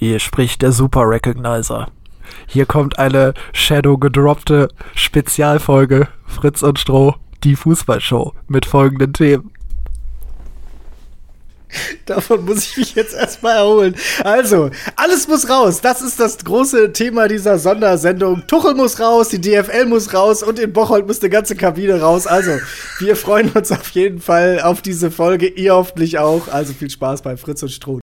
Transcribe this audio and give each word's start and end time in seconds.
Hier 0.00 0.20
spricht 0.20 0.62
der 0.62 0.70
Super 0.70 1.08
Recognizer. 1.08 1.88
Hier 2.46 2.66
kommt 2.66 3.00
eine 3.00 3.34
Shadow 3.52 3.98
gedroppte 3.98 4.68
Spezialfolge 4.94 6.06
Fritz 6.24 6.62
und 6.62 6.78
Stroh, 6.78 7.16
die 7.42 7.56
Fußballshow 7.56 8.32
mit 8.46 8.64
folgenden 8.64 9.12
Themen. 9.12 9.50
Davon 12.06 12.44
muss 12.44 12.64
ich 12.68 12.76
mich 12.76 12.94
jetzt 12.94 13.12
erstmal 13.12 13.56
erholen. 13.56 13.96
Also, 14.22 14.70
alles 14.94 15.26
muss 15.26 15.50
raus. 15.50 15.80
Das 15.80 16.00
ist 16.00 16.20
das 16.20 16.38
große 16.44 16.92
Thema 16.92 17.26
dieser 17.26 17.58
Sondersendung. 17.58 18.46
Tuchel 18.46 18.74
muss 18.74 19.00
raus, 19.00 19.30
die 19.30 19.40
DFL 19.40 19.86
muss 19.86 20.14
raus 20.14 20.44
und 20.44 20.60
in 20.60 20.72
Bocholt 20.72 21.08
muss 21.08 21.20
eine 21.20 21.30
ganze 21.30 21.56
Kabine 21.56 22.00
raus. 22.00 22.28
Also, 22.28 22.52
wir 23.00 23.16
freuen 23.16 23.50
uns 23.50 23.72
auf 23.72 23.90
jeden 23.90 24.20
Fall 24.20 24.60
auf 24.60 24.80
diese 24.80 25.10
Folge. 25.10 25.48
Ihr 25.48 25.74
hoffentlich 25.74 26.20
auch. 26.20 26.46
Also 26.46 26.72
viel 26.72 26.88
Spaß 26.88 27.22
bei 27.22 27.36
Fritz 27.36 27.64
und 27.64 27.70
Stroh. 27.70 27.98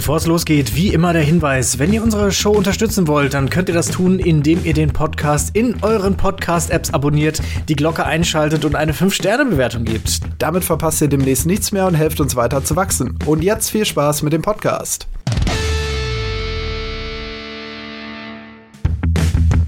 Bevor 0.00 0.16
es 0.16 0.24
losgeht, 0.24 0.74
wie 0.74 0.94
immer 0.94 1.12
der 1.12 1.20
Hinweis, 1.20 1.78
wenn 1.78 1.92
ihr 1.92 2.02
unsere 2.02 2.32
Show 2.32 2.52
unterstützen 2.52 3.06
wollt, 3.06 3.34
dann 3.34 3.50
könnt 3.50 3.68
ihr 3.68 3.74
das 3.74 3.88
tun, 3.88 4.18
indem 4.18 4.64
ihr 4.64 4.72
den 4.72 4.94
Podcast 4.94 5.54
in 5.54 5.82
euren 5.82 6.16
Podcast-Apps 6.16 6.94
abonniert, 6.94 7.42
die 7.68 7.76
Glocke 7.76 8.06
einschaltet 8.06 8.64
und 8.64 8.76
eine 8.76 8.94
5-Sterne-Bewertung 8.94 9.84
gebt. 9.84 10.20
Damit 10.38 10.64
verpasst 10.64 11.02
ihr 11.02 11.08
demnächst 11.08 11.44
nichts 11.44 11.70
mehr 11.70 11.86
und 11.86 11.96
helft 11.96 12.18
uns 12.18 12.34
weiter 12.34 12.64
zu 12.64 12.76
wachsen. 12.76 13.18
Und 13.26 13.44
jetzt 13.44 13.68
viel 13.68 13.84
Spaß 13.84 14.22
mit 14.22 14.32
dem 14.32 14.40
Podcast. 14.40 15.06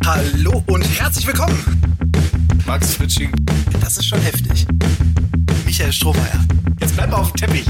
Hallo 0.07 0.65
und 0.67 0.83
herzlich 0.99 1.27
willkommen. 1.27 1.93
Max 2.67 2.95
Fritsching. 2.95 3.33
Das 3.83 3.99
ist 3.99 4.07
schon 4.07 4.21
heftig. 4.23 4.67
Michael 5.67 5.93
Strohmeier. 5.93 6.41
Jetzt 6.81 6.97
bleib 6.97 7.11
mal 7.11 7.19
auf 7.19 7.33
dem 7.33 7.37
Teppich. 7.37 7.67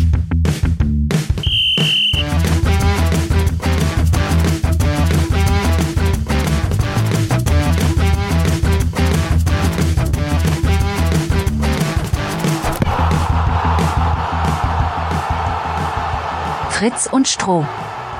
Fritz 16.83 17.09
und 17.09 17.29
Stroh. 17.29 17.65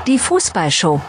Die 0.07 0.17
Fußballshow. 0.17 1.01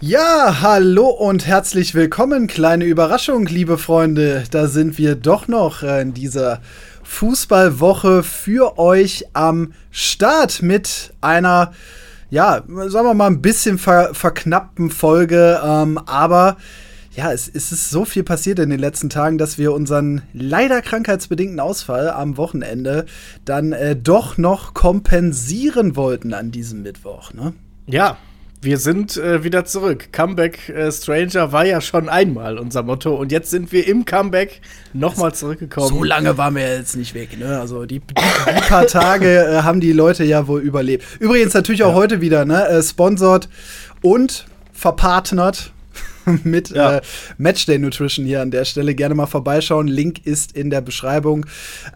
Ja, 0.00 0.56
hallo 0.60 1.06
und 1.06 1.46
herzlich 1.46 1.94
willkommen. 1.94 2.48
Kleine 2.48 2.84
Überraschung, 2.84 3.46
liebe 3.46 3.78
Freunde. 3.78 4.42
Da 4.50 4.66
sind 4.66 4.98
wir 4.98 5.14
doch 5.14 5.46
noch 5.46 5.84
äh, 5.84 6.02
in 6.02 6.14
dieser 6.14 6.60
Fußballwoche 7.04 8.24
für 8.24 8.76
euch 8.76 9.26
am 9.34 9.72
Start 9.92 10.60
mit 10.60 11.14
einer, 11.20 11.72
ja, 12.28 12.64
sagen 12.66 13.06
wir 13.06 13.14
mal, 13.14 13.28
ein 13.28 13.40
bisschen 13.40 13.78
ver 13.78 14.14
verknappten 14.14 14.90
Folge. 14.90 15.60
Ähm, 15.64 15.96
aber 16.06 16.56
ja, 17.14 17.32
es, 17.32 17.48
es, 17.48 17.72
ist 17.72 17.90
so 17.90 18.04
viel 18.04 18.22
passiert 18.22 18.58
in 18.58 18.70
den 18.70 18.78
letzten 18.78 19.08
Tagen, 19.08 19.38
dass 19.38 19.58
wir 19.58 19.72
unseren 19.72 20.22
leider 20.32 20.82
krankheitsbedingten 20.82 21.58
Ausfall 21.58 22.10
am 22.10 22.36
Wochenende 22.36 23.06
dann 23.44 23.72
äh, 23.72 23.96
doch 23.96 24.38
noch 24.38 24.74
kompensieren 24.74 25.96
wollten 25.96 26.34
an 26.34 26.50
diesem 26.50 26.82
Mittwoch. 26.82 27.32
Ne? 27.32 27.54
Ja, 27.86 28.18
wir 28.60 28.78
sind 28.78 29.16
äh, 29.16 29.44
wieder 29.44 29.64
zurück. 29.64 30.12
Comeback 30.12 30.68
äh, 30.68 30.90
Stranger 30.90 31.52
war 31.52 31.64
ja 31.64 31.80
schon 31.80 32.08
einmal 32.08 32.58
unser 32.58 32.82
Motto 32.82 33.14
und 33.14 33.30
jetzt 33.30 33.50
sind 33.50 33.70
wir 33.70 33.86
im 33.86 34.04
Comeback 34.04 34.60
nochmal 34.92 35.32
zurückgekommen. 35.32 35.88
So 35.88 36.02
lange 36.02 36.36
waren 36.38 36.56
wir 36.56 36.76
jetzt 36.76 36.96
nicht 36.96 37.14
weg, 37.14 37.38
ne? 37.38 37.60
Also 37.60 37.86
die, 37.86 38.00
die, 38.00 38.14
die 38.14 38.60
paar 38.68 38.86
Tage 38.86 39.44
äh, 39.44 39.62
haben 39.62 39.80
die 39.80 39.92
Leute 39.92 40.24
ja 40.24 40.48
wohl 40.48 40.60
überlebt. 40.60 41.04
Übrigens 41.20 41.54
natürlich 41.54 41.84
auch 41.84 41.90
ja. 41.90 41.94
heute 41.94 42.20
wieder, 42.20 42.44
ne? 42.44 42.68
Äh, 42.68 42.82
sponsored 42.82 43.48
und 44.02 44.46
verpartnert 44.72 45.72
mit 46.44 46.70
ja. 46.70 46.96
äh, 46.96 47.00
Matchday 47.36 47.78
Nutrition 47.78 48.26
hier 48.26 48.42
an 48.42 48.50
der 48.50 48.64
Stelle. 48.64 48.94
Gerne 48.94 49.14
mal 49.14 49.26
vorbeischauen. 49.26 49.88
Link 49.88 50.24
ist 50.26 50.52
in 50.52 50.70
der 50.70 50.80
Beschreibung. 50.80 51.46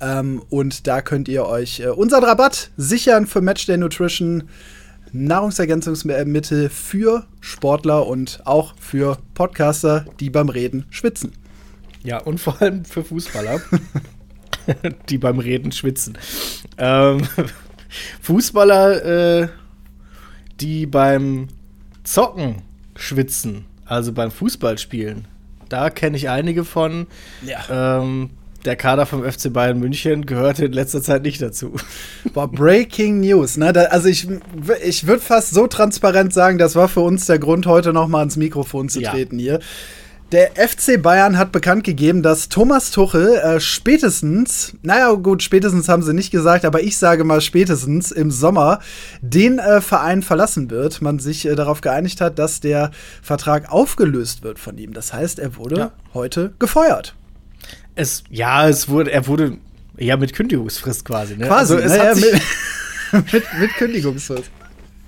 Ähm, 0.00 0.43
und 0.48 0.87
da 0.87 1.03
könnt 1.03 1.28
ihr 1.28 1.47
euch 1.47 1.81
äh, 1.81 1.88
unseren 1.88 2.25
Rabatt 2.25 2.70
sichern 2.76 3.26
für 3.26 3.41
Matchday 3.41 3.76
Nutrition. 3.76 4.44
Nahrungsergänzungsmittel 5.15 6.70
für 6.70 7.26
Sportler 7.41 8.06
und 8.06 8.41
auch 8.47 8.75
für 8.81 9.19
Podcaster, 9.34 10.06
die 10.20 10.31
beim 10.31 10.49
Reden 10.49 10.87
schwitzen. 10.88 11.32
Ja, 12.03 12.19
und 12.19 12.41
vor 12.41 12.60
allem 12.62 12.87
für 12.87 13.04
Fußballer, 13.04 13.60
die 15.10 15.19
beim 15.19 15.38
Reden 15.38 15.70
schwitzen. 15.70 16.16
Ähm, 16.78 17.28
Fußballer, 18.22 19.43
äh, 19.43 19.49
die 20.60 20.87
beim 20.87 21.49
Zocken 22.04 22.62
schwitzen, 22.97 23.66
also 23.92 24.12
beim 24.12 24.30
Fußballspielen. 24.30 25.26
Da 25.69 25.91
kenne 25.91 26.16
ich 26.16 26.28
einige 26.28 26.64
von. 26.64 27.06
Ja. 27.47 28.00
Ähm, 28.00 28.30
der 28.64 28.76
Kader 28.76 29.06
vom 29.06 29.25
FC 29.25 29.53
Bayern 29.53 29.80
München 29.80 30.25
gehörte 30.25 30.66
in 30.66 30.72
letzter 30.72 31.03
Zeit 31.03 31.22
nicht 31.22 31.42
dazu. 31.42 31.75
Boah, 32.32 32.50
Breaking 32.50 33.20
News. 33.20 33.56
Ne? 33.56 33.72
Da, 33.72 33.84
also 33.84 34.08
ich, 34.08 34.28
ich 34.84 35.06
würde 35.06 35.20
fast 35.20 35.50
so 35.52 35.66
transparent 35.66 36.32
sagen, 36.32 36.58
das 36.58 36.76
war 36.76 36.88
für 36.88 37.00
uns 37.00 37.26
der 37.26 37.38
Grund, 37.38 37.66
heute 37.66 37.92
noch 37.92 38.06
mal 38.06 38.20
ans 38.20 38.36
Mikrofon 38.36 38.88
zu 38.88 39.02
treten 39.02 39.38
ja. 39.38 39.44
hier. 39.44 39.60
Der 40.32 40.53
FC 40.53 41.00
Bayern 41.00 41.37
hat 41.37 41.53
bekannt 41.53 41.84
gegeben, 41.84 42.22
dass 42.22 42.48
Thomas 42.48 42.91
Tuchel 42.91 43.37
äh, 43.37 43.60
spätestens, 43.60 44.72
naja 44.81 45.12
gut, 45.12 45.43
spätestens 45.43 45.91
haben 45.91 46.03
sie 46.03 46.15
nicht 46.15 46.31
gesagt, 46.31 46.65
aber 46.65 46.82
ich 46.82 46.97
sage 46.97 47.22
mal 47.25 47.43
spätestens 47.43 48.10
im 48.10 48.31
Sommer 48.31 48.81
den 49.20 49.59
äh, 49.59 49.82
Verein 49.82 50.22
verlassen 50.22 50.70
wird. 50.70 51.03
Man 51.03 51.19
sich 51.19 51.44
äh, 51.44 51.54
darauf 51.54 51.82
geeinigt 51.82 52.22
hat, 52.22 52.38
dass 52.38 52.60
der 52.60 52.93
Vertrag 53.20 53.70
aufgelöst 53.70 54.43
wird 54.43 54.59
von 54.59 54.78
ihm. 54.78 54.94
Das 54.94 55.12
heißt, 55.12 55.38
er 55.38 55.56
wurde 55.56 55.76
ja. 55.76 55.93
heute 56.15 56.54
gefeuert. 56.59 57.14
Es, 57.94 58.25
ja, 58.31 58.66
es 58.66 58.88
wurde, 58.88 59.12
er 59.12 59.26
wurde 59.26 59.59
ja 59.99 60.16
mit 60.16 60.32
Kündigungsfrist 60.32 61.04
quasi. 61.04 61.37
Ne? 61.37 61.47
Quasi, 61.47 61.75
also, 61.75 61.84
es 61.84 61.93
naja, 61.94 62.14
mit, 62.14 63.32
mit, 63.34 63.44
mit 63.60 63.75
Kündigungsfrist. 63.75 64.50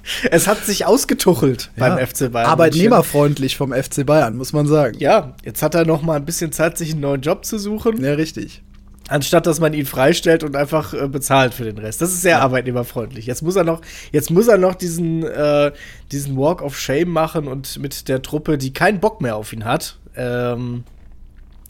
Es 0.30 0.46
hat 0.46 0.64
sich 0.64 0.86
ausgetuchelt 0.86 1.70
ja, 1.76 1.88
beim 1.88 2.06
FC 2.06 2.30
Bayern. 2.30 2.50
Arbeitnehmerfreundlich 2.50 3.56
vom 3.56 3.72
FC 3.72 4.04
Bayern, 4.04 4.36
muss 4.36 4.52
man 4.52 4.66
sagen. 4.66 4.98
Ja, 4.98 5.34
jetzt 5.44 5.62
hat 5.62 5.74
er 5.74 5.84
noch 5.84 6.02
mal 6.02 6.16
ein 6.16 6.24
bisschen 6.24 6.52
Zeit, 6.52 6.78
sich 6.78 6.92
einen 6.92 7.00
neuen 7.00 7.20
Job 7.20 7.44
zu 7.44 7.58
suchen. 7.58 8.02
Ja, 8.02 8.12
richtig. 8.14 8.62
Anstatt 9.08 9.46
dass 9.46 9.60
man 9.60 9.74
ihn 9.74 9.84
freistellt 9.84 10.44
und 10.44 10.56
einfach 10.56 10.94
äh, 10.94 11.08
bezahlt 11.08 11.52
für 11.52 11.64
den 11.64 11.76
Rest. 11.76 12.00
Das 12.00 12.10
ist 12.10 12.22
sehr 12.22 12.38
ja. 12.38 12.40
arbeitnehmerfreundlich. 12.40 13.26
Jetzt 13.26 13.42
muss 13.42 13.56
er 13.56 13.64
noch, 13.64 13.82
jetzt 14.12 14.30
muss 14.30 14.48
er 14.48 14.56
noch 14.56 14.74
diesen, 14.74 15.24
äh, 15.24 15.72
diesen 16.10 16.38
Walk 16.38 16.62
of 16.62 16.78
Shame 16.78 17.10
machen 17.10 17.46
und 17.46 17.78
mit 17.78 18.08
der 18.08 18.22
Truppe, 18.22 18.56
die 18.56 18.72
keinen 18.72 19.00
Bock 19.00 19.20
mehr 19.20 19.36
auf 19.36 19.52
ihn 19.52 19.64
hat, 19.64 19.98
ähm, 20.16 20.84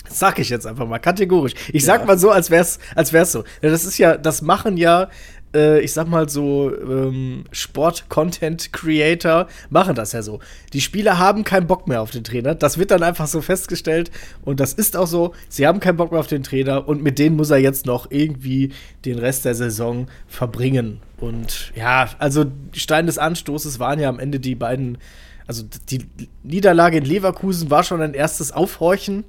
Sag 0.06 0.38
ich 0.38 0.50
jetzt 0.50 0.66
einfach 0.66 0.86
mal 0.86 0.98
kategorisch. 0.98 1.54
Ich 1.68 1.82
ja. 1.82 1.86
sag 1.86 2.06
mal 2.06 2.18
so, 2.18 2.30
als 2.30 2.50
wär's, 2.50 2.78
als 2.94 3.12
wär's 3.12 3.32
so. 3.32 3.44
Das 3.62 3.86
ist 3.86 3.96
ja, 3.96 4.18
das 4.18 4.42
machen 4.42 4.76
ja, 4.76 5.08
äh, 5.54 5.80
ich 5.80 5.92
sag 5.92 6.08
mal 6.08 6.28
so, 6.28 6.72
ähm, 6.76 7.44
Sport-Content-Creator 7.52 9.46
machen 9.70 9.94
das 9.94 10.12
ja 10.12 10.22
so. 10.22 10.40
Die 10.72 10.80
Spieler 10.80 11.18
haben 11.18 11.44
keinen 11.44 11.66
Bock 11.66 11.88
mehr 11.88 12.02
auf 12.02 12.10
den 12.10 12.24
Trainer. 12.24 12.54
Das 12.54 12.78
wird 12.78 12.90
dann 12.90 13.02
einfach 13.02 13.26
so 13.26 13.40
festgestellt 13.40 14.10
und 14.42 14.60
das 14.60 14.72
ist 14.72 14.96
auch 14.96 15.06
so. 15.06 15.34
Sie 15.48 15.66
haben 15.66 15.80
keinen 15.80 15.96
Bock 15.96 16.10
mehr 16.10 16.20
auf 16.20 16.26
den 16.26 16.42
Trainer 16.42 16.86
und 16.88 17.02
mit 17.02 17.18
denen 17.18 17.36
muss 17.36 17.50
er 17.50 17.58
jetzt 17.58 17.86
noch 17.86 18.10
irgendwie 18.10 18.72
den 19.04 19.18
Rest 19.18 19.44
der 19.44 19.54
Saison 19.54 20.08
verbringen. 20.26 21.00
Und 21.18 21.72
ja, 21.74 22.08
also 22.18 22.44
Stein 22.72 23.06
des 23.06 23.18
Anstoßes 23.18 23.78
waren 23.78 24.00
ja 24.00 24.08
am 24.08 24.18
Ende 24.18 24.40
die 24.40 24.54
beiden. 24.54 24.98
Also 25.46 25.62
die 25.90 26.06
Niederlage 26.42 26.96
in 26.96 27.04
Leverkusen 27.04 27.70
war 27.70 27.84
schon 27.84 28.00
ein 28.00 28.14
erstes 28.14 28.50
Aufhorchen 28.52 29.24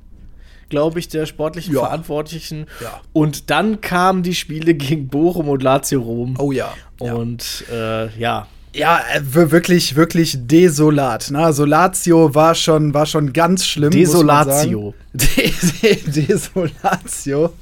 glaube 0.69 0.99
ich, 0.99 1.07
der 1.07 1.25
sportlichen 1.25 1.73
ja. 1.73 1.81
Verantwortlichen. 1.81 2.65
Ja. 2.81 3.01
Und 3.13 3.49
dann 3.49 3.81
kamen 3.81 4.23
die 4.23 4.35
Spiele 4.35 4.73
gegen 4.73 5.07
Bochum 5.07 5.49
und 5.49 5.63
Lazio 5.63 6.01
Rom. 6.01 6.35
Oh 6.37 6.51
ja. 6.51 6.73
Und 6.99 7.65
äh, 7.71 8.07
ja. 8.17 8.47
Ja, 8.73 8.99
äh, 9.13 9.21
wirklich, 9.23 9.95
wirklich 9.95 10.37
desolat. 10.37 11.31
Ne? 11.31 11.39
Also 11.39 11.63
Lazio 11.63 12.35
war 12.35 12.55
schon, 12.55 12.93
war 12.93 13.05
schon 13.05 13.31
ganz 13.31 13.65
schlimm. 13.65 13.91
Desolatio. 13.91 14.93
Desolatio. 16.05 17.53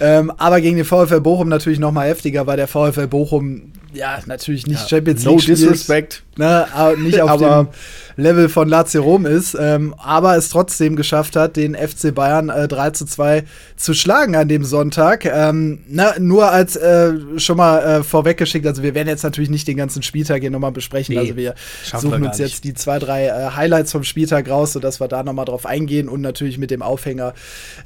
ähm, 0.00 0.32
aber 0.36 0.60
gegen 0.60 0.76
den 0.76 0.84
VfL 0.84 1.20
Bochum 1.20 1.48
natürlich 1.48 1.78
noch 1.78 1.92
mal 1.92 2.08
heftiger, 2.08 2.46
weil 2.46 2.56
der 2.56 2.66
VfL 2.66 3.06
Bochum 3.06 3.72
ja 3.92 4.18
natürlich 4.26 4.66
nicht 4.66 4.82
ja, 4.82 4.88
Champions 4.88 5.24
League 5.24 5.34
No 5.34 5.40
disrespect. 5.40 6.22
Ne, 6.36 6.66
nicht 6.98 7.20
auf 7.20 7.40
dem 7.40 7.68
Level 8.16 8.48
von 8.48 8.68
Lazio 8.68 9.02
Rom 9.02 9.26
ist, 9.26 9.56
ähm, 9.60 9.94
aber 9.98 10.36
es 10.36 10.48
trotzdem 10.48 10.96
geschafft 10.96 11.36
hat, 11.36 11.56
den 11.56 11.74
FC 11.74 12.14
Bayern 12.14 12.48
äh, 12.48 12.66
3 12.66 12.90
zu 12.90 13.04
2 13.04 13.44
zu 13.76 13.92
schlagen 13.92 14.34
an 14.36 14.48
dem 14.48 14.64
Sonntag. 14.64 15.26
Ähm, 15.26 15.80
na, 15.86 16.14
nur 16.18 16.50
als 16.50 16.76
äh, 16.76 17.12
schon 17.36 17.58
mal 17.58 17.78
äh, 17.78 18.02
vorweggeschickt, 18.02 18.66
also 18.66 18.82
wir 18.82 18.94
werden 18.94 19.08
jetzt 19.08 19.22
natürlich 19.22 19.50
nicht 19.50 19.68
den 19.68 19.76
ganzen 19.76 20.02
Spieltag 20.02 20.40
hier 20.40 20.50
nochmal 20.50 20.72
besprechen, 20.72 21.14
nee, 21.14 21.20
also 21.20 21.36
wir 21.36 21.54
suchen 21.82 22.22
wir 22.22 22.28
uns 22.28 22.38
jetzt 22.38 22.64
die 22.64 22.72
zwei, 22.72 22.98
drei 22.98 23.26
äh, 23.26 23.50
Highlights 23.54 23.92
vom 23.92 24.02
Spieltag 24.02 24.48
raus, 24.48 24.72
sodass 24.72 24.98
wir 24.98 25.08
da 25.08 25.22
nochmal 25.22 25.44
drauf 25.44 25.66
eingehen 25.66 26.08
und 26.08 26.22
natürlich 26.22 26.56
mit 26.56 26.70
dem 26.70 26.80
Aufhänger 26.80 27.34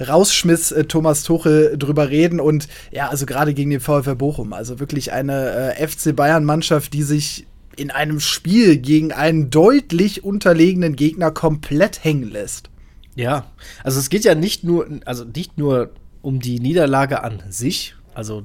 Rausschmiss 0.06 0.70
äh, 0.70 0.84
Thomas 0.84 1.24
Tuchel 1.24 1.76
drüber 1.76 2.08
reden. 2.08 2.38
Und 2.38 2.68
ja, 2.92 3.08
also 3.08 3.26
gerade 3.26 3.52
gegen 3.52 3.70
den 3.70 3.80
VfL 3.80 4.14
Bochum, 4.14 4.52
also 4.52 4.78
wirklich 4.78 5.12
eine 5.12 5.74
äh, 5.76 5.88
FC 5.88 6.14
Bayern 6.14 6.44
Mannschaft, 6.44 6.92
die 6.92 7.02
sich 7.02 7.46
in 7.76 7.90
einem 7.90 8.20
Spiel 8.20 8.76
gegen 8.76 9.12
einen 9.12 9.50
deutlich 9.50 10.24
unterlegenen 10.24 10.96
Gegner 10.96 11.30
komplett 11.30 12.04
hängen 12.04 12.30
lässt. 12.30 12.70
Ja, 13.14 13.46
also 13.84 13.98
es 13.98 14.10
geht 14.10 14.24
ja 14.24 14.34
nicht 14.34 14.64
nur, 14.64 14.86
also 15.04 15.24
nicht 15.24 15.58
nur 15.58 15.90
um 16.22 16.40
die 16.40 16.60
Niederlage 16.60 17.22
an 17.22 17.42
sich. 17.48 17.94
Also 18.12 18.42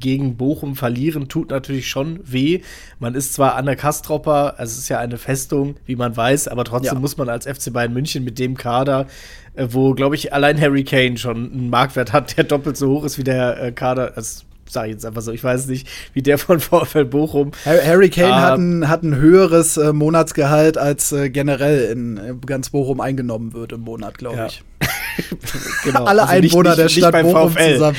gegen 0.00 0.36
Bochum 0.36 0.74
verlieren 0.74 1.28
tut 1.28 1.50
natürlich 1.50 1.88
schon 1.88 2.20
weh. 2.24 2.62
Man 2.98 3.14
ist 3.14 3.34
zwar 3.34 3.56
an 3.56 3.66
der 3.66 3.76
Kastropper, 3.76 4.58
also 4.58 4.72
es 4.72 4.78
ist 4.78 4.88
ja 4.88 4.98
eine 4.98 5.18
Festung, 5.18 5.76
wie 5.84 5.96
man 5.96 6.16
weiß, 6.16 6.48
aber 6.48 6.64
trotzdem 6.64 6.94
ja. 6.94 7.00
muss 7.00 7.18
man 7.18 7.28
als 7.28 7.46
FC 7.46 7.72
Bayern 7.72 7.92
München 7.92 8.24
mit 8.24 8.38
dem 8.38 8.56
Kader, 8.56 9.06
äh, 9.54 9.68
wo, 9.70 9.92
glaube 9.94 10.14
ich, 10.14 10.32
allein 10.32 10.58
Harry 10.60 10.82
Kane 10.82 11.18
schon 11.18 11.52
einen 11.52 11.70
Marktwert 11.70 12.12
hat, 12.12 12.36
der 12.38 12.44
doppelt 12.44 12.78
so 12.78 12.88
hoch 12.88 13.04
ist 13.04 13.18
wie 13.18 13.24
der 13.24 13.62
äh, 13.62 13.72
Kader, 13.72 14.14
also 14.16 14.44
sage 14.72 14.88
ich 14.88 14.92
jetzt 14.94 15.06
einfach 15.06 15.22
so, 15.22 15.32
ich 15.32 15.44
weiß 15.44 15.66
nicht, 15.66 15.88
wie 16.14 16.22
der 16.22 16.38
von 16.38 16.60
VfL 16.60 17.04
Bochum. 17.04 17.52
Harry 17.64 18.10
Kane 18.10 18.28
äh, 18.28 18.32
hat, 18.32 18.58
ein, 18.58 18.88
hat 18.88 19.02
ein 19.02 19.16
höheres 19.16 19.76
äh, 19.76 19.92
Monatsgehalt, 19.92 20.78
als 20.78 21.12
äh, 21.12 21.30
generell 21.30 21.90
in 21.90 22.16
äh, 22.16 22.34
ganz 22.44 22.70
Bochum 22.70 23.00
eingenommen 23.00 23.52
wird 23.52 23.72
im 23.72 23.80
Monat, 23.80 24.18
glaube 24.18 24.36
ja. 24.36 24.46
ich. 24.46 24.62
genau. 25.84 26.04
Alle 26.04 26.22
also 26.22 26.34
Einwohner 26.34 26.70
nicht, 26.70 26.78
nicht, 26.84 26.96
der 26.96 27.10
Stadt 27.10 27.22
Bochum 27.22 27.52
VfL. 27.52 27.72
zusammen. 27.74 27.96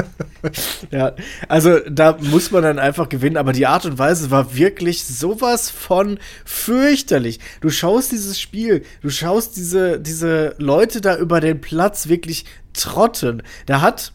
ja. 0.90 1.14
also 1.48 1.78
da 1.88 2.16
muss 2.20 2.50
man 2.50 2.62
dann 2.62 2.78
einfach 2.78 3.08
gewinnen, 3.08 3.36
aber 3.36 3.52
die 3.52 3.66
Art 3.66 3.86
und 3.86 3.98
Weise 3.98 4.30
war 4.30 4.54
wirklich 4.56 5.04
sowas 5.04 5.70
von 5.70 6.18
fürchterlich. 6.44 7.40
Du 7.60 7.70
schaust 7.70 8.12
dieses 8.12 8.40
Spiel, 8.40 8.82
du 9.02 9.10
schaust 9.10 9.56
diese, 9.56 10.00
diese 10.00 10.54
Leute 10.58 11.00
da 11.00 11.16
über 11.16 11.40
den 11.40 11.60
Platz 11.60 12.08
wirklich 12.08 12.44
trotten. 12.72 13.42
Da 13.66 13.80
hat 13.80 14.12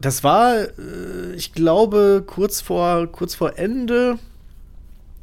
das 0.00 0.24
war, 0.24 0.56
äh, 0.56 1.34
ich 1.36 1.52
glaube, 1.52 2.24
kurz 2.26 2.60
vor, 2.60 3.06
kurz 3.06 3.34
vor 3.34 3.58
Ende. 3.58 4.18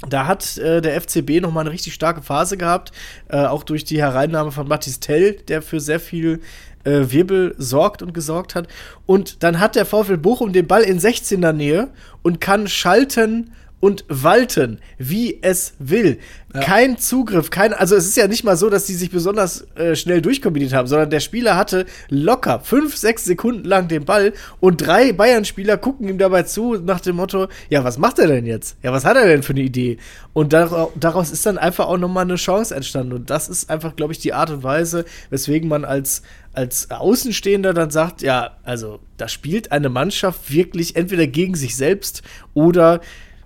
Da 0.08 0.28
hat 0.28 0.58
äh, 0.60 0.80
der 0.80 1.02
FCB 1.02 1.42
noch 1.42 1.52
mal 1.52 1.62
eine 1.62 1.72
richtig 1.72 1.96
starke 1.96 2.22
Phase 2.22 2.56
gehabt, 2.56 2.92
äh, 3.30 3.46
auch 3.46 3.64
durch 3.64 3.84
die 3.84 4.00
Hereinnahme 4.00 4.52
von 4.52 4.68
Mathis 4.68 5.00
Tell, 5.00 5.34
der 5.48 5.64
für 5.64 5.80
sehr 5.80 6.00
viel 6.00 6.42
äh, 6.84 7.06
Wirbel 7.10 7.56
sorgt 7.58 8.04
und 8.04 8.14
gesorgt 8.14 8.54
hat. 8.54 8.68
Und 9.08 9.42
dann 9.42 9.60
hat 9.60 9.76
der 9.76 9.88
VfL 9.88 10.18
Bochum 10.18 10.54
den 10.54 10.68
Ball 10.68 10.84
in 10.84 11.00
16er 11.00 11.52
Nähe 11.52 11.90
und 12.22 12.40
kann 12.40 12.68
schalten 12.68 13.52
und 13.80 14.06
walten, 14.08 14.80
wie 14.98 15.40
es 15.42 15.74
will. 15.78 16.18
Ja. 16.54 16.62
Kein 16.62 16.98
Zugriff, 16.98 17.52
kein, 17.52 17.74
also 17.74 17.96
es 17.96 18.08
ist 18.08 18.18
ja 18.18 18.28
nicht 18.28 18.44
mal 18.44 18.58
so, 18.58 18.70
dass 18.70 18.86
die 18.86 18.96
sich 18.96 19.12
besonders 19.12 19.68
äh, 19.76 19.96
schnell 19.96 20.22
durchkombiniert 20.22 20.74
haben, 20.74 20.88
sondern 20.88 21.10
der 21.12 21.20
Spieler 21.20 21.56
hatte 21.56 21.86
locker 22.10 22.60
fünf, 22.62 22.98
sechs 22.98 23.26
Sekunden 23.26 23.66
lang 23.66 23.88
den 23.88 24.06
Ball 24.06 24.34
und 24.60 24.78
drei 24.78 25.14
Bayern-Spieler 25.14 25.78
gucken 25.78 26.08
ihm 26.08 26.18
dabei 26.18 26.44
zu 26.44 26.76
nach 26.76 27.02
dem 27.02 27.18
Motto, 27.18 27.48
ja, 27.70 27.84
was 27.84 28.00
macht 28.00 28.18
er 28.18 28.28
denn 28.28 28.46
jetzt? 28.46 28.78
Ja, 28.82 28.92
was 28.92 29.06
hat 29.06 29.18
er 29.18 29.28
denn 29.28 29.44
für 29.44 29.54
eine 29.54 29.62
Idee? 29.62 29.98
Und 30.34 30.54
dar 30.54 30.90
daraus 30.96 31.32
ist 31.32 31.46
dann 31.46 31.58
einfach 31.58 31.88
auch 31.88 31.98
nochmal 31.98 32.24
eine 32.24 32.36
Chance 32.36 32.74
entstanden 32.74 33.14
und 33.14 33.30
das 33.30 33.50
ist 33.50 33.70
einfach, 33.70 33.96
glaube 33.96 34.14
ich, 34.14 34.20
die 34.20 34.34
Art 34.34 34.50
und 34.50 34.64
Weise, 34.64 35.06
weswegen 35.30 35.70
man 35.70 35.86
als 35.86 36.24
als 36.54 36.90
Außenstehender 36.90 37.76
dann 37.76 37.92
sagt, 37.92 38.24
ja, 38.24 38.58
also 38.64 39.00
da 39.18 39.28
spielt 39.28 39.72
eine 39.72 39.90
Mannschaft 39.90 40.52
wirklich 40.52 40.96
entweder 40.96 41.28
gegen 41.28 41.54
sich 41.54 41.76
selbst 41.76 42.24
oder 42.56 43.02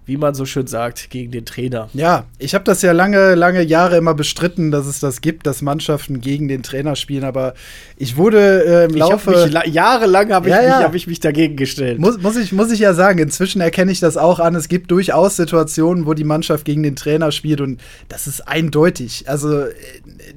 wie 0.05 0.17
man 0.17 0.33
so 0.33 0.45
schön 0.45 0.65
sagt, 0.65 1.11
gegen 1.11 1.31
den 1.31 1.45
Trainer. 1.45 1.89
Ja, 1.93 2.25
ich 2.39 2.55
habe 2.55 2.63
das 2.63 2.81
ja 2.81 2.91
lange, 2.91 3.35
lange 3.35 3.61
Jahre 3.61 3.97
immer 3.97 4.15
bestritten, 4.15 4.71
dass 4.71 4.87
es 4.87 4.99
das 4.99 5.21
gibt, 5.21 5.45
dass 5.45 5.61
Mannschaften 5.61 6.21
gegen 6.21 6.47
den 6.47 6.63
Trainer 6.63 6.95
spielen, 6.95 7.23
aber 7.23 7.53
ich 7.97 8.17
wurde 8.17 8.65
äh, 8.65 8.85
im 8.85 8.95
Laufe. 8.95 9.29
Mich, 9.29 9.73
jahrelang 9.73 10.33
habe 10.33 10.49
ich, 10.49 10.55
ja, 10.55 10.63
ja. 10.63 10.83
hab 10.83 10.95
ich 10.95 11.05
mich 11.05 11.19
dagegen 11.19 11.55
gestellt. 11.55 11.99
Muss, 11.99 12.19
muss, 12.19 12.35
ich, 12.35 12.51
muss 12.51 12.71
ich 12.71 12.79
ja 12.79 12.95
sagen, 12.95 13.19
inzwischen 13.19 13.61
erkenne 13.61 13.91
ich 13.91 13.99
das 13.99 14.17
auch 14.17 14.39
an. 14.39 14.55
Es 14.55 14.67
gibt 14.67 14.89
durchaus 14.89 15.35
Situationen, 15.35 16.07
wo 16.07 16.15
die 16.15 16.23
Mannschaft 16.23 16.65
gegen 16.65 16.81
den 16.81 16.95
Trainer 16.95 17.31
spielt 17.31 17.61
und 17.61 17.79
das 18.09 18.25
ist 18.25 18.47
eindeutig. 18.47 19.29
Also, 19.29 19.61
äh, 19.61 19.73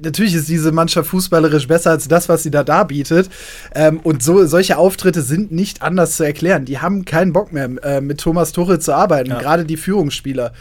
natürlich 0.03 0.35
ist 0.35 0.47
diese 0.47 0.71
Mannschaft 0.71 1.09
fußballerisch 1.09 1.67
besser 1.67 1.89
als 1.89 2.07
das, 2.07 2.29
was 2.29 2.43
sie 2.43 2.51
da 2.51 2.63
darbietet. 2.63 3.29
Ähm, 3.73 3.99
und 4.03 4.21
so, 4.21 4.45
solche 4.45 4.77
Auftritte 4.77 5.23
sind 5.23 5.51
nicht 5.51 5.81
anders 5.81 6.17
zu 6.17 6.23
erklären. 6.23 6.65
Die 6.65 6.79
haben 6.79 7.03
keinen 7.03 7.33
Bock 7.33 7.51
mehr, 7.51 7.69
äh, 7.83 7.99
mit 7.99 8.19
Thomas 8.19 8.51
Tuchel 8.51 8.79
zu 8.79 8.93
arbeiten. 8.93 9.31
Ja. 9.31 9.39
Gerade 9.39 9.54
die 9.63 9.77
Führungsspieler. 9.77 10.53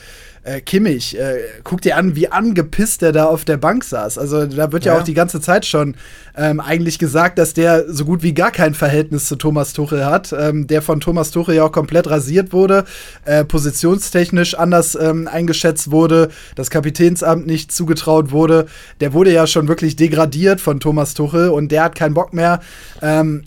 Äh, 0.45 0.61
Kimmich, 0.61 1.19
äh, 1.19 1.39
guck 1.63 1.81
dir 1.81 1.97
an, 1.97 2.17
wie 2.17 2.31
angepisst 2.31 3.01
der 3.01 3.13
da 3.13 3.25
auf 3.25 3.47
der 3.47 3.57
Bank 3.57 3.83
saß. 3.83 4.19
Also 4.19 4.45
da 4.45 4.73
wird 4.73 4.85
ja, 4.85 4.93
ja 4.93 5.01
auch 5.01 5.05
die 5.05 5.15
ganze 5.15 5.41
Zeit 5.41 5.65
schon 5.65 5.97
ähm, 6.37 6.61
eigentlich 6.61 6.99
gesagt, 6.99 7.39
dass 7.39 7.55
der 7.55 7.91
so 7.91 8.05
gut 8.05 8.23
wie 8.23 8.35
gar 8.35 8.51
kein 8.51 8.75
Verhältnis 8.75 9.27
zu 9.27 9.37
Thomas 9.37 9.73
Tuchel 9.73 10.05
hat, 10.05 10.35
ähm, 10.39 10.67
der 10.67 10.83
von 10.83 11.01
Thomas 11.01 11.31
Tuchel 11.31 11.55
ja 11.55 11.65
auch 11.65 11.73
komplett 11.73 12.11
rasiert 12.11 12.53
wurde, 12.53 12.85
äh, 13.25 13.43
positionstechnisch 13.43 14.55
anders 14.55 14.95
ähm, 15.01 15.29
eingeschätzt 15.29 15.91
wurde, 15.91 16.29
das 16.57 16.69
Kapitänsamt 16.69 17.47
nicht 17.47 17.73
zugetraut 17.73 18.31
wurde. 18.31 18.67
Der 19.01 19.15
wurde 19.15 19.33
ja 19.33 19.47
schon 19.47 19.67
wirklich 19.67 19.97
degradiert 19.97 20.61
von 20.61 20.79
Thomas 20.79 21.15
Tuchel 21.15 21.49
und 21.49 21.73
der 21.73 21.85
hat 21.85 21.95
keinen 21.95 22.13
Bock 22.13 22.35
mehr. 22.35 22.61
Ähm, 23.01 23.45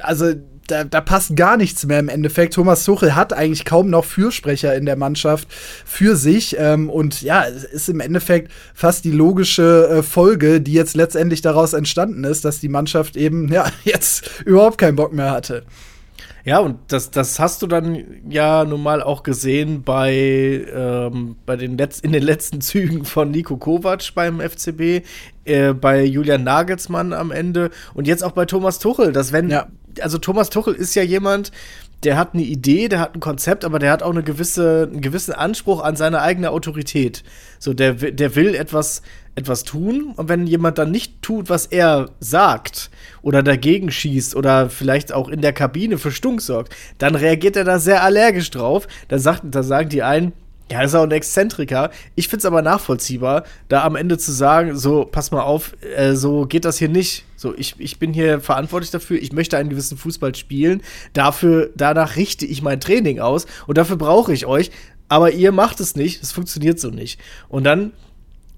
also 0.00 0.34
da, 0.68 0.84
da, 0.84 1.00
passt 1.00 1.36
gar 1.36 1.56
nichts 1.56 1.84
mehr 1.86 1.98
im 1.98 2.08
Endeffekt. 2.08 2.54
Thomas 2.54 2.84
Tuchel 2.84 3.14
hat 3.14 3.32
eigentlich 3.32 3.64
kaum 3.64 3.90
noch 3.90 4.04
Fürsprecher 4.04 4.74
in 4.74 4.86
der 4.86 4.96
Mannschaft 4.96 5.48
für 5.84 6.16
sich. 6.16 6.56
Ähm, 6.58 6.88
und 6.90 7.22
ja, 7.22 7.46
es 7.46 7.64
ist 7.64 7.88
im 7.88 8.00
Endeffekt 8.00 8.52
fast 8.74 9.04
die 9.04 9.10
logische 9.10 9.88
äh, 9.88 10.02
Folge, 10.02 10.60
die 10.60 10.72
jetzt 10.72 10.96
letztendlich 10.96 11.40
daraus 11.40 11.72
entstanden 11.72 12.24
ist, 12.24 12.44
dass 12.44 12.60
die 12.60 12.68
Mannschaft 12.68 13.16
eben 13.16 13.52
ja 13.52 13.66
jetzt 13.84 14.42
überhaupt 14.44 14.78
keinen 14.78 14.96
Bock 14.96 15.12
mehr 15.12 15.30
hatte. 15.30 15.64
Ja, 16.48 16.60
und 16.60 16.78
das, 16.88 17.10
das 17.10 17.38
hast 17.38 17.60
du 17.60 17.66
dann 17.66 18.02
ja 18.26 18.64
nun 18.64 18.82
mal 18.82 19.02
auch 19.02 19.22
gesehen 19.22 19.82
bei, 19.82 20.64
ähm, 20.74 21.36
bei 21.44 21.56
den 21.56 21.76
Letz 21.76 22.00
in 22.00 22.10
den 22.10 22.22
letzten 22.22 22.60
Zügen 22.62 23.04
von 23.04 23.30
Nico 23.30 23.58
Kovac 23.58 24.14
beim 24.14 24.40
FCB, 24.40 25.04
äh, 25.44 25.74
bei 25.74 26.02
Julian 26.02 26.44
Nagelsmann 26.44 27.12
am 27.12 27.32
Ende 27.32 27.68
und 27.92 28.06
jetzt 28.06 28.24
auch 28.24 28.32
bei 28.32 28.46
Thomas 28.46 28.78
Tuchel, 28.78 29.12
dass 29.12 29.30
wenn 29.30 29.50
ja 29.50 29.66
also 30.00 30.16
Thomas 30.16 30.48
Tuchel 30.48 30.72
ist 30.74 30.94
ja 30.94 31.02
jemand, 31.02 31.52
der 32.04 32.16
hat 32.16 32.32
eine 32.32 32.44
Idee, 32.44 32.88
der 32.88 33.00
hat 33.00 33.14
ein 33.14 33.20
Konzept, 33.20 33.64
aber 33.64 33.78
der 33.78 33.90
hat 33.90 34.02
auch 34.02 34.12
eine 34.12 34.22
gewisse, 34.22 34.88
einen 34.90 35.00
gewissen 35.00 35.34
Anspruch 35.34 35.82
an 35.82 35.96
seine 35.96 36.22
eigene 36.22 36.50
Autorität. 36.50 37.24
So, 37.58 37.74
der, 37.74 37.94
der 37.94 38.36
will 38.36 38.54
etwas, 38.54 39.02
etwas 39.38 39.64
tun 39.64 40.12
und 40.16 40.28
wenn 40.28 40.46
jemand 40.46 40.78
dann 40.78 40.90
nicht 40.90 41.22
tut, 41.22 41.48
was 41.48 41.66
er 41.66 42.10
sagt 42.20 42.90
oder 43.22 43.42
dagegen 43.42 43.90
schießt 43.90 44.36
oder 44.36 44.68
vielleicht 44.68 45.12
auch 45.12 45.28
in 45.28 45.40
der 45.40 45.52
Kabine 45.52 45.96
für 45.96 46.10
Stunk 46.10 46.42
sorgt, 46.42 46.74
dann 46.98 47.14
reagiert 47.14 47.56
er 47.56 47.64
da 47.64 47.78
sehr 47.78 48.02
allergisch 48.02 48.50
drauf. 48.50 48.86
Dann, 49.08 49.20
sagt, 49.20 49.42
dann 49.44 49.62
sagen 49.62 49.88
die 49.88 50.02
einen, 50.02 50.32
ja, 50.70 50.82
das 50.82 50.90
ist 50.90 50.94
auch 50.96 51.04
ein 51.04 51.12
Exzentriker. 51.12 51.90
Ich 52.14 52.28
finde 52.28 52.40
es 52.40 52.44
aber 52.44 52.60
nachvollziehbar, 52.60 53.44
da 53.68 53.84
am 53.84 53.96
Ende 53.96 54.18
zu 54.18 54.32
sagen, 54.32 54.76
so, 54.76 55.06
pass 55.06 55.30
mal 55.30 55.42
auf, 55.42 55.74
äh, 55.96 56.14
so 56.14 56.44
geht 56.44 56.66
das 56.66 56.76
hier 56.76 56.90
nicht. 56.90 57.24
So, 57.36 57.54
ich, 57.56 57.76
ich 57.78 57.98
bin 57.98 58.12
hier 58.12 58.40
verantwortlich 58.40 58.90
dafür, 58.90 59.18
ich 59.18 59.32
möchte 59.32 59.56
einen 59.56 59.70
gewissen 59.70 59.96
Fußball 59.96 60.34
spielen. 60.34 60.82
Dafür, 61.14 61.70
danach 61.74 62.16
richte 62.16 62.44
ich 62.44 62.60
mein 62.60 62.80
Training 62.80 63.18
aus 63.20 63.46
und 63.66 63.78
dafür 63.78 63.96
brauche 63.96 64.32
ich 64.32 64.44
euch. 64.44 64.70
Aber 65.08 65.30
ihr 65.30 65.52
macht 65.52 65.80
es 65.80 65.96
nicht, 65.96 66.22
es 66.22 66.32
funktioniert 66.32 66.78
so 66.78 66.90
nicht. 66.90 67.18
Und 67.48 67.64
dann 67.64 67.92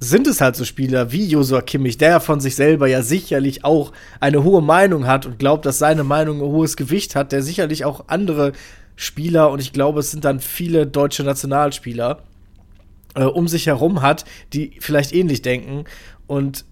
sind 0.00 0.26
es 0.26 0.40
halt 0.40 0.57
so 0.57 0.64
Spieler 0.64 1.12
wie 1.12 1.26
Josua 1.26 1.61
Kimmich, 1.61 1.99
der 1.99 2.21
von 2.21 2.40
sich 2.40 2.57
selber 2.57 2.88
ja 2.88 3.02
sicherlich 3.02 3.64
auch 3.64 3.92
eine 4.19 4.42
hohe 4.42 4.62
Meinung 4.62 5.07
hat 5.07 5.26
und 5.26 5.38
glaubt, 5.38 5.66
dass 5.66 5.78
seine 5.78 6.04
Meinung 6.04 6.38
ein 6.38 6.49
hohes 6.49 6.76
Gewicht 6.76 7.14
hat, 7.14 7.33
der 7.33 7.42
sicherlich 7.42 7.85
auch 7.85 8.04
andere 8.09 8.52
Spieler, 8.97 9.50
und 9.50 9.61
ich 9.61 9.73
glaube, 9.73 10.00
es 10.00 10.11
sind 10.11 10.25
dann 10.25 10.40
viele 10.40 10.87
deutsche 10.87 11.23
Nationalspieler, 11.23 12.23
äh, 13.14 13.25
um 13.25 13.47
sich 13.47 13.66
herum 13.66 14.00
hat, 14.00 14.25
die 14.54 14.73
vielleicht 14.80 15.12
ähnlich 15.12 15.42
denken. 15.42 15.85
Und 16.26 16.64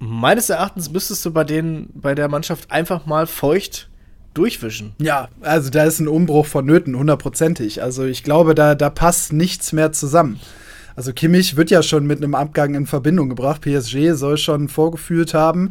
meines 0.00 0.50
Erachtens 0.50 0.90
müsstest 0.90 1.24
du 1.24 1.32
bei 1.32 1.44
denen, 1.44 1.88
bei 1.94 2.16
der 2.16 2.28
Mannschaft 2.28 2.72
einfach 2.72 3.06
mal 3.06 3.28
feucht 3.28 3.90
durchwischen. 4.34 4.94
Ja, 4.98 5.28
also 5.40 5.70
da 5.70 5.84
ist 5.84 6.00
ein 6.00 6.08
Umbruch 6.08 6.46
vonnöten, 6.46 6.96
hundertprozentig. 6.96 7.82
Also 7.82 8.04
ich 8.04 8.24
glaube, 8.24 8.56
da, 8.56 8.74
da 8.74 8.90
passt 8.90 9.32
nichts 9.32 9.72
mehr 9.72 9.92
zusammen. 9.92 10.40
Also 10.94 11.12
Kimmich 11.12 11.56
wird 11.56 11.70
ja 11.70 11.82
schon 11.82 12.06
mit 12.06 12.18
einem 12.18 12.34
Abgang 12.34 12.74
in 12.74 12.86
Verbindung 12.86 13.28
gebracht. 13.28 13.62
PSG 13.62 14.12
soll 14.12 14.36
schon 14.36 14.68
vorgefühlt 14.68 15.34
haben. 15.34 15.70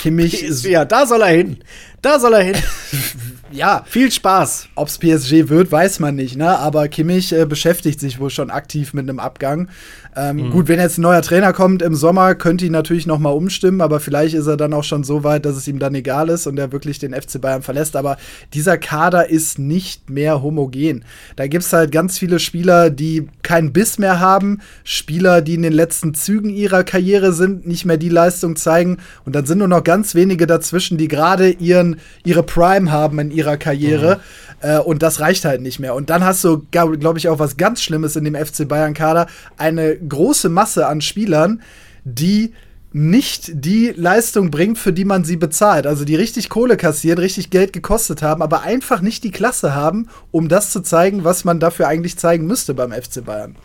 Kimmich. 0.00 0.46
PSG, 0.46 0.66
ja, 0.66 0.84
da 0.84 1.06
soll 1.06 1.22
er 1.22 1.28
hin. 1.28 1.58
Da 2.00 2.18
soll 2.18 2.34
er 2.34 2.42
hin. 2.42 2.56
ja, 3.52 3.84
Viel 3.86 4.10
Spaß. 4.10 4.68
Ob's 4.74 4.98
PSG 4.98 5.48
wird, 5.48 5.70
weiß 5.70 6.00
man 6.00 6.14
nicht, 6.14 6.36
ne? 6.36 6.58
Aber 6.58 6.88
Kimmich 6.88 7.32
äh, 7.32 7.44
beschäftigt 7.44 8.00
sich 8.00 8.18
wohl 8.20 8.30
schon 8.30 8.50
aktiv 8.50 8.94
mit 8.94 9.08
einem 9.08 9.18
Abgang. 9.18 9.68
Ähm, 10.14 10.50
Gut, 10.50 10.68
wenn 10.68 10.78
jetzt 10.78 10.98
ein 10.98 11.02
neuer 11.02 11.22
Trainer 11.22 11.52
kommt 11.52 11.80
im 11.80 11.94
Sommer, 11.94 12.34
könnte 12.34 12.66
ihn 12.66 12.72
natürlich 12.72 13.06
noch 13.06 13.18
mal 13.18 13.30
umstimmen, 13.30 13.80
aber 13.80 13.98
vielleicht 13.98 14.34
ist 14.34 14.46
er 14.46 14.58
dann 14.58 14.74
auch 14.74 14.84
schon 14.84 15.04
so 15.04 15.24
weit, 15.24 15.46
dass 15.46 15.56
es 15.56 15.66
ihm 15.66 15.78
dann 15.78 15.94
egal 15.94 16.28
ist 16.28 16.46
und 16.46 16.58
er 16.58 16.70
wirklich 16.70 16.98
den 16.98 17.14
FC 17.14 17.40
Bayern 17.40 17.62
verlässt. 17.62 17.96
Aber 17.96 18.18
dieser 18.52 18.76
Kader 18.76 19.30
ist 19.30 19.58
nicht 19.58 20.10
mehr 20.10 20.42
homogen. 20.42 21.04
Da 21.36 21.46
gibt's 21.46 21.72
halt 21.72 21.92
ganz 21.92 22.18
viele 22.18 22.38
Spieler, 22.38 22.90
die 22.90 23.26
keinen 23.42 23.72
Biss 23.72 23.98
mehr 23.98 24.20
haben, 24.20 24.60
Spieler, 24.84 25.40
die 25.40 25.54
in 25.54 25.62
den 25.62 25.72
letzten 25.72 26.14
Zügen 26.14 26.50
ihrer 26.50 26.84
Karriere 26.84 27.32
sind, 27.32 27.66
nicht 27.66 27.86
mehr 27.86 27.96
die 27.96 28.10
Leistung 28.10 28.56
zeigen 28.56 28.98
und 29.24 29.34
dann 29.34 29.46
sind 29.46 29.58
nur 29.58 29.68
noch 29.68 29.84
ganz 29.84 30.14
wenige 30.14 30.46
dazwischen, 30.46 30.98
die 30.98 31.08
gerade 31.08 31.50
ihren 31.50 31.96
ihre 32.24 32.42
Prime 32.42 32.92
haben 32.92 33.18
in 33.18 33.30
ihrer 33.30 33.41
Karriere. 33.56 34.20
Äh, 34.60 34.78
und 34.78 35.02
das 35.02 35.20
reicht 35.20 35.44
halt 35.44 35.60
nicht 35.60 35.78
mehr. 35.78 35.94
Und 35.94 36.10
dann 36.10 36.24
hast 36.24 36.42
du, 36.44 36.66
glaube 36.70 36.98
glaub 36.98 37.16
ich, 37.16 37.28
auch 37.28 37.38
was 37.38 37.56
ganz 37.56 37.82
Schlimmes 37.82 38.16
in 38.16 38.24
dem 38.24 38.34
FC 38.34 38.66
Bayern-Kader. 38.66 39.26
Eine 39.56 39.96
große 39.96 40.48
Masse 40.48 40.86
an 40.86 41.00
Spielern, 41.00 41.62
die 42.04 42.52
nicht 42.92 43.50
die 43.54 43.92
Leistung 43.96 44.50
bringt, 44.50 44.78
für 44.78 44.92
die 44.92 45.04
man 45.04 45.24
sie 45.24 45.36
bezahlt. 45.36 45.86
Also 45.86 46.04
die 46.04 46.14
richtig 46.14 46.48
Kohle 46.48 46.76
kassieren, 46.76 47.18
richtig 47.18 47.50
Geld 47.50 47.72
gekostet 47.72 48.22
haben, 48.22 48.42
aber 48.42 48.62
einfach 48.62 49.00
nicht 49.00 49.24
die 49.24 49.30
Klasse 49.30 49.74
haben, 49.74 50.08
um 50.30 50.48
das 50.48 50.70
zu 50.70 50.80
zeigen, 50.80 51.24
was 51.24 51.44
man 51.44 51.58
dafür 51.58 51.88
eigentlich 51.88 52.18
zeigen 52.18 52.46
müsste 52.46 52.74
beim 52.74 52.92
FC 52.92 53.24
Bayern. 53.24 53.56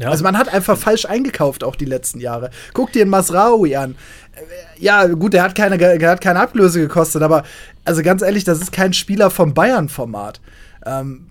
Ja. 0.00 0.10
Also 0.10 0.24
man 0.24 0.36
hat 0.36 0.52
einfach 0.52 0.76
falsch 0.76 1.04
eingekauft 1.06 1.62
auch 1.64 1.76
die 1.76 1.84
letzten 1.84 2.20
Jahre. 2.20 2.50
Guck 2.72 2.92
dir 2.92 3.04
den 3.04 3.10
Masraoui 3.10 3.76
an. 3.76 3.92
Äh, 4.34 4.40
Ja, 4.82 5.06
gut, 5.06 5.32
der 5.34 5.42
hat 5.42 5.54
keine, 5.54 5.78
der 5.78 6.10
hat 6.10 6.20
keine 6.20 6.40
Ablöse 6.40 6.80
gekostet, 6.80 7.22
aber 7.22 7.44
also 7.84 8.02
ganz 8.02 8.22
ehrlich, 8.22 8.44
das 8.44 8.60
ist 8.60 8.72
kein 8.72 8.92
Spieler 8.92 9.30
vom 9.30 9.54
Bayern-Format. 9.54 10.40
Ähm, 10.84 11.26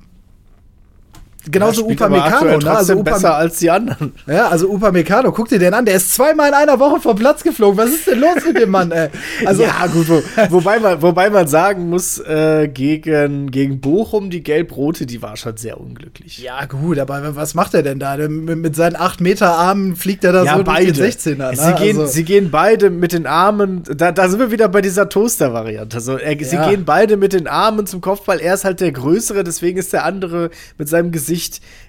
genauso 1.51 1.81
Ja, 1.87 1.93
Upamecano, 1.93 2.45
ne? 2.45 2.53
Also 2.53 2.67
trotzdem 2.67 2.97
Upam 2.99 3.13
besser 3.13 3.35
als 3.35 3.57
die 3.59 3.69
anderen. 3.71 4.13
ja, 4.27 4.47
also 4.47 4.69
Upamecano, 4.69 5.31
guck 5.31 5.49
dir 5.49 5.59
den 5.59 5.73
an, 5.73 5.85
der 5.85 5.95
ist 5.95 6.13
zweimal 6.13 6.49
in 6.49 6.53
einer 6.53 6.79
Woche 6.79 6.99
vom 7.01 7.15
Platz 7.17 7.43
geflogen. 7.43 7.77
Was 7.77 7.89
ist 7.89 8.07
denn 8.07 8.19
los 8.19 8.45
mit 8.45 8.59
dem 8.59 8.69
Mann, 8.69 8.91
ey? 8.91 9.09
Also, 9.45 9.63
ja, 9.63 9.85
gut, 9.91 10.07
wo, 10.09 10.21
wobei, 10.49 10.79
man, 10.79 11.01
wobei 11.01 11.29
man 11.29 11.47
sagen 11.47 11.89
muss, 11.89 12.19
äh, 12.19 12.67
gegen, 12.73 13.51
gegen 13.51 13.81
Bochum, 13.81 14.29
die 14.29 14.43
Gelb-Rote, 14.43 15.05
die 15.05 15.21
war 15.21 15.35
schon 15.37 15.57
sehr 15.57 15.79
unglücklich. 15.79 16.37
ja, 16.39 16.65
gut, 16.65 16.99
aber 16.99 17.35
was 17.35 17.53
macht 17.55 17.73
er 17.73 17.83
denn 17.83 17.99
da? 17.99 18.15
Mit, 18.17 18.57
mit 18.57 18.75
seinen 18.75 18.95
8 18.95 19.19
Meter 19.21 19.51
Armen 19.57 19.95
fliegt 19.95 20.23
er 20.23 20.31
da 20.31 20.43
Ja, 20.43 20.57
so 20.57 20.63
durch 20.63 20.77
beide. 20.77 20.91
den 20.93 21.03
16er. 21.11 21.35
Ne? 21.35 21.55
Sie, 21.55 21.73
gehen, 21.83 21.99
also, 21.99 22.11
sie 22.11 22.23
gehen 22.23 22.51
beide 22.51 22.89
mit 22.89 23.13
den 23.13 23.25
Armen, 23.27 23.83
da, 23.95 24.11
da 24.11 24.29
sind 24.29 24.39
wir 24.39 24.51
wieder 24.51 24.69
bei 24.69 24.81
dieser 24.81 25.09
Toaster-Variante. 25.09 25.97
Also, 25.97 26.17
er, 26.17 26.37
Sie 26.43 26.55
Ja. 26.55 26.69
gehen 26.69 26.85
beide 26.85 27.17
mit 27.17 27.33
den 27.33 27.47
Armen 27.47 27.85
zum 27.87 28.01
Kopfball. 28.01 28.39
Er 28.39 28.53
ist 28.53 28.63
halt 28.65 28.79
der 28.81 28.91
Größere, 28.91 29.43
deswegen 29.43 29.77
ist 29.79 29.93
der 29.93 30.03
andere 30.05 30.49
mit 30.77 30.89
seinem 30.89 31.11
Gesicht 31.11 31.32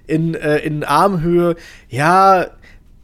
in, 0.07 0.35
äh, 0.35 0.59
in 0.59 0.85
Armhöhe. 0.85 1.57
Ja, 1.89 2.47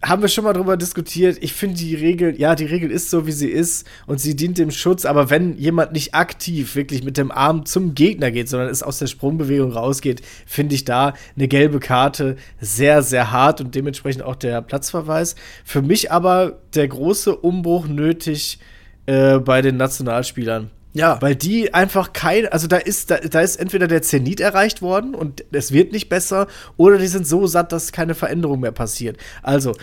haben 0.02 0.22
wir 0.22 0.28
schon 0.28 0.44
mal 0.44 0.54
drüber 0.54 0.76
diskutiert. 0.76 1.36
Ich 1.40 1.52
finde 1.52 1.76
die 1.76 1.94
Regel, 1.94 2.38
ja, 2.40 2.54
die 2.54 2.64
Regel 2.64 2.90
ist 2.90 3.10
so, 3.10 3.26
wie 3.26 3.32
sie 3.32 3.48
ist 3.48 3.86
und 4.06 4.18
sie 4.18 4.34
dient 4.34 4.56
dem 4.56 4.70
Schutz. 4.70 5.04
Aber 5.04 5.28
wenn 5.28 5.58
jemand 5.58 5.92
nicht 5.92 6.14
aktiv 6.14 6.74
wirklich 6.74 7.04
mit 7.04 7.18
dem 7.18 7.30
Arm 7.30 7.66
zum 7.66 7.94
Gegner 7.94 8.30
geht, 8.30 8.48
sondern 8.48 8.70
es 8.70 8.82
aus 8.82 8.98
der 8.98 9.08
Sprungbewegung 9.08 9.72
rausgeht, 9.72 10.22
finde 10.46 10.74
ich 10.74 10.84
da 10.84 11.14
eine 11.36 11.48
gelbe 11.48 11.80
Karte 11.80 12.36
sehr, 12.60 13.02
sehr 13.02 13.30
hart 13.30 13.60
und 13.60 13.74
dementsprechend 13.74 14.22
auch 14.22 14.36
der 14.36 14.62
Platzverweis. 14.62 15.34
Für 15.64 15.82
mich 15.82 16.10
aber 16.10 16.60
der 16.74 16.88
große 16.88 17.36
Umbruch 17.36 17.86
nötig 17.86 18.58
äh, 19.04 19.38
bei 19.38 19.60
den 19.60 19.76
Nationalspielern. 19.76 20.70
Ja. 20.92 21.18
Weil 21.20 21.36
die 21.36 21.72
einfach 21.72 22.12
kein, 22.12 22.48
also 22.48 22.66
da 22.66 22.76
ist, 22.76 23.10
da, 23.10 23.18
da 23.18 23.40
ist 23.40 23.56
entweder 23.56 23.86
der 23.86 24.02
Zenit 24.02 24.40
erreicht 24.40 24.82
worden 24.82 25.14
und 25.14 25.44
es 25.52 25.70
wird 25.72 25.92
nicht 25.92 26.08
besser, 26.08 26.48
oder 26.76 26.98
die 26.98 27.06
sind 27.06 27.26
so 27.26 27.46
satt, 27.46 27.70
dass 27.72 27.92
keine 27.92 28.14
Veränderung 28.14 28.60
mehr 28.60 28.72
passiert. 28.72 29.16
Also, 29.42 29.74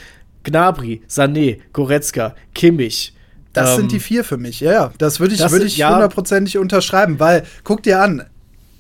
Gnabry, 0.44 1.02
Sané, 1.10 1.60
Goretzka, 1.74 2.36
Kimmich. 2.54 3.14
Das 3.54 3.72
ähm, 3.72 3.76
sind 3.78 3.92
die 3.94 4.00
vier 4.00 4.24
für 4.24 4.38
mich, 4.38 4.60
ja, 4.60 4.72
ja. 4.72 4.92
Das 4.98 5.20
würde 5.20 5.34
ich, 5.34 5.40
das 5.40 5.52
würde 5.52 5.64
sind- 5.64 5.74
ich 5.74 5.78
ja. 5.78 5.94
hundertprozentig 5.94 6.58
unterschreiben, 6.58 7.20
weil, 7.20 7.44
guck 7.64 7.84
dir 7.84 8.02
an, 8.02 8.26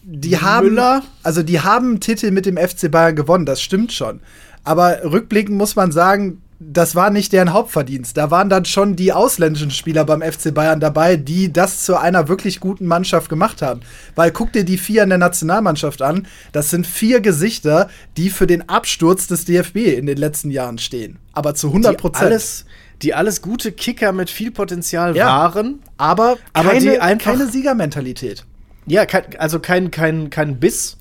die 0.04 0.38
haben, 0.40 0.70
Müller? 0.70 1.04
also 1.24 1.44
die 1.44 1.62
haben 1.62 1.92
einen 1.92 2.00
Titel 2.00 2.32
mit 2.32 2.46
dem 2.46 2.58
FC 2.58 2.90
Bayern 2.92 3.16
gewonnen, 3.16 3.46
das 3.46 3.62
stimmt 3.62 3.92
schon. 3.92 4.22
Aber 4.64 5.00
rückblickend 5.04 5.58
muss 5.58 5.76
man 5.76 5.92
sagen, 5.92 6.42
das 6.60 6.96
war 6.96 7.12
nicht 7.12 7.34
deren 7.34 7.54
Hauptverdienst. 7.54 8.18
Da 8.18 8.32
waren 8.32 8.50
dann 8.50 8.66
schon 8.66 8.96
die 8.96 9.14
ausländischen 9.14 9.70
Spieler 9.70 10.06
beim 10.06 10.22
FC 10.24 10.52
Bayern 10.54 10.80
dabei, 10.80 11.16
die 11.16 11.54
das 11.54 11.84
zu 11.84 11.96
einer 11.98 12.28
wirklich 12.30 12.60
guten 12.60 12.88
Mannschaft 12.88 13.30
gemacht 13.30 13.62
haben. 13.62 13.82
Weil 14.16 14.32
guck 14.32 14.54
dir 14.54 14.64
die 14.64 14.78
vier 14.80 15.04
in 15.04 15.10
der 15.10 15.20
Nationalmannschaft 15.20 16.02
an. 16.02 16.28
Das 16.54 16.72
sind 16.72 16.88
vier 16.88 17.20
Gesichter, 17.22 17.90
die 18.18 18.32
für 18.32 18.48
den 18.48 18.68
Absturz 18.70 19.28
des 19.28 19.46
DFB 19.46 19.78
in 19.98 20.08
den 20.08 20.18
letzten 20.18 20.50
Jahren 20.50 20.80
stehen. 20.80 21.20
Aber 21.34 21.54
zu 21.54 21.68
100 21.68 21.94
die 21.94 21.98
Prozent. 21.98 22.66
die 23.04 23.14
alles 23.14 23.44
gute 23.44 23.72
Kicker 23.72 24.12
mit 24.12 24.32
viel 24.32 24.50
Potenzial 24.50 25.16
Ja. 25.16 25.28
waren. 25.28 25.80
aber, 25.98 26.38
Aber 26.54 26.70
keine, 26.70 26.80
die 26.82 27.00
einfach- 27.00 27.34
keine 27.34 27.48
Siegermentalität. 27.48 28.46
Ja, 28.88 29.06
kein, 29.06 29.24
also 29.38 29.60
kein, 29.60 29.92
kein, 29.92 30.30
kein 30.32 30.60
Biss 30.60 30.98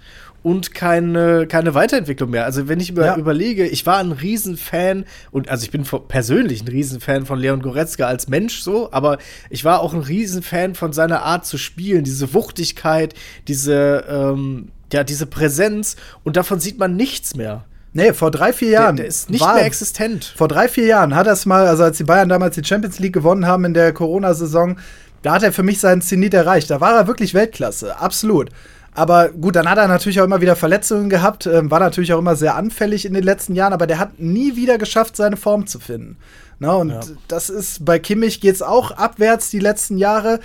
und 0.46 0.74
keine, 0.74 1.48
keine 1.48 1.74
Weiterentwicklung 1.74 2.30
mehr. 2.30 2.44
Also 2.44 2.68
wenn 2.68 2.78
ich 2.78 2.90
über, 2.90 3.04
Ja. 3.04 3.16
überlege, 3.16 3.66
ich 3.66 3.84
war 3.84 3.98
ein 3.98 4.12
Riesenfan 4.12 5.04
und 5.32 5.48
also 5.48 5.64
ich 5.64 5.72
bin 5.72 5.84
von- 5.84 6.06
persönlich 6.06 6.62
ein 6.62 6.68
Riesenfan 6.68 7.26
von 7.26 7.40
Leon 7.40 7.60
Goretzka 7.62 8.06
als 8.06 8.28
Mensch 8.28 8.60
so, 8.60 8.92
aber 8.92 9.18
ich 9.50 9.64
war 9.64 9.80
auch 9.80 9.92
ein 9.92 10.02
Riesenfan 10.02 10.76
von 10.76 10.92
seiner 10.92 11.22
Art 11.24 11.46
zu 11.46 11.58
spielen, 11.58 12.04
diese 12.04 12.32
Wuchtigkeit, 12.32 13.12
diese, 13.48 14.04
ähm, 14.08 14.68
ja, 14.92 15.02
diese 15.02 15.26
Präsenz 15.26 15.96
und 16.22 16.36
davon 16.36 16.60
sieht 16.60 16.78
man 16.78 16.94
nichts 16.94 17.34
mehr. 17.34 17.64
Nee, 17.92 18.12
vor 18.12 18.30
drei, 18.30 18.52
vier 18.52 18.70
Der, 18.70 18.80
Jahren. 18.82 18.96
der 18.96 19.06
ist 19.06 19.30
nicht 19.30 19.40
war- 19.40 19.54
mehr 19.54 19.64
existent. 19.66 20.32
Vor 20.36 20.46
drei, 20.46 20.68
vier 20.68 20.86
Jahren 20.86 21.16
hat 21.16 21.26
er 21.26 21.32
es 21.32 21.44
mal, 21.44 21.66
also 21.66 21.82
als 21.82 21.96
die 21.96 22.04
Bayern 22.04 22.28
damals 22.28 22.54
die 22.54 22.62
Champions 22.64 23.00
League 23.00 23.14
gewonnen 23.14 23.46
haben 23.48 23.64
in 23.64 23.74
der 23.74 23.92
Corona-Saison, 23.92 24.76
da 25.22 25.32
hat 25.32 25.42
er 25.42 25.52
für 25.52 25.64
mich 25.64 25.80
seinen 25.80 26.02
Zenit 26.02 26.34
erreicht. 26.34 26.70
Da 26.70 26.80
war 26.80 26.94
er 26.94 27.08
wirklich 27.08 27.34
Weltklasse, 27.34 27.98
absolut. 27.98 28.50
Aber 28.96 29.28
gut, 29.28 29.56
dann 29.56 29.68
hat 29.68 29.78
er 29.78 29.88
natürlich 29.88 30.20
auch 30.20 30.24
immer 30.24 30.40
wieder 30.40 30.56
Verletzungen 30.56 31.10
gehabt, 31.10 31.46
ähm, 31.46 31.70
war 31.70 31.80
natürlich 31.80 32.12
auch 32.14 32.18
immer 32.18 32.34
sehr 32.34 32.56
anfällig 32.56 33.04
in 33.04 33.12
den 33.14 33.24
letzten 33.24 33.54
Jahren, 33.54 33.72
aber 33.74 33.86
der 33.86 33.98
hat 33.98 34.18
nie 34.18 34.56
wieder 34.56 34.78
geschafft, 34.78 35.16
seine 35.16 35.36
Form 35.36 35.66
zu 35.66 35.78
finden. 35.78 36.16
Na, 36.58 36.72
und 36.72 36.88
Ja. 36.90 37.00
das 37.28 37.50
ist 37.50 37.84
bei 37.84 37.98
Kimmich 37.98 38.40
geht 38.40 38.54
es 38.54 38.62
auch 38.62 38.90
abwärts 38.92 39.50
die 39.50 39.58
letzten 39.58 39.98
Jahre. 39.98 40.40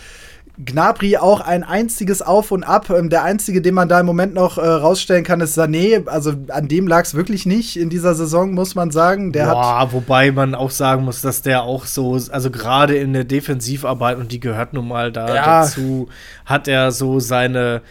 Gnabry 0.63 1.15
auch 1.17 1.39
ein 1.39 1.63
einziges 1.63 2.21
Auf 2.21 2.51
und 2.51 2.63
Ab. 2.65 2.89
Ähm, 2.89 3.09
Der 3.09 3.23
einzige, 3.23 3.61
den 3.61 3.73
man 3.73 3.87
da 3.87 4.01
im 4.01 4.05
Moment 4.05 4.33
noch 4.33 4.57
äh, 4.57 4.61
rausstellen 4.67 5.23
kann, 5.23 5.39
ist 5.39 5.57
Sané. 5.57 6.05
Also 6.07 6.33
an 6.49 6.67
dem 6.67 6.87
lag 6.87 7.05
es 7.05 7.15
wirklich 7.15 7.45
nicht 7.45 7.77
in 7.77 7.89
dieser 7.89 8.13
Saison, 8.15 8.53
muss 8.53 8.75
man 8.75 8.91
sagen. 8.91 9.31
Der 9.31 9.47
hat 9.47 9.53
Boah, 9.53 9.87
wobei 9.93 10.31
man 10.33 10.53
auch 10.53 10.69
sagen 10.69 11.05
muss, 11.05 11.21
dass 11.21 11.41
der 11.41 11.63
auch 11.63 11.85
so, 11.85 12.19
also 12.29 12.51
gerade 12.51 12.95
in 12.97 13.13
der 13.13 13.23
Defensivarbeit, 13.23 14.17
und 14.17 14.33
die 14.33 14.41
gehört 14.41 14.73
nun 14.73 14.89
mal 14.89 15.11
da 15.11 15.33
Ja. 15.33 15.61
dazu, 15.63 16.09
hat 16.45 16.67
er 16.67 16.91
so 16.91 17.19
seine, 17.21 17.81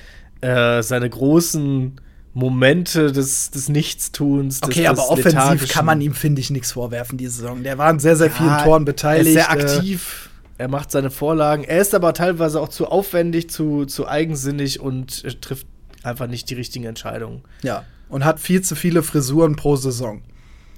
äh, 0.40 0.82
seine 0.82 1.08
großen 1.08 2.00
Momente 2.32 3.12
des, 3.12 3.50
des 3.50 3.68
Nichtstuns. 3.68 4.60
Des, 4.60 4.68
Okay, 4.68 4.80
des 4.82 4.88
aber 4.88 5.10
offensiv 5.10 5.68
kann 5.68 5.86
man 5.86 6.00
ihm, 6.00 6.14
finde 6.14 6.40
ich, 6.40 6.50
nichts 6.50 6.72
vorwerfen, 6.72 7.18
diese 7.18 7.32
Saison. 7.32 7.62
Der 7.62 7.78
war 7.78 7.88
an 7.88 7.98
sehr, 7.98 8.16
sehr 8.16 8.30
vielen 8.30 8.50
Ja, 8.50 8.64
Toren 8.64 8.84
beteiligt. 8.84 9.36
Er 9.36 9.42
ist 9.42 9.48
sehr 9.48 9.58
äh, 9.58 9.76
aktiv. 9.76 10.30
Er 10.58 10.68
macht 10.68 10.90
seine 10.90 11.10
Vorlagen. 11.10 11.64
Er 11.64 11.80
ist 11.80 11.94
aber 11.94 12.12
teilweise 12.12 12.60
auch 12.60 12.68
zu 12.68 12.86
aufwendig, 12.86 13.50
zu, 13.50 13.86
zu 13.86 14.06
eigensinnig 14.06 14.80
und 14.80 15.24
äh, 15.24 15.32
trifft 15.34 15.66
einfach 16.02 16.26
nicht 16.26 16.50
die 16.50 16.54
richtigen 16.54 16.84
Entscheidungen. 16.84 17.42
Ja, 17.62 17.84
und 18.10 18.24
hat 18.24 18.40
viel 18.40 18.60
zu 18.60 18.74
viele 18.74 19.02
Frisuren 19.02 19.56
pro 19.56 19.76
Saison. 19.76 20.22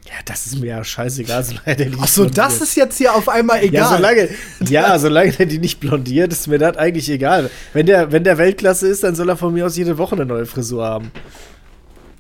Ja, 0.07 0.15
das 0.25 0.47
ist 0.47 0.59
mir 0.59 0.67
ja 0.67 0.85
scheißegal, 0.85 1.45
solange 1.45 1.77
der 1.77 1.87
nicht 1.87 1.99
Ach 2.03 2.09
so, 2.09 2.25
das 2.27 2.61
ist 2.61 2.75
jetzt 2.77 2.99
hier 2.99 3.15
auf 3.15 3.29
einmal 3.29 3.63
egal. 3.63 3.83
Ja, 3.83 3.97
solange, 3.97 4.29
ja, 4.69 4.99
solange 4.99 5.33
der 5.33 5.47
die 5.47 5.59
nicht 5.59 5.79
blondiert, 5.81 6.33
ist 6.33 6.49
mir 6.49 6.59
das 6.59 6.77
eigentlich 6.77 7.09
egal. 7.09 7.51
Wenn 7.73 7.87
der, 7.87 8.11
wenn 8.11 8.25
der 8.25 8.37
Weltklasse 8.37 8.89
ist, 8.89 9.05
dann 9.05 9.15
soll 9.15 9.29
er 9.29 9.37
von 9.37 9.55
mir 9.55 9.65
aus 9.65 9.77
jede 9.77 9.99
Woche 9.99 10.17
eine 10.17 10.27
neue 10.27 10.45
Frisur 10.47 10.85
haben. 10.85 11.13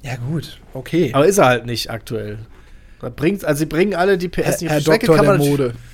Ja, 0.02 0.16
gut, 0.16 0.58
okay. 0.74 1.10
Aber 1.12 1.26
ist 1.26 1.38
er 1.38 1.46
halt 1.46 1.66
nicht 1.66 1.90
aktuell. 1.90 2.38
Da 3.00 3.08
bringt, 3.08 3.44
also 3.44 3.58
sie 3.60 3.66
bringen 3.66 3.94
alle 3.94 4.16
die 4.16 4.28
PS 4.28 4.44
Herr, 4.44 4.50
nicht 4.52 4.70
Herr 4.70 4.76
die 4.78 4.82
Strecke, 4.84 5.06
Doktor 5.06 5.22
der 5.24 5.38
Mode. 5.38 5.72